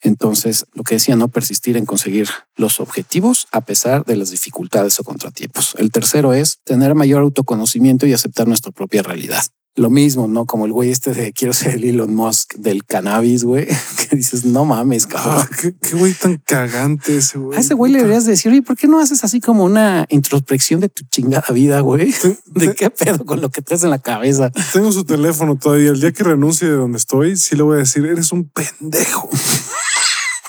Entonces, 0.00 0.66
lo 0.72 0.82
que 0.82 0.96
decía, 0.96 1.14
no 1.14 1.28
persistir 1.28 1.76
en 1.76 1.86
conseguir 1.86 2.28
los 2.56 2.80
objetivos 2.80 3.46
a 3.52 3.60
pesar 3.60 4.04
de 4.04 4.16
las 4.16 4.30
dificultades 4.30 4.98
o 4.98 5.04
contratiempos. 5.04 5.76
El 5.78 5.92
tercero 5.92 6.32
es 6.32 6.58
tener 6.64 6.96
mayor 6.96 7.22
autoconocimiento 7.22 8.06
y 8.06 8.12
aceptar 8.12 8.31
nuestra 8.46 8.72
propia 8.72 9.02
realidad. 9.02 9.44
Lo 9.74 9.88
mismo, 9.88 10.28
¿no? 10.28 10.44
Como 10.44 10.66
el 10.66 10.72
güey 10.72 10.90
este 10.90 11.14
de 11.14 11.32
quiero 11.32 11.54
ser 11.54 11.76
el 11.76 11.84
Elon 11.84 12.14
Musk 12.14 12.56
del 12.56 12.84
cannabis, 12.84 13.42
güey, 13.42 13.66
que 14.10 14.16
dices, 14.16 14.44
no 14.44 14.66
mames, 14.66 15.06
cabrón. 15.06 15.38
Ah, 15.38 15.48
qué, 15.58 15.96
güey 15.96 16.12
tan 16.12 16.36
cagante 16.36 17.16
ese 17.16 17.38
güey. 17.38 17.56
A 17.56 17.60
ese 17.62 17.72
güey 17.72 17.90
le 17.90 18.00
deberías 18.00 18.26
decir, 18.26 18.52
oye, 18.52 18.60
¿por 18.60 18.76
qué 18.76 18.86
no 18.86 19.00
haces 19.00 19.24
así 19.24 19.40
como 19.40 19.64
una 19.64 20.04
introspección 20.10 20.80
de 20.80 20.90
tu 20.90 21.04
chingada 21.04 21.54
vida, 21.54 21.80
güey? 21.80 22.14
¿De 22.46 22.74
qué 22.74 22.90
pedo 22.90 23.24
con 23.24 23.40
lo 23.40 23.48
que 23.48 23.62
traes 23.62 23.82
en 23.82 23.90
la 23.90 23.98
cabeza? 23.98 24.50
Tengo 24.74 24.92
su 24.92 25.04
teléfono 25.04 25.56
todavía. 25.56 25.90
El 25.90 26.00
día 26.00 26.12
que 26.12 26.22
renuncie 26.22 26.68
de 26.68 26.74
donde 26.74 26.98
estoy, 26.98 27.38
sí 27.38 27.56
le 27.56 27.62
voy 27.62 27.76
a 27.76 27.78
decir, 27.78 28.04
eres 28.04 28.30
un 28.32 28.50
pendejo. 28.50 29.30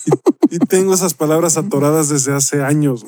y, 0.52 0.60
tengo 0.60 0.94
esas 0.94 1.14
palabras 1.14 1.56
atoradas 1.56 2.10
desde 2.10 2.34
hace 2.34 2.62
años. 2.62 3.06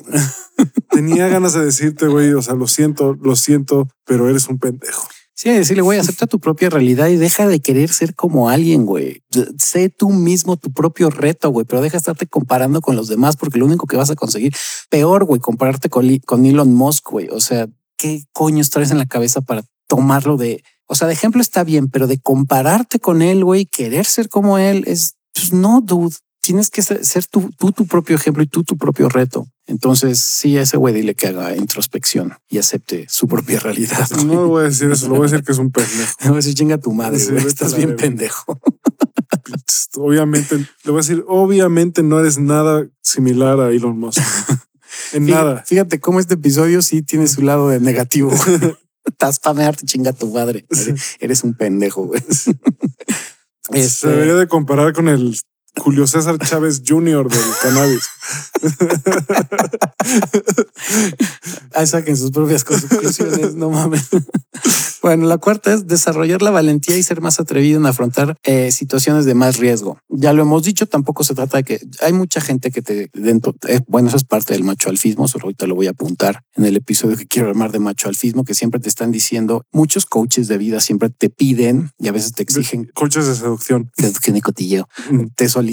Tenía 0.96 1.28
ganas 1.28 1.52
de 1.52 1.64
decirte, 1.64 2.06
güey, 2.06 2.32
o 2.32 2.42
sea, 2.42 2.54
lo 2.54 2.66
siento, 2.66 3.14
lo 3.20 3.36
siento, 3.36 3.88
pero 4.04 4.28
eres 4.28 4.48
un 4.48 4.58
pendejo. 4.58 5.06
Sí, 5.38 5.50
decirle, 5.50 5.82
güey, 5.82 5.98
acepta 5.98 6.26
tu 6.26 6.40
propia 6.40 6.70
realidad 6.70 7.08
y 7.08 7.16
deja 7.16 7.46
de 7.46 7.60
querer 7.60 7.90
ser 7.90 8.14
como 8.14 8.48
alguien, 8.48 8.86
güey. 8.86 9.22
Sé 9.58 9.90
tú 9.90 10.08
mismo 10.08 10.56
tu 10.56 10.72
propio 10.72 11.10
reto, 11.10 11.50
güey, 11.50 11.66
pero 11.66 11.82
deja 11.82 11.92
de 11.92 11.98
estarte 11.98 12.26
comparando 12.26 12.80
con 12.80 12.96
los 12.96 13.08
demás 13.08 13.36
porque 13.36 13.58
lo 13.58 13.66
único 13.66 13.86
que 13.86 13.98
vas 13.98 14.08
a 14.08 14.14
conseguir, 14.14 14.54
peor, 14.88 15.26
güey, 15.26 15.38
compararte 15.38 15.90
con, 15.90 16.08
con 16.20 16.46
Elon 16.46 16.72
Musk, 16.72 17.10
güey. 17.10 17.28
O 17.28 17.40
sea, 17.40 17.68
¿qué 17.98 18.22
coño 18.32 18.64
traes 18.64 18.90
en 18.90 18.98
la 18.98 19.04
cabeza 19.04 19.42
para 19.42 19.62
tomarlo 19.86 20.38
de... 20.38 20.64
O 20.86 20.94
sea, 20.94 21.06
de 21.06 21.12
ejemplo 21.12 21.42
está 21.42 21.64
bien, 21.64 21.88
pero 21.90 22.06
de 22.06 22.18
compararte 22.18 22.98
con 22.98 23.20
él, 23.20 23.44
güey, 23.44 23.66
querer 23.66 24.06
ser 24.06 24.30
como 24.30 24.56
él, 24.56 24.84
es... 24.86 25.16
Pues 25.34 25.52
no, 25.52 25.82
dude. 25.82 26.16
Tienes 26.46 26.70
que 26.70 26.80
ser, 26.80 27.26
tú, 27.26 27.50
tú 27.58 27.72
tu 27.72 27.88
propio 27.88 28.14
ejemplo 28.14 28.40
y 28.40 28.46
tú 28.46 28.62
tu 28.62 28.78
propio 28.78 29.08
reto. 29.08 29.48
Entonces, 29.66 30.20
sí, 30.20 30.56
a 30.56 30.62
ese 30.62 30.76
güey 30.76 30.94
dile 30.94 31.16
que 31.16 31.26
haga 31.26 31.56
introspección 31.56 32.34
y 32.48 32.58
acepte 32.58 33.04
su 33.08 33.26
propia 33.26 33.58
realidad. 33.58 34.08
No 34.24 34.46
voy 34.46 34.60
a 34.60 34.68
decir 34.68 34.88
eso, 34.88 35.08
lo 35.08 35.16
voy 35.16 35.26
a 35.26 35.30
decir 35.30 35.44
que 35.44 35.50
es 35.50 35.58
un 35.58 35.72
pendejo. 35.72 36.14
No 36.20 36.28
voy 36.28 36.34
a 36.34 36.36
decir 36.36 36.54
chinga 36.54 36.78
tu 36.78 36.92
madre, 36.92 37.18
estás 37.18 37.76
bien 37.76 37.96
pendejo. 37.96 38.60
Obviamente, 39.96 40.56
le 40.56 40.90
voy 40.92 41.00
a 41.00 41.02
decir, 41.02 41.24
obviamente 41.26 42.04
no 42.04 42.20
eres 42.20 42.38
nada 42.38 42.86
similar 43.02 43.58
a 43.58 43.70
Elon 43.70 43.98
Musk. 43.98 44.22
En 45.14 45.26
nada. 45.26 45.64
Fíjate 45.66 45.98
cómo 45.98 46.20
este 46.20 46.34
episodio 46.34 46.80
sí 46.80 47.02
tiene 47.02 47.26
su 47.26 47.42
lado 47.42 47.70
de 47.70 47.80
negativo. 47.80 48.30
Estás 49.04 49.40
pamearte, 49.40 49.84
chinga 49.84 50.12
tu 50.12 50.32
madre. 50.32 50.64
Eres, 51.18 51.42
un 51.42 51.54
pendejo, 51.54 52.06
güey. 52.06 52.22
Se 53.72 53.80
este 53.80 54.08
debería 54.08 54.34
de 54.34 54.46
comparar 54.46 54.92
con 54.92 55.08
el 55.08 55.36
Julio 55.78 56.06
César 56.06 56.38
Chávez 56.38 56.82
Jr. 56.86 57.28
del 57.28 57.40
cannabis. 57.62 58.08
Ahí 61.74 61.86
saquen 61.86 62.16
sus 62.16 62.30
propias 62.30 62.64
conclusiones, 62.64 63.54
no 63.54 63.70
mames. 63.70 64.08
Bueno, 65.02 65.26
la 65.26 65.38
cuarta 65.38 65.72
es 65.72 65.86
desarrollar 65.86 66.42
la 66.42 66.50
valentía 66.50 66.96
y 66.96 67.02
ser 67.02 67.20
más 67.20 67.38
atrevido 67.38 67.78
en 67.78 67.86
afrontar 67.86 68.36
eh, 68.42 68.72
situaciones 68.72 69.24
de 69.24 69.34
más 69.34 69.58
riesgo. 69.58 69.98
Ya 70.08 70.32
lo 70.32 70.42
hemos 70.42 70.64
dicho, 70.64 70.86
tampoco 70.86 71.22
se 71.22 71.34
trata 71.34 71.58
de 71.58 71.64
que 71.64 71.80
hay 72.00 72.12
mucha 72.12 72.40
gente 72.40 72.70
que 72.70 72.82
te 72.82 73.10
dentro, 73.12 73.54
eh, 73.68 73.80
bueno, 73.86 74.08
eso 74.08 74.16
es 74.16 74.24
parte 74.24 74.54
del 74.54 74.64
macho 74.64 74.88
alfismo, 74.88 75.28
solo 75.28 75.44
ahorita 75.44 75.66
lo 75.66 75.74
voy 75.74 75.86
a 75.86 75.90
apuntar 75.90 76.42
en 76.54 76.64
el 76.64 76.76
episodio 76.76 77.16
que 77.16 77.26
quiero 77.26 77.48
armar 77.48 77.70
de 77.70 77.78
macho 77.78 78.08
alfismo, 78.08 78.44
que 78.44 78.54
siempre 78.54 78.80
te 78.80 78.88
están 78.88 79.12
diciendo, 79.12 79.62
muchos 79.72 80.06
coaches 80.06 80.48
de 80.48 80.58
vida 80.58 80.80
siempre 80.80 81.10
te 81.10 81.30
piden 81.30 81.90
y 81.98 82.08
a 82.08 82.12
veces 82.12 82.32
te 82.32 82.42
exigen. 82.42 82.90
coaches 82.94 83.26
de 83.26 83.34
seducción. 83.34 83.90
Que 83.96 84.32
de 84.32 84.40
cotilleo. 84.40 84.88
Te 85.36 85.48
solicitan, 85.48 85.65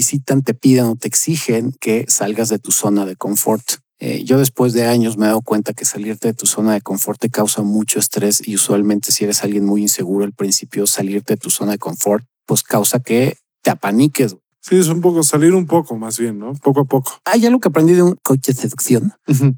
te 0.44 0.54
piden 0.54 0.84
o 0.86 0.96
te 0.96 1.08
exigen 1.08 1.72
que 1.80 2.04
salgas 2.08 2.48
de 2.48 2.58
tu 2.58 2.70
zona 2.70 3.06
de 3.06 3.16
confort. 3.16 3.64
Eh, 4.00 4.24
yo 4.24 4.38
después 4.38 4.72
de 4.72 4.86
años 4.86 5.16
me 5.16 5.26
he 5.26 5.28
dado 5.28 5.42
cuenta 5.42 5.72
que 5.72 5.84
salirte 5.84 6.28
de 6.28 6.34
tu 6.34 6.46
zona 6.46 6.74
de 6.74 6.80
confort 6.80 7.20
te 7.20 7.30
causa 7.30 7.62
mucho 7.62 7.98
estrés 7.98 8.46
y 8.46 8.54
usualmente 8.54 9.12
si 9.12 9.24
eres 9.24 9.44
alguien 9.44 9.64
muy 9.64 9.82
inseguro 9.82 10.24
al 10.24 10.32
principio, 10.32 10.86
salirte 10.86 11.34
de 11.34 11.38
tu 11.38 11.50
zona 11.50 11.72
de 11.72 11.78
confort, 11.78 12.24
pues 12.46 12.62
causa 12.62 13.00
que 13.00 13.38
te 13.62 13.70
apaniques. 13.70 14.36
Sí, 14.60 14.76
es 14.76 14.88
un 14.88 15.02
poco 15.02 15.22
salir 15.22 15.54
un 15.54 15.66
poco 15.66 15.94
más 15.96 16.18
bien, 16.18 16.38
¿no? 16.38 16.54
Poco 16.54 16.80
a 16.80 16.84
poco. 16.84 17.12
Hay 17.26 17.44
algo 17.44 17.60
que 17.60 17.68
aprendí 17.68 17.92
de 17.92 18.02
un 18.02 18.18
coche 18.22 18.54
de 18.54 18.62
seducción, 18.62 19.12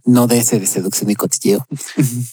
no 0.04 0.26
de 0.26 0.38
ese 0.38 0.58
de 0.58 0.66
seducción 0.66 1.10
y 1.10 1.14
cotilleo, 1.14 1.64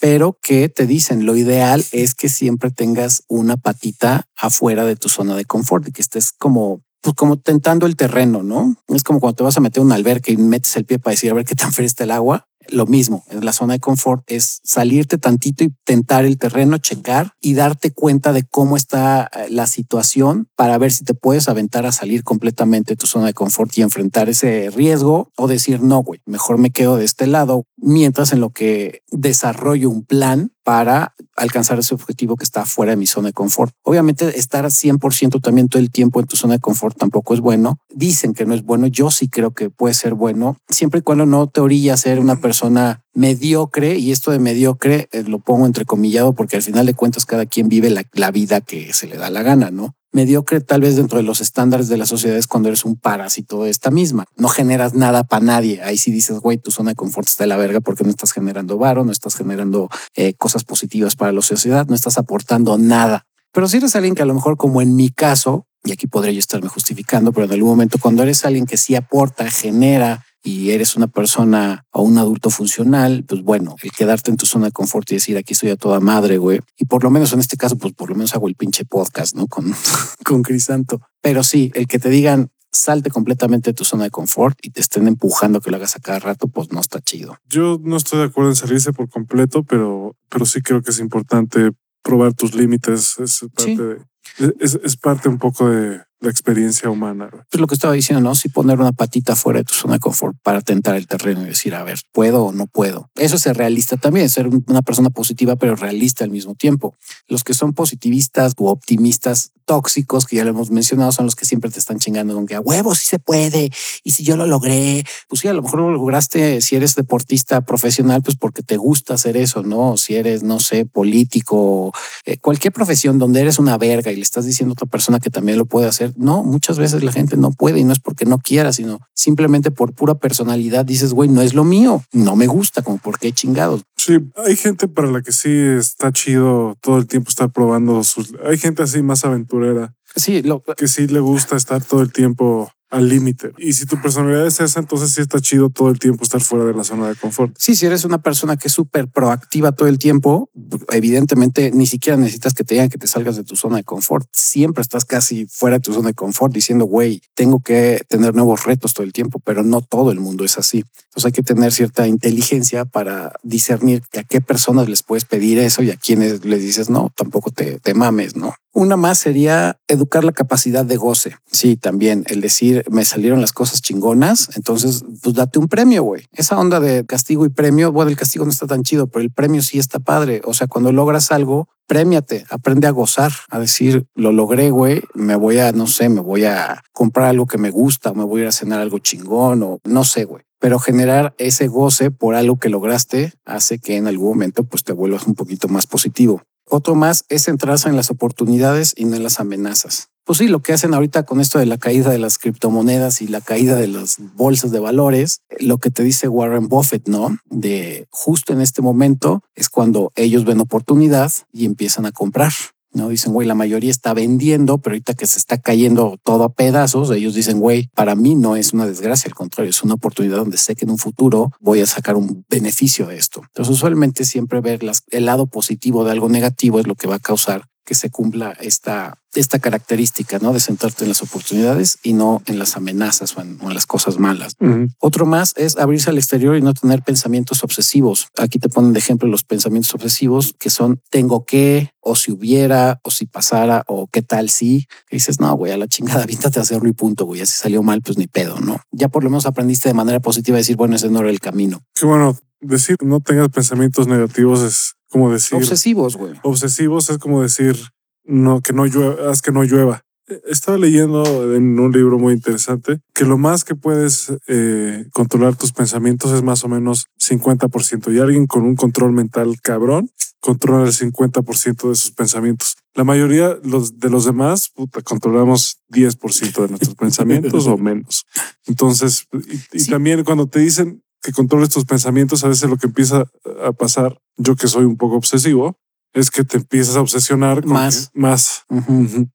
pero 0.01 0.39
que 0.41 0.69
te 0.69 0.87
dicen 0.87 1.25
lo 1.25 1.35
ideal 1.35 1.85
es 1.91 2.15
que 2.15 2.29
siempre 2.29 2.71
tengas 2.71 3.23
una 3.27 3.57
patita 3.57 4.27
afuera 4.35 4.85
de 4.85 4.95
tu 4.95 5.07
zona 5.07 5.35
de 5.35 5.45
confort 5.45 5.87
y 5.87 5.91
que 5.91 6.01
estés 6.01 6.31
como 6.31 6.81
pues 7.03 7.15
como 7.15 7.37
tentando 7.37 7.85
el 7.85 7.97
terreno, 7.97 8.43
¿no? 8.43 8.77
Es 8.87 9.03
como 9.03 9.19
cuando 9.19 9.35
te 9.35 9.43
vas 9.43 9.57
a 9.57 9.61
meter 9.61 9.83
un 9.83 9.91
alberca 9.91 10.31
y 10.31 10.37
metes 10.37 10.75
el 10.77 10.85
pie 10.85 10.99
para 10.99 11.11
decir 11.11 11.29
a 11.29 11.33
ver 11.33 11.43
qué 11.43 11.53
tan 11.53 11.73
fría 11.73 11.85
está 11.85 12.05
el 12.05 12.11
agua 12.11 12.47
lo 12.69 12.85
mismo, 12.85 13.23
en 13.29 13.43
la 13.45 13.53
zona 13.53 13.73
de 13.73 13.79
confort 13.79 14.23
es 14.27 14.59
salirte 14.63 15.17
tantito 15.17 15.63
y 15.63 15.73
tentar 15.83 16.25
el 16.25 16.37
terreno, 16.37 16.77
checar 16.77 17.33
y 17.41 17.53
darte 17.53 17.91
cuenta 17.91 18.33
de 18.33 18.43
cómo 18.43 18.77
está 18.77 19.29
eh, 19.33 19.47
la 19.49 19.67
situación 19.67 20.47
para 20.55 20.77
ver 20.77 20.91
si 20.91 21.03
te 21.03 21.13
puedes 21.13 21.49
aventar 21.49 21.85
a 21.85 21.91
salir 21.91 22.23
completamente 22.23 22.93
de 22.93 22.97
tu 22.97 23.07
zona 23.07 23.27
de 23.27 23.33
confort 23.33 23.77
y 23.77 23.81
enfrentar 23.81 24.29
ese 24.29 24.69
riesgo 24.69 25.31
o 25.37 25.47
decir, 25.47 25.81
no, 25.81 26.03
güey, 26.03 26.21
mejor 26.25 26.57
me 26.57 26.71
quedo 26.71 26.97
de 26.97 27.05
este 27.05 27.27
lado 27.27 27.65
mientras 27.77 28.33
en 28.33 28.39
lo 28.39 28.49
que 28.49 29.01
desarrollo 29.11 29.89
un 29.89 30.03
plan 30.03 30.51
para 30.63 31.13
alcanzar 31.35 31.77
ese 31.79 31.93
objetivo 31.93 32.37
que 32.37 32.45
está 32.45 32.65
fuera 32.65 32.91
de 32.91 32.95
mi 32.95 33.05
zona 33.05 33.27
de 33.27 33.33
confort. 33.33 33.73
Obviamente 33.83 34.37
estar 34.39 34.65
100% 34.65 35.41
también 35.41 35.67
todo 35.67 35.81
el 35.81 35.91
tiempo 35.91 36.19
en 36.19 36.25
tu 36.25 36.37
zona 36.37 36.53
de 36.53 36.59
confort 36.59 36.97
tampoco 36.97 37.33
es 37.33 37.41
bueno. 37.41 37.79
Dicen 37.89 38.33
que 38.33 38.45
no 38.45 38.53
es 38.53 38.63
bueno. 38.63 38.87
Yo 38.87 39.11
sí 39.11 39.27
creo 39.27 39.51
que 39.51 39.69
puede 39.69 39.93
ser 39.93 40.13
bueno, 40.13 40.57
siempre 40.69 40.99
y 40.99 41.03
cuando 41.03 41.25
no 41.25 41.47
te 41.47 41.59
orilla 41.59 41.95
a 41.95 41.97
ser 41.97 42.19
una 42.19 42.37
persona 42.37 42.52
persona 42.53 43.01
mediocre, 43.15 43.97
y 43.97 44.11
esto 44.11 44.29
de 44.29 44.37
mediocre 44.37 45.09
eh, 45.11 45.23
lo 45.23 45.39
pongo 45.39 45.65
entrecomillado 45.65 46.33
porque 46.33 46.55
al 46.55 46.61
final 46.61 46.85
de 46.85 46.93
cuentas 46.93 47.25
cada 47.25 47.47
quien 47.47 47.67
vive 47.67 47.89
la, 47.89 48.31
vida 48.31 48.61
que 48.61 48.93
se 48.93 49.07
le 49.07 49.17
da 49.17 49.31
la 49.31 49.41
gana, 49.41 49.71
¿no? 49.71 49.95
Mediocre 50.11 50.61
tal 50.61 50.81
vez 50.81 50.95
dentro 50.95 51.17
de 51.17 51.23
los 51.23 51.41
estándares 51.41 51.87
de 51.89 51.97
la 51.97 52.05
sociedad 52.05 52.37
es 52.37 52.45
cuando 52.45 52.69
eres 52.69 52.85
un 52.85 52.95
parásito 52.95 53.63
de 53.63 53.71
esta 53.71 53.89
misma. 53.89 54.25
No 54.37 54.49
generas 54.49 54.93
nada 54.93 55.23
para 55.23 55.43
nadie. 55.43 55.81
Ahí 55.81 55.97
sí 55.97 56.11
dices, 56.11 56.37
güey, 56.41 56.59
tu 56.59 56.69
zona 56.69 56.91
de 56.91 56.95
confort 56.95 57.27
está 57.27 57.43
de 57.45 57.47
la 57.47 57.57
verga 57.57 57.79
porque 57.79 58.03
no 58.03 58.11
estás 58.11 58.31
generando 58.31 58.77
varo, 58.77 59.03
no 59.03 59.11
estás 59.11 59.35
generando 59.35 59.89
eh, 60.15 60.35
cosas 60.35 60.63
positivas 60.63 61.15
para 61.15 61.31
la 61.31 61.41
sociedad, 61.41 61.87
no 61.87 61.95
estás 61.95 62.19
aportando 62.19 62.77
nada. 62.77 63.25
Pero 63.51 63.67
si 63.67 63.77
eres 63.77 63.95
alguien 63.95 64.13
que 64.13 64.21
a 64.21 64.27
lo 64.27 64.35
mejor 64.35 64.57
como 64.57 64.79
en 64.79 64.95
mi 64.95 65.09
caso, 65.09 65.65
y 65.83 65.91
aquí 65.91 66.05
podría 66.05 66.33
yo 66.33 66.39
estarme 66.39 66.69
justificando, 66.69 67.31
pero 67.31 67.47
en 67.47 67.53
algún 67.53 67.69
momento 67.69 67.97
cuando 67.99 68.21
eres 68.21 68.45
alguien 68.45 68.67
que 68.67 68.77
sí 68.77 68.93
aporta, 68.95 69.49
genera, 69.49 70.23
y 70.43 70.71
eres 70.71 70.95
una 70.97 71.07
persona 71.07 71.85
o 71.91 72.01
un 72.01 72.17
adulto 72.17 72.49
funcional, 72.49 73.23
pues 73.27 73.41
bueno, 73.43 73.75
el 73.81 73.91
quedarte 73.91 74.29
en 74.29 74.37
tu 74.37 74.45
zona 74.45 74.65
de 74.67 74.71
confort 74.73 75.09
y 75.11 75.15
decir 75.15 75.37
aquí 75.37 75.53
estoy 75.53 75.69
a 75.69 75.77
toda 75.77 75.99
madre, 76.01 76.37
güey. 76.37 76.59
Y 76.77 76.85
por 76.85 77.03
lo 77.03 77.09
menos 77.09 77.31
en 77.33 77.39
este 77.39 77.55
caso, 77.57 77.77
pues 77.77 77.93
por 77.93 78.09
lo 78.09 78.15
menos 78.15 78.35
hago 78.35 78.47
el 78.49 78.55
pinche 78.55 78.83
podcast, 78.85 79.35
¿no? 79.35 79.47
Con, 79.47 79.73
con 80.25 80.43
Crisanto. 80.43 80.99
Pero 81.21 81.43
sí, 81.43 81.71
el 81.75 81.87
que 81.87 81.97
te 81.99 82.09
digan 82.09 82.49
salte 82.71 83.09
completamente 83.11 83.69
de 83.69 83.73
tu 83.75 83.85
zona 83.85 84.03
de 84.05 84.09
confort 84.09 84.57
y 84.61 84.71
te 84.71 84.81
estén 84.81 85.07
empujando 85.07 85.61
que 85.61 85.69
lo 85.71 85.77
hagas 85.77 85.95
a 85.95 85.99
cada 85.99 86.19
rato, 86.19 86.47
pues 86.47 86.71
no 86.71 86.81
está 86.81 86.99
chido. 86.99 87.37
Yo 87.47 87.79
no 87.81 87.95
estoy 87.97 88.19
de 88.19 88.25
acuerdo 88.25 88.49
en 88.49 88.55
salirse 88.55 88.91
por 88.91 89.07
completo, 89.09 89.63
pero, 89.63 90.15
pero 90.27 90.45
sí 90.45 90.61
creo 90.61 90.81
que 90.81 90.89
es 90.91 90.99
importante 90.99 91.71
probar 92.01 92.33
tus 92.33 92.53
límites. 92.55 93.15
Es 93.19 93.45
parte, 93.53 93.63
Sí. 93.63 93.75
de- 93.77 94.55
es, 94.59 94.79
es 94.83 94.97
parte 94.97 95.29
un 95.29 95.37
poco 95.37 95.69
de 95.69 96.01
la 96.23 96.31
experiencia 96.31 96.89
humana. 96.89 97.29
Es 97.51 97.59
lo 97.59 97.67
que 97.67 97.75
estaba 97.75 97.93
diciendo, 97.93 98.21
¿no? 98.27 98.33
Si 98.33 98.47
poner 98.49 98.79
una 98.79 98.93
patita 98.93 99.35
fuera 99.35 99.59
de 99.59 99.65
tu 99.65 99.73
zona 99.73 99.95
de 99.95 99.99
confort 99.99 100.37
para 100.41 100.61
tentar 100.61 100.95
el 100.95 101.05
terreno 101.05 101.41
y 101.43 101.47
decir, 101.47 101.75
a 101.75 101.83
ver, 101.83 101.99
¿puedo 102.13 102.45
o 102.45 102.51
no 102.53 102.65
puedo? 102.67 103.09
Eso 103.15 103.35
es 103.35 103.41
ser 103.41 103.57
realista 103.57 103.97
también, 103.97 104.29
ser 104.29 104.47
un- 104.47 104.63
una 104.67 104.81
persona 104.81 105.09
positiva, 105.09 105.57
pero 105.57 105.75
realista 105.75 106.23
al 106.23 106.29
mismo 106.31 106.55
tiempo. 106.55 106.95
Los 107.27 107.43
que 107.43 107.53
son 107.53 107.73
positivistas 107.73 108.53
o 108.57 108.71
optimistas 108.71 109.51
tóxicos, 109.65 110.25
que 110.25 110.35
ya 110.35 110.43
lo 110.43 110.49
hemos 110.49 110.71
mencionado, 110.71 111.11
son 111.13 111.25
los 111.25 111.35
que 111.35 111.45
siempre 111.45 111.71
te 111.71 111.79
están 111.79 111.97
chingando 111.97 112.33
con 112.33 112.45
que 112.45 112.55
a 112.55 112.59
huevo 112.59 112.95
sí 112.95 113.05
se 113.05 113.17
puede. 113.19 113.69
Y 114.03 114.11
si 114.11 114.23
yo 114.23 114.35
lo 114.35 114.45
logré, 114.45 115.05
pues 115.29 115.39
sí, 115.41 115.47
a 115.47 115.53
lo 115.53 115.61
mejor 115.61 115.79
lo 115.79 115.91
lograste 115.91 116.59
si 116.61 116.75
eres 116.75 116.95
deportista 116.95 117.61
profesional, 117.61 118.21
pues 118.21 118.35
porque 118.37 118.61
te 118.61 118.75
gusta 118.75 119.13
hacer 119.13 119.37
eso, 119.37 119.63
¿no? 119.63 119.95
Si 119.95 120.15
eres, 120.15 120.43
no 120.43 120.59
sé, 120.59 120.85
político, 120.85 121.93
eh, 122.25 122.37
cualquier 122.37 122.73
profesión 122.73 123.19
donde 123.19 123.39
eres 123.41 123.57
una 123.57 123.77
verga 123.77 124.11
y 124.11 124.15
le 124.17 124.21
estás 124.21 124.45
diciendo 124.45 124.71
a 124.71 124.73
otra 124.73 124.87
persona 124.87 125.19
que 125.19 125.29
también 125.29 125.57
lo 125.57 125.65
puede 125.65 125.87
hacer. 125.87 126.12
No, 126.15 126.43
muchas 126.43 126.77
veces 126.79 127.03
la 127.03 127.11
gente 127.11 127.37
no 127.37 127.51
puede 127.51 127.79
y 127.79 127.83
no 127.83 127.93
es 127.93 127.99
porque 127.99 128.25
no 128.25 128.39
quiera, 128.39 128.73
sino 128.73 128.99
simplemente 129.13 129.71
por 129.71 129.93
pura 129.93 130.15
personalidad 130.15 130.85
dices, 130.85 131.13
güey, 131.13 131.29
no 131.29 131.41
es 131.41 131.53
lo 131.53 131.63
mío, 131.63 132.03
no 132.11 132.35
me 132.35 132.47
gusta, 132.47 132.81
como 132.81 132.97
por 132.97 133.19
qué 133.19 133.31
chingados. 133.31 133.83
Sí, 133.97 134.19
hay 134.45 134.55
gente 134.55 134.87
para 134.87 135.09
la 135.09 135.21
que 135.21 135.31
sí 135.31 135.49
está 135.49 136.11
chido 136.11 136.75
todo 136.81 136.97
el 136.97 137.07
tiempo 137.07 137.29
estar 137.29 137.49
probando 137.49 138.03
sus. 138.03 138.33
Hay 138.45 138.57
gente 138.57 138.83
así 138.83 139.01
más 139.01 139.23
aventurera 139.23 139.93
Sí, 140.15 140.43
lo, 140.43 140.61
que 140.61 140.87
sí 140.87 141.07
le 141.07 141.19
gusta 141.19 141.55
estar 141.55 141.83
todo 141.83 142.01
el 142.01 142.11
tiempo 142.11 142.71
al 142.93 143.09
límite. 143.09 143.51
Y 143.57 143.73
si 143.73 143.87
tu 143.87 143.99
personalidad 143.99 144.45
es 144.45 144.59
esa, 144.59 144.79
entonces 144.79 145.11
sí 145.11 145.21
está 145.21 145.39
chido 145.39 145.69
todo 145.69 145.89
el 145.89 145.97
tiempo 145.97 146.23
estar 146.23 146.41
fuera 146.41 146.65
de 146.65 146.73
la 146.73 146.83
zona 146.83 147.09
de 147.09 147.15
confort. 147.15 147.55
Sí, 147.57 147.75
si 147.75 147.87
eres 147.87 148.05
una 148.05 148.21
persona 148.21 148.55
que 148.55 148.67
es 148.67 148.73
súper 148.73 149.07
proactiva 149.07 149.71
todo 149.71 149.87
el 149.87 149.97
tiempo, 149.97 150.51
evidentemente 150.91 151.71
ni 151.71 151.87
siquiera 151.87 152.17
necesitas 152.17 152.53
que 152.53 152.63
te 152.63 152.75
digan 152.75 152.89
que 152.89 152.99
te 152.99 153.07
salgas 153.07 153.35
de 153.35 153.43
tu 153.43 153.55
zona 153.55 153.77
de 153.77 153.83
confort. 153.83 154.27
Siempre 154.31 154.83
estás 154.83 155.05
casi 155.05 155.47
fuera 155.47 155.77
de 155.77 155.81
tu 155.81 155.91
zona 155.91 156.09
de 156.09 156.13
confort 156.13 156.53
diciendo, 156.53 156.85
güey, 156.85 157.21
tengo 157.33 157.61
que 157.61 158.03
tener 158.07 158.35
nuevos 158.35 158.63
retos 158.63 158.93
todo 158.93 159.05
el 159.05 159.11
tiempo, 159.11 159.39
pero 159.43 159.63
no 159.63 159.81
todo 159.81 160.11
el 160.11 160.19
mundo 160.19 160.45
es 160.45 160.59
así. 160.59 160.85
Entonces 161.05 161.25
hay 161.25 161.31
que 161.31 161.41
tener 161.41 161.71
cierta 161.71 162.07
inteligencia 162.07 162.85
para 162.85 163.33
discernir 163.41 164.03
a 164.15 164.23
qué 164.23 164.39
personas 164.39 164.87
les 164.87 165.01
puedes 165.01 165.25
pedir 165.25 165.57
eso 165.57 165.81
y 165.81 165.89
a 165.89 165.95
quienes 165.95 166.45
les 166.45 166.61
dices, 166.61 166.91
no, 166.91 167.11
tampoco 167.15 167.49
te, 167.49 167.79
te 167.79 167.95
mames, 167.95 168.35
¿no? 168.35 168.53
Una 168.75 168.97
más 168.97 169.19
sería 169.19 169.79
educar 169.87 170.23
la 170.23 170.31
capacidad 170.31 170.83
de 170.83 170.97
goce. 170.97 171.35
Sí, 171.51 171.77
también 171.77 172.23
el 172.27 172.41
decir 172.41 172.83
me 172.89 173.05
salieron 173.05 173.39
las 173.39 173.53
cosas 173.53 173.83
chingonas, 173.83 174.49
entonces 174.55 175.05
pues 175.21 175.35
date 175.35 175.59
un 175.59 175.67
premio, 175.67 176.01
güey. 176.01 176.25
Esa 176.31 176.57
onda 176.57 176.79
de 176.79 177.05
castigo 177.05 177.45
y 177.45 177.49
premio, 177.49 177.91
bueno, 177.91 178.09
el 178.09 178.17
castigo 178.17 178.45
no 178.45 178.51
está 178.51 178.65
tan 178.65 178.81
chido, 178.81 179.05
pero 179.05 179.21
el 179.21 179.31
premio 179.31 179.61
sí 179.61 179.77
está 179.77 179.99
padre. 179.99 180.41
O 180.45 180.55
sea, 180.55 180.65
cuando 180.65 180.91
logras 180.91 181.31
algo, 181.31 181.69
premiate, 181.85 182.45
aprende 182.49 182.87
a 182.87 182.91
gozar, 182.91 183.31
a 183.51 183.59
decir 183.59 184.07
lo 184.15 184.31
logré, 184.31 184.71
güey. 184.71 185.03
Me 185.13 185.35
voy 185.35 185.59
a, 185.59 185.71
no 185.71 185.85
sé, 185.85 186.09
me 186.09 186.21
voy 186.21 186.45
a 186.45 186.81
comprar 186.93 187.27
algo 187.27 187.45
que 187.45 187.59
me 187.59 187.69
gusta, 187.69 188.09
o 188.09 188.15
me 188.15 188.23
voy 188.23 188.39
a 188.39 188.43
ir 188.45 188.47
a 188.47 188.53
cenar 188.53 188.79
algo 188.79 188.97
chingón 188.97 189.61
o 189.61 189.79
no 189.83 190.03
sé, 190.03 190.25
güey. 190.25 190.43
Pero 190.57 190.79
generar 190.79 191.35
ese 191.37 191.67
goce 191.67 192.09
por 192.09 192.33
algo 192.33 192.57
que 192.57 192.69
lograste 192.69 193.33
hace 193.45 193.77
que 193.77 193.97
en 193.97 194.07
algún 194.07 194.29
momento 194.29 194.63
pues 194.63 194.83
te 194.83 194.93
vuelvas 194.93 195.27
un 195.27 195.35
poquito 195.35 195.67
más 195.67 195.85
positivo. 195.85 196.41
Otro 196.75 196.95
más 196.95 197.25
es 197.29 197.43
centrarse 197.43 197.87
en 197.87 197.95
las 197.95 198.09
oportunidades 198.09 198.95
y 198.97 199.05
no 199.05 199.15
en 199.15 199.21
las 199.21 199.39
amenazas. 199.39 200.09
Pues 200.23 200.39
sí, 200.39 200.47
lo 200.47 200.63
que 200.63 200.73
hacen 200.73 200.95
ahorita 200.95 201.21
con 201.21 201.39
esto 201.39 201.59
de 201.59 201.67
la 201.67 201.77
caída 201.77 202.09
de 202.09 202.17
las 202.17 202.39
criptomonedas 202.39 203.21
y 203.21 203.27
la 203.27 203.41
caída 203.41 203.75
de 203.75 203.87
las 203.87 204.17
bolsas 204.33 204.71
de 204.71 204.79
valores, 204.79 205.41
lo 205.59 205.77
que 205.77 205.91
te 205.91 206.01
dice 206.01 206.27
Warren 206.27 206.69
Buffett, 206.69 207.07
¿no? 207.07 207.37
De 207.45 208.07
justo 208.09 208.53
en 208.53 208.61
este 208.61 208.81
momento 208.81 209.43
es 209.53 209.69
cuando 209.69 210.11
ellos 210.15 210.45
ven 210.45 210.61
oportunidad 210.61 211.31
y 211.51 211.65
empiezan 211.65 212.07
a 212.07 212.11
comprar. 212.11 212.53
No 212.93 213.09
dicen, 213.09 213.33
güey, 213.33 213.47
la 213.47 213.55
mayoría 213.55 213.89
está 213.89 214.13
vendiendo, 214.13 214.77
pero 214.77 214.93
ahorita 214.93 215.13
que 215.15 215.25
se 215.27 215.39
está 215.39 215.57
cayendo 215.57 216.17
todo 216.23 216.43
a 216.43 216.53
pedazos, 216.53 217.09
ellos 217.11 217.33
dicen, 217.33 217.59
güey, 217.59 217.89
para 217.95 218.15
mí 218.15 218.35
no 218.35 218.55
es 218.55 218.71
una 218.73 218.85
desgracia, 218.85 219.27
al 219.29 219.35
contrario, 219.35 219.71
es 219.71 219.83
una 219.83 219.95
oportunidad 219.95 220.37
donde 220.37 220.57
sé 220.57 220.75
que 220.75 220.85
en 220.85 220.91
un 220.91 220.97
futuro 220.99 221.51
voy 221.59 221.81
a 221.81 221.85
sacar 221.87 222.15
un 222.15 222.45
beneficio 222.49 223.07
de 223.07 223.17
esto. 223.17 223.41
Entonces, 223.47 223.73
usualmente 223.73 224.25
siempre 224.25 224.61
ver 224.61 224.83
las- 224.83 225.03
el 225.09 225.25
lado 225.25 225.47
positivo 225.47 226.05
de 226.05 226.11
algo 226.11 226.29
negativo 226.29 226.79
es 226.79 226.87
lo 226.87 226.95
que 226.95 227.07
va 227.07 227.15
a 227.15 227.19
causar 227.19 227.65
que 227.85 227.95
se 227.95 228.09
cumpla 228.09 228.51
esta, 228.59 229.17
esta 229.33 229.59
característica, 229.59 230.39
¿no? 230.39 230.53
De 230.53 230.59
centrarte 230.59 231.03
en 231.03 231.09
las 231.09 231.21
oportunidades 231.21 231.99
y 232.03 232.13
no 232.13 232.41
en 232.45 232.59
las 232.59 232.77
amenazas 232.77 233.35
o 233.37 233.41
en, 233.41 233.57
o 233.61 233.67
en 233.67 233.73
las 233.73 233.85
cosas 233.85 234.19
malas. 234.19 234.55
Otro 234.99 235.25
más 235.25 235.53
es 235.57 235.77
abrirse 235.77 236.09
al 236.09 236.17
exterior 236.17 236.55
y 236.55 236.61
no 236.61 236.73
tener 236.73 237.01
pensamientos 237.01 237.63
obsesivos. 237.63 238.27
Aquí 238.37 238.59
te 238.59 238.69
ponen 238.69 238.93
de 238.93 238.99
ejemplo 238.99 239.27
los 239.27 239.43
pensamientos 239.43 239.93
obsesivos 239.93 240.55
que 240.57 240.69
son 240.69 241.01
tengo 241.09 241.45
que, 241.45 241.91
o 241.99 242.15
si 242.15 242.31
hubiera, 242.31 242.99
o 243.03 243.11
si 243.11 243.25
pasara, 243.25 243.83
o 243.87 244.07
qué 244.07 244.21
tal 244.21 244.49
si. 244.49 244.85
Que 245.07 245.17
dices, 245.17 245.39
no, 245.39 245.53
güey, 245.55 245.71
a 245.71 245.77
la 245.77 245.87
chingada, 245.87 246.25
víntate 246.27 246.59
a 246.59 246.61
hacerlo 246.61 246.87
y 246.87 246.93
punto, 246.93 247.25
güey. 247.25 247.45
Si 247.45 247.57
salió 247.57 247.83
mal, 247.83 248.01
pues 248.01 248.17
ni 248.17 248.27
pedo, 248.27 248.59
¿no? 248.59 248.79
Ya 248.91 249.09
por 249.09 249.23
lo 249.23 249.29
menos 249.29 249.45
aprendiste 249.45 249.89
de 249.89 249.93
manera 249.93 250.19
positiva 250.19 250.57
a 250.57 250.59
decir, 250.59 250.77
bueno, 250.77 250.95
ese 250.95 251.09
no 251.09 251.19
era 251.19 251.29
el 251.29 251.39
camino. 251.39 251.81
Que 251.93 252.05
bueno, 252.05 252.37
decir 252.61 252.95
no 253.01 253.19
tengas 253.19 253.49
pensamientos 253.49 254.07
negativos 254.07 254.61
es 254.61 254.95
como 255.13 255.31
decir 255.31 255.57
Obsesivos, 255.57 256.15
güey. 256.17 256.33
obsesivos 256.43 257.09
es 257.11 257.19
como 257.19 257.41
decir 257.43 257.77
no 258.25 258.61
que 258.61 258.73
no 258.73 258.85
llueva, 258.85 259.29
haz 259.29 259.41
que 259.41 259.51
no 259.51 259.63
llueva. 259.63 260.01
Eh, 260.27 260.41
Estaba 260.47 260.77
leyendo 260.77 261.53
en 261.55 261.77
un 261.79 261.91
libro 261.91 262.17
muy 262.17 262.33
interesante 262.33 262.99
que 263.13 263.25
lo 263.25 263.37
más 263.37 263.63
que 263.63 263.75
puedes 263.75 264.33
eh, 264.47 265.05
controlar 265.13 265.55
tus 265.55 265.71
pensamientos 265.71 266.31
es 266.31 266.41
más 266.41 266.63
o 266.63 266.67
menos 266.67 267.05
50% 267.19 268.11
y 268.13 268.19
alguien 268.19 268.47
con 268.47 268.63
un 268.63 268.75
control 268.75 269.11
mental 269.11 269.55
cabrón 269.61 270.09
controla 270.39 270.85
el 270.87 270.93
50% 270.93 271.89
de 271.89 271.95
sus 271.95 272.11
pensamientos. 272.11 272.75
La 272.95 273.03
mayoría 273.05 273.57
los, 273.63 273.99
de 273.99 274.09
los 274.09 274.25
demás 274.25 274.69
puta, 274.75 275.01
controlamos 275.01 275.77
10% 275.89 276.61
de 276.63 276.67
nuestros 276.69 276.95
pensamientos 276.95 277.67
o 277.67 277.77
menos. 277.89 278.25
Entonces, 278.65 279.25
y, 279.31 279.77
y 279.77 279.79
Sí. 279.79 279.91
también 279.91 280.23
cuando 280.23 280.47
te 280.47 280.59
dicen 280.59 281.01
que 281.21 281.31
controles 281.31 281.69
tus 281.69 281.85
pensamientos, 281.85 282.43
a 282.43 282.49
veces 282.49 282.69
lo 282.69 282.75
que 282.77 282.87
empieza 282.87 283.25
a 283.65 283.71
pasar, 283.71 284.19
yo 284.37 284.55
que 284.55 284.67
soy 284.67 284.85
un 284.85 284.97
poco 284.97 285.15
obsesivo, 285.15 285.77
es 286.13 286.29
que 286.29 286.43
te 286.43 286.57
empiezas 286.57 286.95
a 286.95 287.01
obsesionar 287.01 287.61
con 287.63 287.73
Más. 287.73 288.09
que- 288.13 288.19
más. 288.19 288.63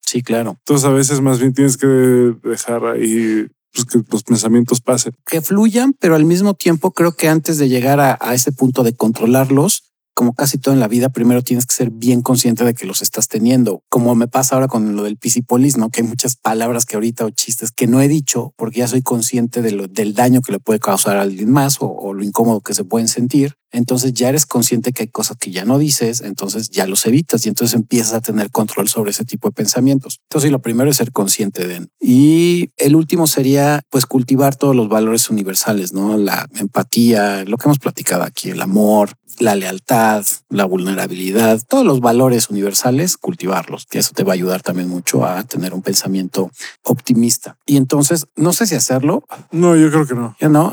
Sí, 0.07 0.23
claro. 0.23 0.57
Entonces 0.61 0.85
a 0.87 0.91
veces 0.93 1.21
más 1.21 1.41
bien 1.41 1.53
tienes 1.53 1.77
que 1.77 1.87
dejar 1.87 2.85
ahí 2.87 3.47
pues, 3.73 3.85
que 3.85 4.01
los 4.11 4.23
pensamientos 4.23 4.81
pasen. 4.81 5.13
que 5.27 5.41
fluyan, 5.41 5.93
pero 5.99 6.15
al 6.15 6.25
mismo 6.25 6.55
tiempo 6.55 6.93
creo 6.93 7.13
que 7.13 7.29
antes 7.29 7.59
de 7.59 7.69
llegar 7.69 8.01
a, 8.01 8.17
a 8.21 8.35
ese 8.35 8.53
punto 8.53 8.83
de 8.83 8.95
controlarlos, 8.95 9.83
como 10.19 10.33
casi 10.33 10.59
todo 10.59 10.75
en 10.75 10.81
la 10.81 10.89
vida, 10.89 11.11
primero 11.11 11.43
tienes 11.43 11.65
que 11.65 11.75
ser 11.75 11.91
bien 11.91 12.23
consciente 12.23 12.65
de 12.65 12.75
que 12.75 12.87
los 12.87 13.03
estás 13.03 13.29
teniendo. 13.29 13.85
Como 13.89 14.17
me 14.17 14.27
pasa 14.27 14.57
ahora 14.57 14.67
con 14.67 14.97
lo 14.97 15.05
del 15.05 15.17
pisipolis, 15.17 15.77
¿no? 15.77 15.91
Que 15.91 16.01
hay 16.01 16.09
muchas 16.09 16.35
palabras 16.35 16.87
que 16.87 16.97
ahorita 16.97 17.25
o 17.25 17.31
chistes 17.31 17.71
que 17.71 17.87
no 17.87 18.01
he 18.01 18.09
dicho 18.09 18.53
porque 18.57 18.81
ya 18.81 18.89
soy 18.89 19.03
consciente 19.03 19.63
de 19.63 19.71
lo, 19.71 19.87
del 19.87 20.15
daño 20.15 20.43
que 20.43 20.51
le 20.51 20.59
puede 20.59 20.81
causar 20.81 21.19
a 21.19 21.23
alguien 21.23 21.53
más 21.53 21.81
o, 21.81 21.87
o 21.87 22.15
lo 22.15 22.25
incómodo 22.25 22.63
que 22.63 22.75
se 22.75 22.83
pueden 22.83 23.07
sentir. 23.07 23.55
Entonces 23.71 24.15
ya 24.15 24.31
eres 24.31 24.47
consciente 24.47 24.93
que 24.93 25.03
hay 25.03 25.09
cosas 25.09 25.37
que 25.37 25.51
ya 25.51 25.65
no 25.65 25.79
dices, 25.79 26.23
entonces 26.23 26.71
ya 26.71 26.87
los 26.87 27.05
evitas 27.07 27.45
y 27.45 27.51
entonces 27.51 27.75
empiezas 27.77 28.15
a 28.15 28.21
tener 28.21 28.51
control 28.51 28.89
sobre 28.89 29.11
ese 29.11 29.25
tipo 29.25 29.49
de 29.49 29.53
pensamientos. 29.53 30.21
Entonces 30.25 30.51
lo 30.51 30.61
primero 30.61 30.91
es 30.91 30.97
ser 30.97 31.13
consciente 31.13 31.67
de. 31.67 31.87
Y 32.01 32.71
el 32.77 32.97
último 32.97 33.27
sería 33.27 33.83
pues 33.91 34.07
cultivar 34.07 34.57
todos 34.57 34.75
los 34.75 34.89
valores 34.89 35.29
universales, 35.29 35.93
¿no? 35.93 36.17
La 36.17 36.49
empatía, 36.59 37.45
lo 37.45 37.59
que 37.59 37.69
hemos 37.69 37.79
platicado 37.79 38.23
aquí, 38.23 38.51
el 38.51 38.63
amor, 38.63 39.11
la 39.39 39.55
lealtad, 39.55 40.25
la 40.49 40.65
vulnerabilidad, 40.65 41.61
todos 41.69 41.85
los 41.85 42.01
valores 42.01 42.51
universales, 42.51 43.17
cultivarlos, 43.17 43.87
que 43.87 43.99
eso 43.99 44.13
te 44.15 44.25
va 44.25 44.33
a 44.33 44.35
ayudar 44.35 44.63
también 44.63 44.89
mucho 44.89 45.25
a 45.25 45.43
tener 45.45 45.75
un 45.75 45.83
pensamiento 45.83 46.51
optimista. 46.83 47.57
Y 47.67 47.77
entonces, 47.77 48.27
no 48.37 48.53
sé 48.53 48.67
si 48.67 48.75
hacerlo, 48.75 49.25
No, 49.51 49.77
yo 49.77 49.91
creo 49.91 50.07
que 50.07 50.15
no. 50.15 50.37
ya 50.41 50.49
no, 50.49 50.73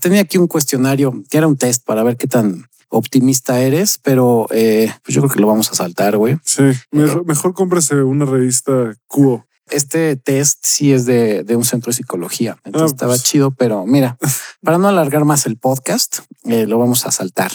tenía 0.00 0.22
aquí 0.22 0.38
un 0.38 0.46
cuestionario 0.46 1.12
que 1.28 1.38
era 1.38 1.46
un 1.46 1.56
test 1.56 1.84
para 1.84 2.02
ver 2.02 2.16
qué 2.16 2.26
tan 2.26 2.66
optimista 2.88 3.60
eres, 3.60 3.98
pero 4.02 4.46
eh, 4.50 4.92
pues 5.02 5.14
yo 5.14 5.20
creo 5.22 5.32
que 5.34 5.40
lo 5.40 5.48
vamos 5.48 5.70
a 5.70 5.74
saltar, 5.74 6.16
güey. 6.16 6.38
Sí, 6.44 6.62
mejor, 6.92 7.26
mejor 7.26 7.52
cómprese 7.54 7.96
una 7.96 8.24
revista 8.24 8.94
Cuo. 9.06 9.44
Este 9.70 10.14
test 10.16 10.58
sí 10.62 10.92
es 10.92 11.06
de, 11.06 11.42
de 11.42 11.56
un 11.56 11.64
centro 11.64 11.90
de 11.90 11.96
psicología, 11.96 12.56
entonces 12.64 12.92
Ah, 12.92 12.94
estaba 12.94 13.12
pues. 13.12 13.24
chido, 13.24 13.50
pero 13.50 13.84
mira, 13.84 14.16
para 14.62 14.78
no 14.78 14.86
alargar 14.88 15.24
más 15.24 15.44
el 15.46 15.56
podcast, 15.56 16.20
eh, 16.44 16.66
lo 16.66 16.78
vamos 16.78 17.04
a 17.04 17.10
saltar 17.10 17.50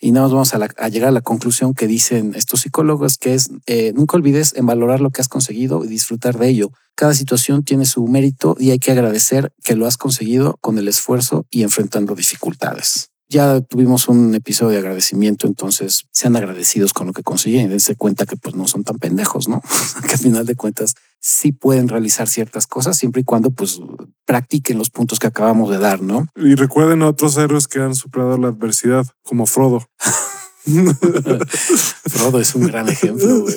y 0.00 0.10
nada 0.10 0.26
más 0.26 0.32
vamos 0.32 0.54
a, 0.54 0.58
la- 0.58 0.70
a 0.76 0.88
llegar 0.88 1.08
a 1.10 1.12
la 1.12 1.20
conclusión 1.20 1.72
que 1.74 1.86
dicen 1.86 2.34
estos 2.34 2.62
psicólogos, 2.62 3.16
que 3.16 3.34
es 3.34 3.50
eh, 3.66 3.92
nunca 3.94 4.16
olvides 4.16 4.54
en 4.56 4.66
valorar 4.66 5.00
lo 5.00 5.10
que 5.10 5.20
has 5.20 5.28
conseguido 5.28 5.84
y 5.84 5.88
disfrutar 5.88 6.36
de 6.36 6.48
ello. 6.48 6.72
Cada 6.96 7.14
situación 7.14 7.62
tiene 7.62 7.84
su 7.86 8.06
mérito 8.08 8.56
y 8.58 8.70
hay 8.72 8.78
que 8.80 8.90
agradecer 8.90 9.52
que 9.62 9.76
lo 9.76 9.86
has 9.86 9.96
conseguido 9.96 10.58
con 10.60 10.78
el 10.78 10.88
esfuerzo 10.88 11.46
y 11.48 11.62
enfrentando 11.62 12.14
dificultades. 12.16 13.11
Ya 13.32 13.60
tuvimos 13.62 14.08
un 14.08 14.34
episodio 14.34 14.72
de 14.72 14.78
agradecimiento, 14.78 15.46
entonces 15.46 16.04
sean 16.12 16.36
agradecidos 16.36 16.92
con 16.92 17.06
lo 17.06 17.14
que 17.14 17.22
consiguen 17.22 17.66
y 17.66 17.68
dense 17.68 17.96
cuenta 17.96 18.26
que 18.26 18.36
pues 18.36 18.54
no 18.54 18.68
son 18.68 18.84
tan 18.84 18.98
pendejos, 18.98 19.48
¿no? 19.48 19.62
que 20.06 20.12
al 20.12 20.18
final 20.18 20.46
de 20.46 20.54
cuentas 20.54 20.94
sí 21.18 21.52
pueden 21.52 21.88
realizar 21.88 22.28
ciertas 22.28 22.66
cosas 22.66 22.96
siempre 22.96 23.22
y 23.22 23.24
cuando 23.24 23.50
pues 23.50 23.80
practiquen 24.26 24.76
los 24.76 24.90
puntos 24.90 25.18
que 25.18 25.28
acabamos 25.28 25.70
de 25.70 25.78
dar, 25.78 26.02
¿no? 26.02 26.26
Y 26.36 26.54
recuerden 26.54 27.02
a 27.02 27.08
otros 27.08 27.36
héroes 27.38 27.66
que 27.66 27.80
han 27.80 27.94
superado 27.94 28.36
la 28.36 28.48
adversidad, 28.48 29.06
como 29.22 29.46
Frodo. 29.46 29.86
Frodo 32.10 32.38
es 32.38 32.54
un 32.54 32.66
gran 32.66 32.88
ejemplo, 32.88 33.40
güey. 33.40 33.56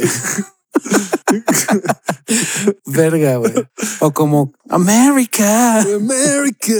Verga, 2.86 3.38
güey. 3.38 3.53
O 3.99 4.11
como 4.11 4.53
America. 4.69 5.82
America. 5.82 6.73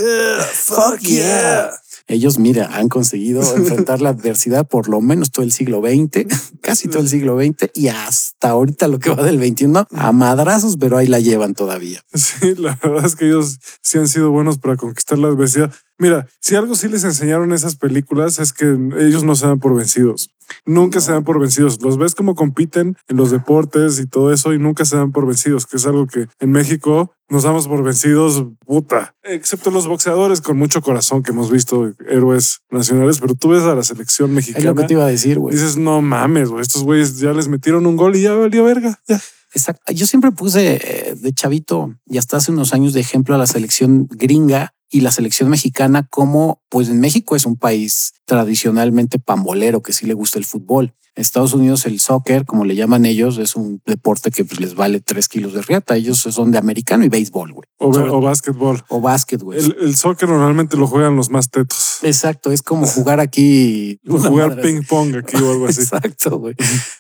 Fuck 0.54 1.00
yeah. 1.00 1.72
Ellos, 2.08 2.38
mira, 2.38 2.78
han 2.78 2.88
conseguido 2.88 3.41
enfrentar 3.56 4.01
la 4.01 4.10
adversidad 4.10 4.68
por 4.68 4.89
lo 4.89 5.01
menos 5.01 5.32
todo 5.32 5.45
el 5.45 5.51
siglo 5.51 5.82
XX, 5.82 6.28
casi 6.62 6.88
todo 6.88 6.99
el 6.99 7.10
siglo 7.10 7.38
XX 7.39 7.72
y 7.74 7.88
hasta 7.88 8.49
ahorita 8.49 8.88
lo 8.88 8.99
que 8.99 9.10
va 9.10 9.24
del 9.24 9.39
XXI 9.39 9.86
a 9.91 10.12
madrazos, 10.12 10.78
pero 10.78 10.97
ahí 10.97 11.08
la 11.08 11.20
llevan 11.20 11.53
todavía. 11.53 12.03
Sí, 12.14 12.56
la 12.56 12.78
verdad 12.82 13.06
es 13.06 13.16
que 13.16 13.26
ellos 13.28 13.60
sí 13.82 13.97
han 13.97 14.08
sido 14.08 14.32
buenos 14.32 14.58
para 14.60 14.76
conquistar 14.76 15.18
la 15.18 15.28
adversidad. 15.28 15.74
Mira, 15.98 16.28
si 16.41 16.56
algo 16.56 16.76
sí 16.76 16.89
les 16.89 17.04
enseñaron 17.04 17.54
esas 17.54 17.76
películas 17.78 18.39
es 18.39 18.52
que 18.52 18.66
ellos 19.00 19.24
no 19.24 19.36
se 19.36 19.48
dan 19.48 19.60
por 19.60 19.76
vencidos. 19.76 20.30
Nunca 20.66 21.00
se 21.00 21.12
dan 21.12 21.24
por 21.24 21.39
vencidos. 21.39 21.82
Los 21.82 21.98
ves 21.98 22.16
como 22.16 22.36
compiten 22.36 22.98
en 23.08 23.18
los 23.18 23.32
deportes 23.32 24.00
y 24.00 24.06
todo 24.06 24.34
eso 24.34 24.54
y 24.54 24.60
nunca 24.60 24.84
se 24.86 24.98
dan 24.98 25.12
por 25.12 25.26
vencidos, 25.26 25.66
que 25.66 25.78
es 25.78 25.86
algo 25.86 26.06
que 26.06 26.28
en 26.39 26.52
México 26.52 27.14
nos 27.30 27.43
damos 27.43 27.68
por 27.68 27.82
vencidos, 27.82 28.46
puta. 28.66 29.16
Excepto 29.24 29.72
los 29.72 29.88
boxeadores 29.88 30.41
con 30.41 30.58
mucho 30.58 30.82
corazón 30.82 31.24
que 31.24 31.32
hemos 31.32 31.50
visto 31.50 31.93
héroes 32.08 32.62
nacionales, 32.70 33.20
pero 33.20 33.36
tú 33.36 33.50
ves 33.50 33.64
a 33.64 33.74
la 33.74 33.84
selección 33.84 34.34
mexicana. 34.34 34.60
Es 34.60 34.66
lo 34.66 34.76
que 34.76 34.84
te 34.84 34.93
iba 34.93 35.06
a 35.06 35.10
decir, 35.10 35.39
güey. 35.39 35.56
Dices, 35.56 35.78
no 35.78 36.02
mames, 36.02 36.50
güey, 36.50 36.62
estos 36.62 36.84
güeyes 36.84 37.18
ya 37.20 37.32
les 37.32 37.48
metieron 37.48 37.88
un 37.88 37.96
gol 37.96 38.16
y 38.16 38.22
ya 38.22 38.34
valió 38.34 38.66
verga. 38.66 39.00
Ya. 39.08 39.20
Exacto. 39.54 39.93
Yo 39.93 40.06
siempre 40.06 40.32
puse 40.32 40.76
eh, 40.76 41.16
de 41.16 41.34
chavito 41.34 41.96
y 42.06 42.18
hasta 42.18 42.38
hace 42.38 42.52
unos 42.52 42.74
años 42.74 42.93
de 42.93 43.00
ejemplo 43.00 43.36
a 43.36 43.38
la 43.38 43.48
selección 43.48 44.06
gringa 44.12 44.74
y 44.90 45.02
la 45.02 45.12
selección 45.12 45.50
mexicana 45.50 46.08
como 46.08 46.62
pues 46.70 46.90
en 46.90 47.00
México 47.00 47.36
es 47.36 47.46
un 47.46 47.58
país 47.58 48.14
tradicionalmente 48.26 49.20
pambolero 49.20 49.82
que 49.82 49.94
sí 49.94 50.06
le 50.06 50.14
gusta 50.14 50.40
el 50.40 50.46
fútbol. 50.46 50.94
Estados 51.16 51.53
Unidos 51.53 51.86
el 51.86 51.99
soccer, 51.99 52.45
como 52.45 52.66
le 52.66 52.76
llaman 52.76 53.05
ellos, 53.05 53.38
es 53.38 53.55
un 53.55 53.82
deporte 53.86 54.32
que 54.32 54.43
pues, 54.43 54.59
les 54.59 54.76
vale 54.76 54.99
tres 54.99 55.30
kilos 55.30 55.53
de 55.53 55.61
riata. 55.61 55.95
Ellos 55.95 56.20
son 56.20 56.51
de 56.51 56.57
americano 56.57 57.05
y 57.05 57.09
béisbol, 57.09 57.53
güey. 57.53 57.68
O, 57.78 57.88
o 57.88 58.22
básquetbol. 58.22 58.84
O 58.89 58.99
básquet, 58.99 59.41
güey. 59.41 59.59
El, 59.59 59.78
el, 59.80 59.95
soccer 59.95 60.28
normalmente 60.28 60.76
lo 60.76 60.88
juegan 60.88 61.16
los 61.16 61.30
más 61.30 61.49
tetos. 61.49 61.99
Exacto, 62.03 62.51
es 62.51 62.61
como 62.61 62.86
jugar 62.88 63.20
aquí. 63.20 63.99
jugar 64.05 64.61
ping 64.61 64.82
pong 64.84 65.16
aquí 65.16 65.38
o 65.38 65.51
algo 65.51 65.68
así. 65.68 65.82
Exacto, 65.82 66.38
güey. 66.38 66.55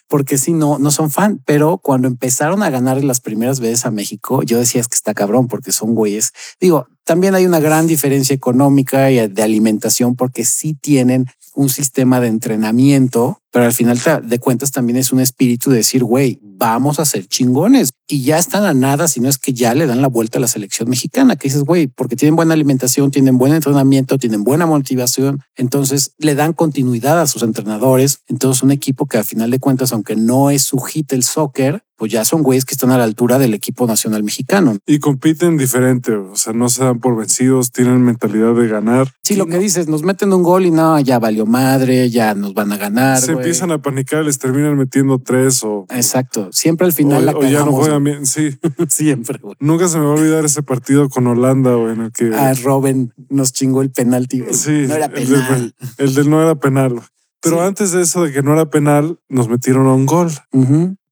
Porque 0.07 0.37
sí, 0.37 0.53
no, 0.53 0.79
no 0.79 0.91
son 0.91 1.11
fan, 1.11 1.41
pero 1.45 1.77
cuando 1.77 2.07
empezaron 2.07 2.63
a 2.63 2.69
ganar 2.69 3.03
las 3.03 3.19
primeras 3.19 3.59
veces 3.59 3.85
a 3.85 3.91
México, 3.91 4.43
yo 4.43 4.59
decía 4.59 4.81
es 4.81 4.87
que 4.87 4.95
está 4.95 5.13
cabrón 5.13 5.47
porque 5.47 5.71
son 5.71 5.93
güeyes. 5.93 6.31
Digo, 6.59 6.87
también 7.03 7.35
hay 7.35 7.45
una 7.45 7.59
gran 7.59 7.85
diferencia 7.87 8.33
económica 8.33 9.11
y 9.11 9.27
de 9.27 9.43
alimentación 9.43 10.15
porque 10.15 10.45
sí 10.45 10.73
tienen 10.73 11.25
un 11.55 11.69
sistema 11.69 12.19
de 12.19 12.27
entrenamiento, 12.27 13.39
pero 13.51 13.65
al 13.65 13.73
final 13.73 13.99
de 14.23 14.39
cuentas 14.39 14.71
también 14.71 14.97
es 14.97 15.11
un 15.13 15.19
espíritu 15.19 15.69
de 15.71 15.77
decir, 15.77 16.03
güey, 16.03 16.39
vamos 16.41 16.99
a 16.99 17.05
ser 17.05 17.25
chingones 17.27 17.91
y 18.07 18.21
ya 18.23 18.37
están 18.37 18.65
a 18.65 18.73
nada, 18.73 19.07
si 19.07 19.19
no 19.19 19.29
es 19.29 19.37
que 19.37 19.53
ya 19.53 19.73
le 19.73 19.87
dan 19.87 20.01
la 20.01 20.07
vuelta 20.07 20.37
a 20.37 20.41
la 20.41 20.47
selección 20.47 20.89
mexicana, 20.89 21.35
que 21.35 21.47
dices, 21.47 21.63
güey, 21.63 21.87
porque 21.87 22.15
tienen 22.15 22.35
buena 22.35 22.53
alimentación, 22.53 23.11
tienen 23.11 23.37
buen 23.37 23.53
entrenamiento, 23.53 24.17
tienen 24.17 24.43
buena 24.43 24.65
motivación, 24.65 25.41
entonces 25.55 26.13
le 26.17 26.35
dan 26.35 26.53
continuidad 26.53 27.19
a 27.19 27.27
sus 27.27 27.43
entrenadores. 27.43 28.19
Entonces 28.27 28.61
un 28.63 28.71
equipo 28.71 29.05
que 29.05 29.17
al 29.17 29.25
final 29.25 29.51
de 29.51 29.59
cuentas, 29.59 29.93
aunque 29.93 30.15
no 30.15 30.49
es 30.49 30.63
su 30.63 30.79
hit 30.79 31.13
el 31.13 31.23
soccer, 31.23 31.83
pues 31.97 32.11
ya 32.11 32.25
son 32.25 32.43
güeyes 32.43 32.65
que 32.65 32.73
están 32.73 32.91
a 32.91 32.97
la 32.97 33.03
altura 33.03 33.39
del 33.39 33.53
equipo 33.53 33.87
nacional 33.87 34.23
mexicano. 34.23 34.77
Y 34.85 34.99
compiten 34.99 35.57
diferente, 35.57 36.13
o 36.13 36.35
sea, 36.35 36.53
no 36.53 36.69
se 36.69 36.83
dan 36.83 36.99
por 36.99 37.15
vencidos, 37.17 37.71
tienen 37.71 38.01
mentalidad 38.03 38.53
de 38.53 38.67
ganar. 38.67 39.11
Sí, 39.23 39.35
lo 39.35 39.45
que 39.45 39.57
dices, 39.59 39.87
nos 39.87 40.03
meten 40.03 40.33
un 40.33 40.43
gol 40.43 40.65
y 40.65 40.71
no, 40.71 40.99
ya 40.99 41.19
valió 41.19 41.45
madre, 41.45 42.09
ya 42.09 42.33
nos 42.33 42.53
van 42.53 42.71
a 42.71 42.77
ganar. 42.77 43.19
Se 43.19 43.31
empiezan 43.31 43.71
a 43.71 43.81
panicar, 43.81 44.25
les 44.25 44.39
terminan 44.39 44.77
metiendo 44.77 45.19
tres 45.19 45.63
o... 45.63 45.85
Exacto, 45.89 46.49
siempre 46.51 46.85
al 46.85 46.93
final 46.93 47.23
o, 47.23 47.25
la 47.25 47.37
o 47.37 47.43
ya 47.43 47.65
no 47.65 47.71
juegan 47.71 48.03
bien, 48.03 48.25
sí. 48.25 48.57
siempre, 48.89 49.39
güey. 49.41 49.55
Nunca 49.59 49.87
se 49.87 49.97
me 49.97 50.05
va 50.05 50.11
a 50.11 50.15
olvidar 50.15 50.45
ese 50.45 50.63
partido 50.63 51.09
con 51.09 51.27
Holanda, 51.27 51.75
güey, 51.75 51.93
en 51.93 52.01
el 52.01 52.11
que... 52.11 52.31
Ah, 52.35 52.53
Robin 52.63 53.13
nos 53.29 53.53
chingó 53.53 53.81
el 53.81 53.91
penalti, 53.91 54.41
güey. 54.41 54.53
Sí. 54.53 54.85
No 54.87 54.95
era 54.95 55.09
penal. 55.09 55.75
El 55.97 56.13
del, 56.13 56.29
no 56.29 56.41
era 56.41 56.55
penal, 56.55 57.01
Pero 57.41 57.57
Sí. 57.57 57.61
antes 57.61 57.91
de 57.91 58.01
eso 58.01 58.23
de 58.23 58.31
que 58.31 58.41
no 58.41 58.53
era 58.53 58.69
penal, 58.69 59.19
nos 59.29 59.47
metieron 59.47 59.87
a 59.87 59.93
un 59.93 60.05
gol. 60.05 60.31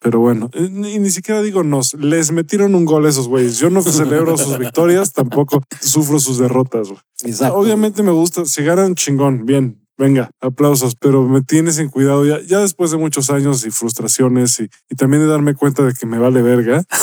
Pero 0.04 0.20
bueno, 0.20 0.51
y 0.54 0.70
ni, 0.70 0.99
ni 0.99 1.10
siquiera 1.10 1.41
digo 1.41 1.64
nos, 1.64 1.93
les 1.93 2.34
metieron 2.34 2.76
un 2.76 2.84
gol 2.84 3.06
a 3.06 3.10
esos 3.10 3.30
güeyes. 3.30 3.58
Yo 3.58 3.70
no 3.70 3.82
celebro 3.82 4.38
sus 4.38 4.58
victorias, 4.60 5.14
tampoco 5.14 5.64
sufro 5.80 6.20
sus 6.20 6.39
derrotas. 6.39 6.89
Exacto. 7.24 7.56
Obviamente 7.56 8.04
me 8.04 8.12
gusta, 8.12 8.43
si 8.43 8.64
ganan 8.64 8.95
chingón, 8.95 9.45
bien, 9.45 9.82
venga, 9.97 10.30
aplausos, 10.41 10.95
pero 10.95 11.26
me 11.26 11.41
tienes 11.41 11.78
en 11.78 11.88
cuidado 11.88 12.26
ya, 12.26 12.41
ya 12.41 12.60
después 12.60 12.91
de 12.91 12.97
muchos 12.97 13.30
años 13.30 13.66
y 13.66 13.72
frustraciones 13.72 14.60
y, 14.60 14.70
y 14.89 14.95
también 14.95 15.24
de 15.24 15.30
darme 15.30 15.56
cuenta 15.56 15.84
de 15.84 15.93
que 15.93 16.06
me 16.06 16.20
vale 16.20 16.41
verga. 16.41 16.84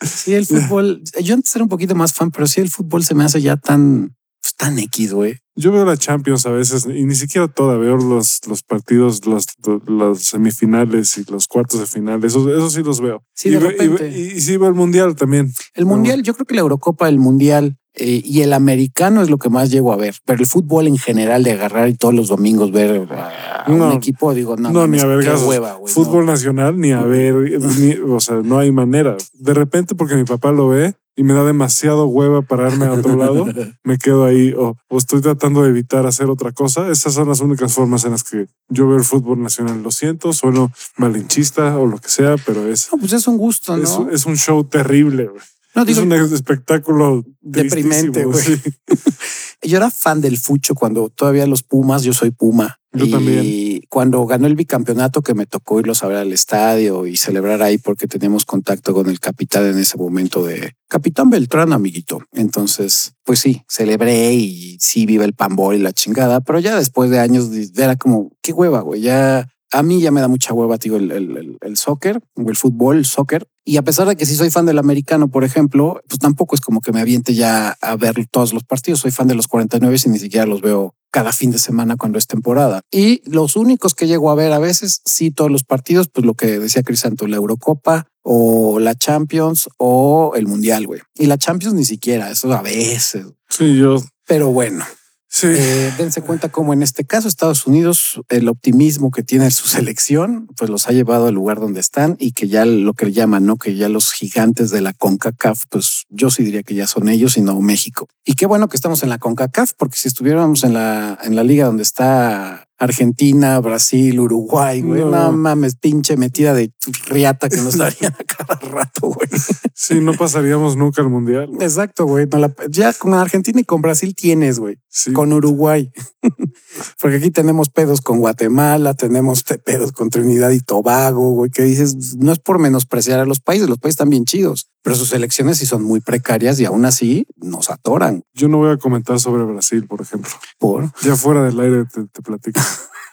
Sí, 0.00 0.34
el 0.34 0.46
fútbol. 0.46 1.02
Yo 1.20 1.34
antes 1.34 1.54
era 1.56 1.64
un 1.64 1.68
poquito 1.68 1.96
más 1.96 2.14
fan, 2.14 2.30
pero 2.30 2.46
sí 2.46 2.60
el 2.60 2.70
fútbol 2.70 3.04
se 3.04 3.16
me 3.16 3.24
hace 3.24 3.40
ya 3.42 3.56
tan, 3.56 4.16
tan 4.56 4.78
X, 4.78 5.12
güey. 5.12 5.36
Yo 5.56 5.72
veo 5.72 5.84
la 5.84 5.96
Champions 5.96 6.46
a 6.46 6.50
veces 6.50 6.86
y 6.86 7.04
ni 7.04 7.14
siquiera 7.16 7.48
toda, 7.48 7.76
veo 7.76 7.96
los, 7.96 8.40
los 8.46 8.62
partidos, 8.62 9.26
los, 9.26 9.46
los 9.86 10.22
semifinales 10.22 11.18
y 11.18 11.24
los 11.30 11.46
cuartos 11.48 11.80
de 11.80 11.86
final, 11.86 12.24
eso, 12.24 12.48
eso 12.54 12.70
sí 12.70 12.82
los 12.82 13.00
veo. 13.00 13.22
Sí, 13.34 13.48
y, 13.48 13.52
de 13.52 13.58
ve- 13.58 13.74
y 13.74 13.88
ve- 13.88 13.96
repente. 13.96 14.18
y- 14.18 14.36
y 14.36 14.40
sí 14.40 14.56
veo 14.56 14.68
el 14.68 14.74
mundial 14.74 15.16
también. 15.16 15.52
El 15.74 15.86
mundial, 15.86 16.22
yo 16.22 16.34
creo 16.34 16.46
que 16.46 16.54
la 16.54 16.60
Eurocopa, 16.60 17.08
el 17.08 17.18
mundial 17.18 17.76
eh, 17.98 18.22
y 18.24 18.42
el 18.42 18.52
americano 18.52 19.22
es 19.22 19.28
lo 19.30 19.38
que 19.38 19.48
más 19.50 19.70
llego 19.70 19.92
a 19.92 19.96
ver, 19.96 20.14
pero 20.24 20.40
el 20.40 20.46
fútbol 20.46 20.86
en 20.86 20.98
general 20.98 21.42
de 21.42 21.52
agarrar 21.52 21.88
y 21.88 21.94
todos 21.94 22.14
los 22.14 22.28
domingos 22.28 22.70
ver 22.72 23.06
a 23.10 23.64
No. 23.68 23.88
un 23.88 23.92
equipo, 23.92 24.32
digo, 24.34 24.56
no, 24.56 24.70
No, 24.70 24.86
ni 24.86 24.98
a 24.98 25.02
qué 25.02 25.08
vergazos. 25.08 25.46
hueva, 25.48 25.78
Fútbol 25.86 26.24
no. 26.26 26.32
nacional, 26.32 26.78
ni 26.80 26.92
a 26.92 27.02
ver, 27.02 27.34
ni- 27.34 27.96
o 28.10 28.20
sea, 28.20 28.36
no 28.36 28.58
hay 28.58 28.72
manera. 28.72 29.16
De 29.34 29.52
repente, 29.54 29.94
porque 29.94 30.14
mi 30.14 30.24
papá 30.24 30.52
lo 30.52 30.68
ve 30.68 30.94
y 31.16 31.24
me 31.24 31.34
da 31.34 31.42
demasiado 31.42 32.06
hueva 32.06 32.42
pararme 32.42 32.86
a 32.86 32.92
otro 32.92 33.16
lado, 33.16 33.44
me 33.82 33.98
quedo 33.98 34.24
ahí 34.24 34.52
o, 34.56 34.76
o 34.88 34.98
estoy 34.98 35.20
tratando 35.20 35.64
de 35.64 35.70
evitar 35.70 36.06
hacer 36.06 36.26
otra 36.30 36.52
cosa. 36.52 36.88
Esas 36.90 37.14
son 37.14 37.28
las 37.28 37.40
únicas 37.40 37.72
formas 37.72 38.04
en 38.04 38.12
las 38.12 38.22
que 38.22 38.46
yo 38.68 38.86
veo 38.86 38.96
el 38.96 39.02
fútbol 39.04 39.42
nacional. 39.42 39.82
Lo 39.82 39.90
siento, 39.90 40.32
sueno 40.32 40.70
malinchista 40.96 41.76
o 41.78 41.86
lo 41.86 41.98
que 41.98 42.08
sea, 42.08 42.36
pero 42.46 42.68
es, 42.68 42.88
No, 42.92 42.98
pues 42.98 43.12
es 43.14 43.26
un 43.26 43.36
gusto, 43.38 43.76
¿no? 43.76 43.82
es, 43.82 43.98
es 44.14 44.26
un 44.26 44.36
show 44.36 44.62
terrible. 44.62 45.24
güey. 45.26 45.42
No, 45.74 45.82
Es 45.82 45.88
digo, 45.88 46.02
un 46.02 46.12
espectáculo 46.12 47.24
Deprimente, 47.40 48.24
güey. 48.24 48.42
sí. 48.42 48.60
yo 49.62 49.76
era 49.76 49.90
fan 49.90 50.20
del 50.20 50.38
fucho 50.38 50.74
cuando 50.74 51.08
todavía 51.10 51.46
los 51.46 51.62
Pumas, 51.62 52.02
yo 52.02 52.12
soy 52.12 52.30
Puma. 52.30 52.78
Yo 52.90 53.04
y 53.04 53.10
también. 53.10 53.80
cuando 53.90 54.24
ganó 54.24 54.46
el 54.46 54.54
bicampeonato 54.54 55.20
que 55.20 55.34
me 55.34 55.44
tocó 55.44 55.78
irlos 55.78 56.02
a 56.02 56.08
ver 56.08 56.16
al 56.16 56.32
estadio 56.32 57.06
y 57.06 57.18
celebrar 57.18 57.60
ahí 57.60 57.76
porque 57.76 58.06
teníamos 58.08 58.46
contacto 58.46 58.94
con 58.94 59.10
el 59.10 59.20
capitán 59.20 59.66
en 59.66 59.78
ese 59.78 59.98
momento 59.98 60.42
de 60.42 60.72
Capitán 60.88 61.28
Beltrán, 61.28 61.74
amiguito. 61.74 62.22
Entonces, 62.32 63.12
pues 63.24 63.40
sí, 63.40 63.62
celebré 63.68 64.32
y 64.32 64.78
sí 64.80 65.04
vive 65.04 65.26
el 65.26 65.34
pambor 65.34 65.74
y 65.74 65.78
la 65.80 65.92
chingada, 65.92 66.40
pero 66.40 66.60
ya 66.60 66.78
después 66.78 67.10
de 67.10 67.18
años 67.18 67.50
era 67.76 67.96
como, 67.96 68.32
qué 68.40 68.54
hueva, 68.54 68.80
güey, 68.80 69.02
ya 69.02 69.46
a 69.72 69.82
mí 69.82 70.00
ya 70.00 70.10
me 70.10 70.20
da 70.20 70.28
mucha 70.28 70.54
hueva, 70.54 70.78
tío, 70.78 70.96
el, 70.96 71.10
el, 71.10 71.58
el- 71.60 71.76
soccer 71.76 72.20
o 72.34 72.48
el 72.48 72.56
fútbol, 72.56 72.96
el 72.98 73.04
soccer. 73.04 73.46
Y 73.64 73.76
a 73.76 73.82
pesar 73.82 74.08
de 74.08 74.16
que 74.16 74.24
sí 74.26 74.34
soy 74.34 74.50
fan 74.50 74.64
del 74.66 74.78
americano, 74.78 75.28
por 75.28 75.44
ejemplo, 75.44 76.00
pues 76.08 76.18
tampoco 76.18 76.54
es 76.54 76.60
como 76.62 76.80
que 76.80 76.92
me 76.92 77.00
aviente 77.00 77.34
ya 77.34 77.76
a 77.80 77.96
ver 77.96 78.26
todos 78.30 78.52
los 78.54 78.64
partidos. 78.64 79.00
Soy 79.00 79.10
fan 79.10 79.28
de 79.28 79.34
los 79.34 79.46
49 79.46 79.96
y 80.06 80.08
ni 80.08 80.18
siquiera 80.18 80.46
los 80.46 80.62
veo 80.62 80.94
cada 81.10 81.32
fin 81.32 81.50
de 81.50 81.58
semana 81.58 81.96
cuando 81.96 82.18
es 82.18 82.26
temporada. 82.26 82.80
Y 82.90 83.22
los 83.30 83.56
únicos 83.56 83.94
que 83.94 84.06
llego 84.06 84.30
a 84.30 84.34
ver 84.34 84.52
a 84.52 84.58
veces, 84.58 85.02
sí, 85.04 85.30
todos 85.30 85.50
los 85.50 85.64
partidos, 85.64 86.08
pues 86.08 86.24
lo 86.26 86.34
que 86.34 86.58
decía 86.58 86.82
Crisanto, 86.82 87.26
la 87.26 87.36
Eurocopa 87.36 88.06
o 88.22 88.78
la 88.78 88.94
Champions 88.94 89.68
o 89.78 90.32
el 90.36 90.46
Mundial, 90.46 90.86
güey. 90.86 91.00
Y 91.14 91.26
la 91.26 91.36
Champions 91.38 91.74
ni 91.74 91.84
siquiera, 91.84 92.30
eso 92.30 92.52
a 92.52 92.62
veces. 92.62 93.26
Sí, 93.50 93.76
yo. 93.78 94.02
Pero 94.26 94.50
bueno, 94.52 94.84
Sí. 95.30 95.46
eh, 95.50 95.92
dense 95.98 96.22
cuenta 96.22 96.48
como 96.48 96.72
en 96.72 96.82
este 96.82 97.04
caso 97.04 97.28
Estados 97.28 97.66
Unidos, 97.66 98.20
el 98.30 98.48
optimismo 98.48 99.10
que 99.10 99.22
tiene 99.22 99.50
su 99.50 99.68
selección, 99.68 100.48
pues 100.56 100.70
los 100.70 100.88
ha 100.88 100.92
llevado 100.92 101.26
al 101.26 101.34
lugar 101.34 101.60
donde 101.60 101.80
están 101.80 102.16
y 102.18 102.32
que 102.32 102.48
ya 102.48 102.64
lo 102.64 102.94
que 102.94 103.12
llaman, 103.12 103.44
¿no? 103.44 103.56
Que 103.56 103.76
ya 103.76 103.88
los 103.88 104.12
gigantes 104.12 104.70
de 104.70 104.80
la 104.80 104.94
CONCACAF, 104.94 105.64
pues 105.68 106.04
yo 106.08 106.30
sí 106.30 106.42
diría 106.44 106.62
que 106.62 106.74
ya 106.74 106.86
son 106.86 107.08
ellos 107.08 107.36
y 107.36 107.42
no 107.42 107.60
México. 107.60 108.08
Y 108.24 108.34
qué 108.34 108.46
bueno 108.46 108.68
que 108.68 108.76
estamos 108.76 109.02
en 109.02 109.10
la 109.10 109.18
CONCACAF, 109.18 109.72
porque 109.76 109.96
si 109.96 110.08
estuviéramos 110.08 110.64
en 110.64 110.72
la, 110.74 111.18
en 111.22 111.36
la 111.36 111.44
liga 111.44 111.66
donde 111.66 111.82
está 111.82 112.67
Argentina, 112.78 113.58
Brasil, 113.58 114.20
Uruguay, 114.20 114.82
güey. 114.82 115.04
No. 115.04 115.32
mames, 115.32 115.76
pinche 115.76 116.16
metida 116.16 116.54
de 116.54 116.72
riata 117.06 117.48
que 117.48 117.56
nos 117.56 117.76
darían 117.78 118.14
a 118.14 118.24
cada 118.24 118.54
rato, 118.60 119.08
güey. 119.08 119.28
Sí, 119.74 120.00
no 120.00 120.14
pasaríamos 120.14 120.76
nunca 120.76 121.02
al 121.02 121.08
mundial. 121.08 121.50
Exacto, 121.60 122.06
güey. 122.06 122.26
ya 122.70 122.92
con 122.92 123.14
Argentina 123.14 123.60
y 123.60 123.64
con 123.64 123.82
Brasil 123.82 124.14
tienes, 124.14 124.58
güey. 124.60 124.78
Con 125.12 125.32
Uruguay. 125.32 125.90
Porque 127.00 127.16
aquí 127.16 127.30
tenemos 127.30 127.68
pedos 127.68 128.00
con 128.00 128.20
Guatemala, 128.20 128.94
tenemos 128.94 129.42
pedos 129.42 129.92
con 129.92 130.10
Trinidad 130.10 130.50
y 130.50 130.60
Tobago, 130.60 131.30
güey, 131.32 131.50
que 131.50 131.62
dices, 131.62 132.16
no 132.16 132.32
es 132.32 132.38
por 132.38 132.58
menospreciar 132.58 133.20
a 133.20 133.26
los 133.26 133.40
países, 133.40 133.68
los 133.68 133.78
países 133.78 133.94
están 133.94 134.10
bien 134.10 134.24
chidos, 134.24 134.70
pero 134.82 134.96
sus 134.96 135.12
elecciones 135.12 135.58
sí 135.58 135.66
son 135.66 135.82
muy 135.82 136.00
precarias 136.00 136.58
y 136.60 136.64
aún 136.64 136.84
así 136.84 137.26
nos 137.36 137.70
atoran. 137.70 138.22
Yo 138.32 138.48
no 138.48 138.58
voy 138.58 138.70
a 138.70 138.76
comentar 138.76 139.20
sobre 139.20 139.44
Brasil, 139.44 139.86
por 139.86 140.00
ejemplo. 140.00 140.30
Por 140.58 140.92
ya 141.02 141.16
fuera 141.16 141.44
del 141.44 141.58
aire 141.60 141.84
te, 141.84 142.04
te 142.06 142.22
platico. 142.22 142.60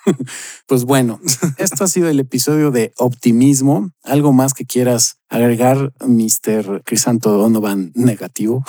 pues 0.67 0.85
bueno, 0.85 1.19
esto 1.57 1.83
ha 1.83 1.87
sido 1.87 2.09
el 2.09 2.19
episodio 2.19 2.71
de 2.71 2.93
optimismo. 2.97 3.91
¿Algo 4.03 4.33
más 4.33 4.53
que 4.53 4.65
quieras 4.65 5.17
agregar, 5.29 5.93
Mr. 6.05 6.83
Crisanto 6.85 7.31
Donovan 7.31 7.91
negativo? 7.95 8.63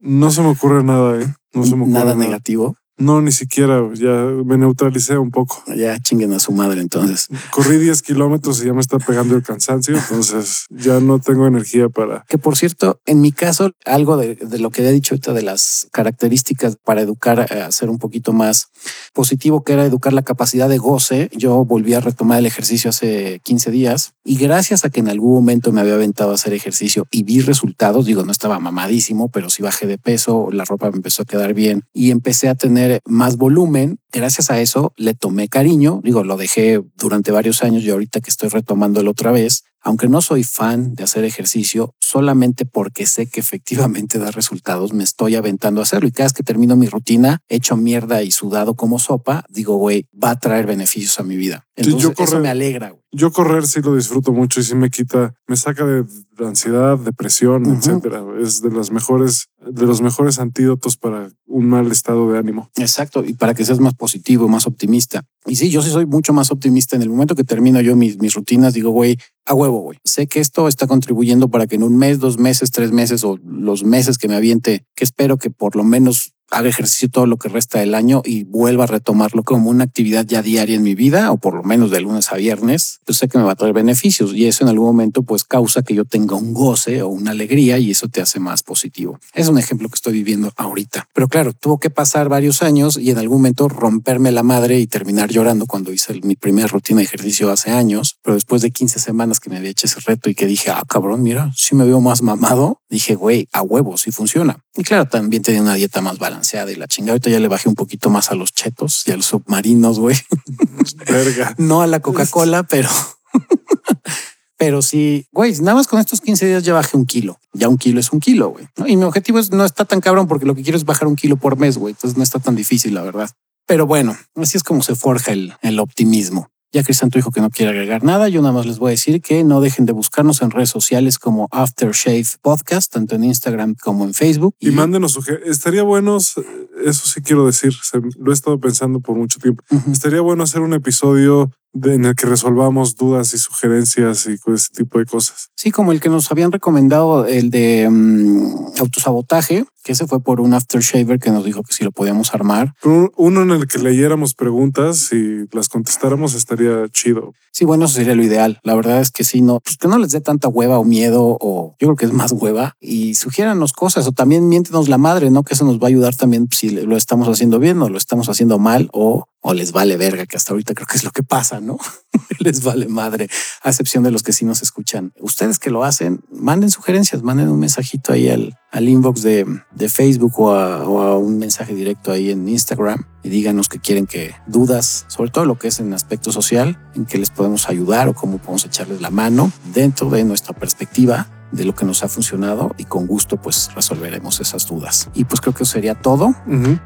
No 0.00 0.30
se 0.30 0.42
me 0.42 0.48
ocurre 0.48 0.84
nada, 0.84 1.20
¿eh? 1.20 1.34
No 1.52 1.64
se 1.64 1.74
me 1.74 1.82
ocurre 1.82 1.92
nada, 1.92 2.14
nada. 2.14 2.14
negativo. 2.14 2.76
No, 2.98 3.20
ni 3.22 3.30
siquiera, 3.30 3.80
ya 3.94 4.12
me 4.44 4.58
neutralicé 4.58 5.16
un 5.16 5.30
poco. 5.30 5.62
Ya 5.74 5.98
chinguen 6.00 6.32
a 6.32 6.40
su 6.40 6.52
madre 6.52 6.80
entonces. 6.80 7.28
Corrí 7.50 7.78
10 7.78 8.02
kilómetros 8.02 8.60
y 8.60 8.66
ya 8.66 8.74
me 8.74 8.80
está 8.80 8.98
pegando 8.98 9.36
el 9.36 9.42
cansancio, 9.42 9.96
entonces 9.96 10.66
ya 10.68 10.98
no 10.98 11.20
tengo 11.20 11.46
energía 11.46 11.88
para... 11.88 12.24
Que 12.28 12.38
por 12.38 12.56
cierto, 12.56 13.00
en 13.06 13.20
mi 13.20 13.30
caso, 13.30 13.70
algo 13.84 14.16
de, 14.16 14.36
lo 14.58 14.70
que 14.70 14.86
he 14.86 14.92
dicho 14.92 15.14
ahorita 15.14 15.32
de 15.32 15.42
las 15.42 15.86
características 15.92 16.76
para 16.84 17.00
educar 17.00 17.40
a 17.40 17.70
ser 17.70 17.88
un 17.88 17.98
poquito 17.98 18.32
más 18.32 18.68
positivo, 19.12 19.62
que 19.62 19.74
era 19.74 19.84
educar 19.84 20.12
la 20.12 20.22
capacidad 20.22 20.68
de 20.68 20.78
goce, 20.78 21.30
yo 21.36 21.64
volví 21.64 21.94
a 21.94 22.00
retomar 22.00 22.38
el 22.38 22.46
ejercicio 22.46 22.90
hace 22.90 23.40
15 23.44 23.70
días 23.70 24.14
y 24.24 24.36
gracias 24.36 24.84
a 24.84 24.90
que 24.90 25.00
en 25.00 25.08
algún 25.08 25.34
momento 25.34 25.72
me 25.72 25.80
había 25.80 25.94
aventado 25.94 26.32
a 26.32 26.34
hacer 26.34 26.52
ejercicio 26.52 27.06
y 27.10 27.22
vi 27.22 27.40
resultados, 27.40 28.06
digo, 28.06 28.24
no 28.24 28.32
estaba 28.32 28.58
mamadísimo, 28.58 29.28
pero 29.28 29.50
sí 29.50 29.62
bajé 29.62 29.86
de 29.86 29.98
peso, 29.98 30.48
la 30.52 30.64
ropa 30.64 30.90
me 30.90 30.96
empezó 30.96 31.22
a 31.22 31.26
quedar 31.26 31.54
bien 31.54 31.84
y 31.92 32.10
empecé 32.10 32.48
a 32.48 32.54
tener 32.54 32.87
más 33.06 33.36
volumen. 33.36 33.98
Gracias 34.12 34.50
a 34.50 34.60
eso 34.60 34.92
le 34.96 35.14
tomé 35.14 35.48
cariño. 35.48 36.00
Digo, 36.02 36.24
lo 36.24 36.36
dejé 36.36 36.82
durante 36.96 37.30
varios 37.30 37.62
años 37.62 37.82
y 37.82 37.90
ahorita 37.90 38.20
que 38.20 38.30
estoy 38.30 38.48
retomándolo 38.48 39.10
otra 39.10 39.32
vez, 39.32 39.64
aunque 39.80 40.08
no 40.08 40.20
soy 40.20 40.44
fan 40.44 40.94
de 40.94 41.04
hacer 41.04 41.24
ejercicio, 41.24 41.94
solamente 42.00 42.64
porque 42.64 43.06
sé 43.06 43.26
que 43.26 43.40
efectivamente 43.40 44.18
da 44.18 44.30
resultados, 44.30 44.92
me 44.92 45.04
estoy 45.04 45.36
aventando 45.36 45.80
a 45.80 45.84
hacerlo. 45.84 46.08
Y 46.08 46.12
cada 46.12 46.26
vez 46.26 46.32
que 46.32 46.42
termino 46.42 46.76
mi 46.76 46.88
rutina, 46.88 47.40
hecho 47.48 47.76
mierda 47.76 48.22
y 48.22 48.30
sudado 48.30 48.74
como 48.74 48.98
sopa, 48.98 49.44
digo, 49.48 49.76
güey, 49.76 50.06
va 50.12 50.30
a 50.30 50.38
traer 50.38 50.66
beneficios 50.66 51.18
a 51.20 51.22
mi 51.22 51.36
vida. 51.36 51.66
Entonces, 51.76 52.12
eso 52.18 52.40
me 52.40 52.48
alegra. 52.48 52.94
Yo 53.12 53.32
correr 53.32 53.66
sí 53.66 53.80
lo 53.80 53.94
disfruto 53.94 54.32
mucho 54.32 54.60
y 54.60 54.64
sí 54.64 54.74
me 54.74 54.90
quita, 54.90 55.34
me 55.46 55.56
saca 55.56 55.86
de, 55.86 56.04
ansiedad, 56.38 56.98
depresión, 56.98 57.64
etcétera. 57.66 58.22
Es 58.40 58.60
de 58.60 58.70
las 58.70 58.90
mejores, 58.90 59.48
de 59.64 59.86
los 59.86 60.02
mejores 60.02 60.38
antídotos 60.38 60.96
para 60.96 61.30
un 61.48 61.66
mal 61.66 61.90
estado 61.90 62.30
de 62.30 62.38
ánimo. 62.38 62.70
Exacto. 62.76 63.24
Y 63.24 63.32
para 63.32 63.54
que 63.54 63.64
seas 63.64 63.80
más 63.80 63.94
positivo, 63.94 64.48
más 64.48 64.66
optimista. 64.66 65.24
Y 65.46 65.56
sí, 65.56 65.70
yo 65.70 65.82
sí 65.82 65.90
soy 65.90 66.06
mucho 66.06 66.32
más 66.32 66.50
optimista. 66.50 66.96
En 66.96 67.02
el 67.02 67.08
momento 67.08 67.34
que 67.34 67.44
termino 67.44 67.80
yo 67.80 67.96
mis, 67.96 68.34
rutinas, 68.34 68.74
digo, 68.74 68.90
güey, 68.90 69.18
a 69.46 69.54
huevo, 69.54 69.80
güey. 69.80 69.98
Sé 70.04 70.26
que 70.26 70.40
esto 70.40 70.68
está 70.68 70.86
contribuyendo 70.86 71.48
para 71.48 71.66
que 71.66 71.76
en 71.76 71.82
un 71.82 71.96
mes, 71.96 72.18
dos 72.18 72.38
meses, 72.38 72.70
tres 72.70 72.92
meses 72.92 73.24
o 73.24 73.38
los 73.42 73.82
meses 73.82 74.18
que 74.18 74.28
me 74.28 74.36
aviente, 74.36 74.84
que 74.94 75.04
espero 75.04 75.38
que 75.38 75.50
por 75.50 75.74
lo 75.74 75.84
menos 75.84 76.34
haga 76.50 76.68
ejercicio 76.68 77.08
todo 77.10 77.26
lo 77.26 77.36
que 77.36 77.48
resta 77.48 77.80
del 77.80 77.94
año 77.94 78.22
y 78.24 78.44
vuelva 78.44 78.84
a 78.84 78.86
retomarlo 78.86 79.42
como 79.42 79.70
una 79.70 79.84
actividad 79.84 80.24
ya 80.26 80.42
diaria 80.42 80.76
en 80.76 80.82
mi 80.82 80.94
vida, 80.94 81.30
o 81.32 81.38
por 81.38 81.54
lo 81.54 81.62
menos 81.62 81.90
de 81.90 82.00
lunes 82.00 82.32
a 82.32 82.36
viernes, 82.36 83.00
yo 83.06 83.14
sé 83.14 83.28
que 83.28 83.38
me 83.38 83.44
va 83.44 83.52
a 83.52 83.56
traer 83.56 83.74
beneficios 83.74 84.34
y 84.34 84.46
eso 84.46 84.64
en 84.64 84.70
algún 84.70 84.86
momento 84.86 85.22
pues 85.22 85.44
causa 85.44 85.82
que 85.82 85.94
yo 85.94 86.04
tenga 86.04 86.36
un 86.36 86.54
goce 86.54 87.02
o 87.02 87.08
una 87.08 87.32
alegría 87.32 87.78
y 87.78 87.90
eso 87.90 88.08
te 88.08 88.20
hace 88.20 88.40
más 88.40 88.62
positivo. 88.62 89.18
Es 89.34 89.48
un 89.48 89.58
ejemplo 89.58 89.88
que 89.88 89.96
estoy 89.96 90.14
viviendo 90.14 90.52
ahorita. 90.56 91.08
Pero 91.12 91.28
claro, 91.28 91.52
tuvo 91.52 91.78
que 91.78 91.90
pasar 91.90 92.28
varios 92.28 92.62
años 92.62 92.98
y 92.98 93.10
en 93.10 93.18
algún 93.18 93.38
momento 93.38 93.68
romperme 93.68 94.32
la 94.32 94.42
madre 94.42 94.78
y 94.78 94.86
terminar 94.86 95.30
llorando 95.30 95.66
cuando 95.66 95.92
hice 95.92 96.20
mi 96.22 96.36
primera 96.36 96.68
rutina 96.68 96.98
de 96.98 97.04
ejercicio 97.04 97.50
hace 97.50 97.70
años, 97.70 98.16
pero 98.22 98.34
después 98.34 98.62
de 98.62 98.70
15 98.70 98.98
semanas 98.98 99.40
que 99.40 99.50
me 99.50 99.56
había 99.56 99.70
hecho 99.70 99.86
ese 99.86 100.00
reto 100.00 100.30
y 100.30 100.34
que 100.34 100.46
dije, 100.46 100.70
ah, 100.70 100.82
cabrón, 100.88 101.22
mira, 101.22 101.52
si 101.54 101.74
me 101.74 101.84
veo 101.84 102.00
más 102.00 102.22
mamado, 102.22 102.80
dije, 102.88 103.14
güey, 103.14 103.48
a 103.52 103.62
huevo, 103.62 103.96
sí 103.96 104.10
funciona. 104.10 104.58
Y 104.74 104.82
claro, 104.82 105.06
también 105.06 105.42
tenía 105.42 105.60
una 105.60 105.74
dieta 105.74 106.00
más 106.00 106.18
balanceada 106.18 106.37
y 106.42 106.74
la 106.76 106.86
chingada. 106.86 107.12
Ahorita 107.12 107.30
ya 107.30 107.40
le 107.40 107.48
bajé 107.48 107.68
un 107.68 107.74
poquito 107.74 108.10
más 108.10 108.30
a 108.30 108.34
los 108.34 108.52
chetos 108.52 109.02
y 109.06 109.12
a 109.12 109.16
los 109.16 109.26
submarinos, 109.26 109.98
güey. 109.98 110.16
Verga. 111.08 111.54
no 111.58 111.82
a 111.82 111.86
la 111.86 112.00
Coca-Cola, 112.00 112.62
pero... 112.62 112.88
pero 114.56 114.82
sí, 114.82 115.26
güey, 115.32 115.52
nada 115.60 115.74
más 115.74 115.86
con 115.86 116.00
estos 116.00 116.20
15 116.20 116.46
días 116.46 116.64
ya 116.64 116.74
bajé 116.74 116.96
un 116.96 117.06
kilo. 117.06 117.38
Ya 117.52 117.68
un 117.68 117.78
kilo 117.78 118.00
es 118.00 118.12
un 118.12 118.20
kilo, 118.20 118.50
güey. 118.50 118.66
Y 118.86 118.96
mi 118.96 119.04
objetivo 119.04 119.38
es 119.38 119.50
no 119.50 119.64
está 119.64 119.84
tan 119.84 120.00
cabrón 120.00 120.26
porque 120.26 120.46
lo 120.46 120.54
que 120.54 120.62
quiero 120.62 120.76
es 120.76 120.84
bajar 120.84 121.08
un 121.08 121.16
kilo 121.16 121.36
por 121.36 121.56
mes, 121.56 121.78
güey. 121.78 121.92
Entonces 121.92 122.16
no 122.16 122.22
está 122.22 122.38
tan 122.38 122.56
difícil, 122.56 122.94
la 122.94 123.02
verdad. 123.02 123.30
Pero 123.66 123.86
bueno, 123.86 124.16
así 124.36 124.56
es 124.56 124.64
como 124.64 124.82
se 124.82 124.94
forja 124.94 125.32
el, 125.32 125.54
el 125.62 125.78
optimismo. 125.78 126.50
Ya 126.70 126.82
Cristian 126.82 127.10
tu 127.10 127.18
dijo 127.18 127.30
que 127.30 127.40
no 127.40 127.48
quiere 127.48 127.72
agregar 127.72 128.04
nada, 128.04 128.28
yo 128.28 128.42
nada 128.42 128.52
más 128.52 128.66
les 128.66 128.78
voy 128.78 128.88
a 128.88 128.90
decir 128.90 129.22
que 129.22 129.42
no 129.42 129.62
dejen 129.62 129.86
de 129.86 129.92
buscarnos 129.92 130.42
en 130.42 130.50
redes 130.50 130.68
sociales 130.68 131.18
como 131.18 131.48
Aftershave 131.50 132.26
Podcast, 132.42 132.92
tanto 132.92 133.14
en 133.14 133.24
Instagram 133.24 133.74
como 133.74 134.04
en 134.04 134.12
Facebook. 134.12 134.54
Y, 134.60 134.70
mándenos 134.70 135.12
sugerencias. 135.12 135.56
Estaría 135.56 135.82
bueno, 135.82 136.18
eso 136.18 136.42
sí 136.84 137.22
quiero 137.22 137.46
decir, 137.46 137.72
lo 138.18 138.32
he 138.32 138.34
estado 138.34 138.60
pensando 138.60 139.00
por 139.00 139.16
mucho 139.16 139.38
tiempo. 139.38 139.64
Estaría 139.90 140.20
bueno 140.20 140.42
hacer 140.42 140.60
un 140.60 140.74
episodio 140.74 141.50
en 141.74 142.04
el 142.04 142.14
que 142.14 142.26
resolvamos 142.26 142.96
dudas 142.96 143.34
y 143.34 143.38
sugerencias 143.38 144.26
y 144.26 144.36
ese 144.52 144.68
tipo 144.74 144.98
de 144.98 145.06
cosas. 145.06 145.50
Sí, 145.54 145.70
como 145.70 145.92
el 145.92 146.00
que 146.00 146.08
nos 146.08 146.30
habían 146.30 146.52
recomendado, 146.52 147.26
el 147.26 147.50
de 147.50 147.88
mm, 147.90 148.78
autosabotaje, 148.80 149.64
que 149.88 149.92
ese 149.92 150.06
fue 150.06 150.20
por 150.20 150.40
un 150.40 150.54
aftershaver 150.54 151.18
que 151.18 151.30
nos 151.30 151.44
dijo 151.44 151.62
que 151.62 151.72
si 151.72 151.84
lo 151.84 151.92
podíamos 151.92 152.34
armar. 152.34 152.74
Uno 153.16 153.42
en 153.42 153.50
el 153.50 153.66
que 153.66 153.78
leyéramos 153.78 154.34
preguntas 154.34 155.12
y 155.12 155.46
las 155.52 155.68
contestáramos 155.68 156.34
estaría 156.34 156.86
chido. 156.90 157.32
Sí, 157.52 157.64
bueno, 157.64 157.86
eso 157.86 157.94
sería 157.94 158.14
lo 158.14 158.22
ideal. 158.22 158.60
La 158.62 158.74
verdad 158.74 159.00
es 159.00 159.10
que 159.10 159.24
sí, 159.24 159.40
no, 159.40 159.60
pues 159.60 159.76
que 159.78 159.88
no 159.88 159.98
les 159.98 160.12
dé 160.12 160.20
tanta 160.20 160.48
hueva 160.48 160.78
o 160.78 160.84
miedo 160.84 161.38
o 161.40 161.74
yo 161.80 161.88
creo 161.88 161.96
que 161.96 162.06
es 162.06 162.12
más 162.12 162.32
hueva 162.32 162.74
y 162.80 163.14
sugiéranos 163.14 163.72
cosas 163.72 164.06
o 164.06 164.12
también 164.12 164.48
miéntenos 164.48 164.88
la 164.88 164.98
madre, 164.98 165.30
¿no? 165.30 165.42
Que 165.42 165.54
eso 165.54 165.64
nos 165.64 165.78
va 165.78 165.86
a 165.86 165.88
ayudar 165.88 166.14
también 166.14 166.48
si 166.52 166.70
lo 166.70 166.96
estamos 166.96 167.28
haciendo 167.28 167.58
bien 167.58 167.80
o 167.80 167.88
lo 167.88 167.98
estamos 167.98 168.28
haciendo 168.28 168.58
mal 168.58 168.88
o 168.92 169.26
o 169.40 169.54
les 169.54 169.72
vale 169.72 169.96
verga, 169.96 170.26
que 170.26 170.36
hasta 170.36 170.52
ahorita 170.52 170.74
creo 170.74 170.86
que 170.86 170.96
es 170.96 171.04
lo 171.04 171.10
que 171.10 171.22
pasa, 171.22 171.60
¿no? 171.60 171.78
les 172.40 172.62
vale 172.62 172.88
madre, 172.88 173.28
a 173.62 173.70
excepción 173.70 174.02
de 174.02 174.10
los 174.10 174.22
que 174.22 174.32
sí 174.32 174.44
nos 174.44 174.62
escuchan. 174.62 175.12
Ustedes 175.20 175.58
que 175.58 175.70
lo 175.70 175.84
hacen, 175.84 176.24
manden 176.30 176.70
sugerencias, 176.70 177.22
manden 177.22 177.48
un 177.48 177.58
mensajito 177.58 178.12
ahí 178.12 178.28
al, 178.28 178.58
al 178.70 178.88
inbox 178.88 179.22
de, 179.22 179.46
de 179.72 179.88
Facebook 179.88 180.38
o 180.40 180.50
a, 180.50 181.16
un 181.16 181.38
mensaje 181.38 181.74
directo 181.74 182.12
ahí 182.12 182.30
en 182.30 182.48
Instagram 182.48 183.06
y 183.22 183.28
díganos 183.28 183.68
que 183.68 183.78
quieren 183.78 184.06
que 184.06 184.34
dudas, 184.46 185.04
sobre 185.08 185.30
todo 185.30 185.44
lo 185.44 185.58
que 185.58 185.68
es 185.68 185.80
en 185.80 185.92
aspecto 185.92 186.32
social, 186.32 186.78
en 186.94 187.06
que 187.06 187.18
les 187.18 187.30
podemos 187.30 187.68
ayudar 187.68 188.08
o 188.08 188.14
cómo 188.14 188.38
podemos 188.38 188.64
echarles 188.64 189.00
la 189.00 189.10
mano 189.10 189.52
dentro 189.72 190.10
de 190.10 190.24
nuestra 190.24 190.54
perspectiva 190.54 191.28
de 191.52 191.64
lo 191.64 191.74
que 191.74 191.84
nos 191.84 192.02
ha 192.02 192.08
funcionado 192.08 192.74
y 192.78 192.84
con 192.84 193.06
gusto 193.06 193.36
pues 193.36 193.70
resolveremos 193.74 194.40
esas 194.40 194.66
dudas. 194.66 195.08
Y 195.14 195.24
pues 195.24 195.40
creo 195.40 195.54
que 195.54 195.64
eso 195.64 195.72
sería 195.72 195.94
todo. 195.94 196.34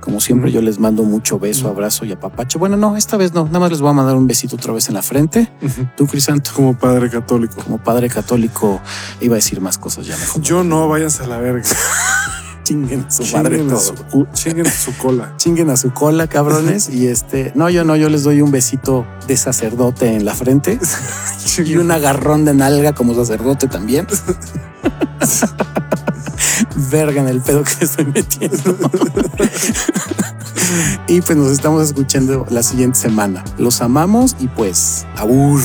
Como 0.00 0.20
siempre 0.20 0.52
yo 0.52 0.62
les 0.62 0.78
mando 0.78 1.02
mucho 1.02 1.38
beso, 1.38 1.68
abrazo 1.68 2.04
y 2.04 2.12
apapacho. 2.12 2.58
Bueno, 2.58 2.76
no, 2.76 2.96
esta 2.96 3.16
vez 3.16 3.32
no, 3.32 3.44
nada 3.44 3.60
más 3.60 3.70
les 3.70 3.80
voy 3.80 3.90
a 3.90 3.94
mandar 3.94 4.16
un 4.16 4.26
besito 4.26 4.56
otra 4.56 4.72
vez 4.72 4.88
en 4.88 4.94
la 4.94 5.02
frente. 5.02 5.50
Tú, 5.96 6.06
Crisanto. 6.06 6.50
Como 6.54 6.78
padre 6.78 7.10
católico. 7.10 7.62
Como 7.62 7.78
padre 7.78 8.08
católico, 8.08 8.80
iba 9.20 9.34
a 9.34 9.36
decir 9.36 9.60
más 9.60 9.78
cosas 9.78 10.06
ya 10.06 10.16
mejor. 10.16 10.42
Yo 10.42 10.64
no, 10.64 10.88
váyanse 10.88 11.24
a 11.24 11.26
la 11.26 11.38
verga. 11.38 11.68
chinguen 12.62 13.06
a 13.06 13.10
su 13.10 13.24
madre 13.36 13.58
todo. 13.58 13.78
Su, 13.78 14.26
chinguen 14.32 14.66
a 14.66 14.70
su 14.70 14.96
cola. 14.96 15.34
chinguen 15.38 15.70
a 15.70 15.76
su 15.76 15.92
cola, 15.92 16.26
cabrones. 16.26 16.88
y 16.88 17.06
este, 17.08 17.52
no, 17.54 17.70
yo 17.70 17.84
no, 17.84 17.96
yo 17.96 18.08
les 18.08 18.22
doy 18.22 18.40
un 18.42 18.50
besito 18.50 19.06
de 19.26 19.36
sacerdote 19.36 20.14
en 20.14 20.24
la 20.24 20.34
frente 20.34 20.78
y 21.64 21.76
un 21.76 21.90
agarrón 21.90 22.44
de 22.44 22.54
nalga 22.54 22.92
como 22.94 23.14
sacerdote 23.14 23.68
también. 23.68 24.06
Verga 26.90 27.20
en 27.20 27.28
el 27.28 27.40
pedo 27.40 27.62
que 27.64 27.84
estoy 27.84 28.06
metiendo. 28.06 28.76
y 31.06 31.20
pues 31.20 31.38
nos 31.38 31.50
estamos 31.52 31.82
escuchando 31.84 32.46
la 32.50 32.62
siguiente 32.62 32.98
semana. 32.98 33.44
Los 33.58 33.80
amamos 33.80 34.36
y 34.38 34.48
pues, 34.48 35.06
abur. 35.16 35.60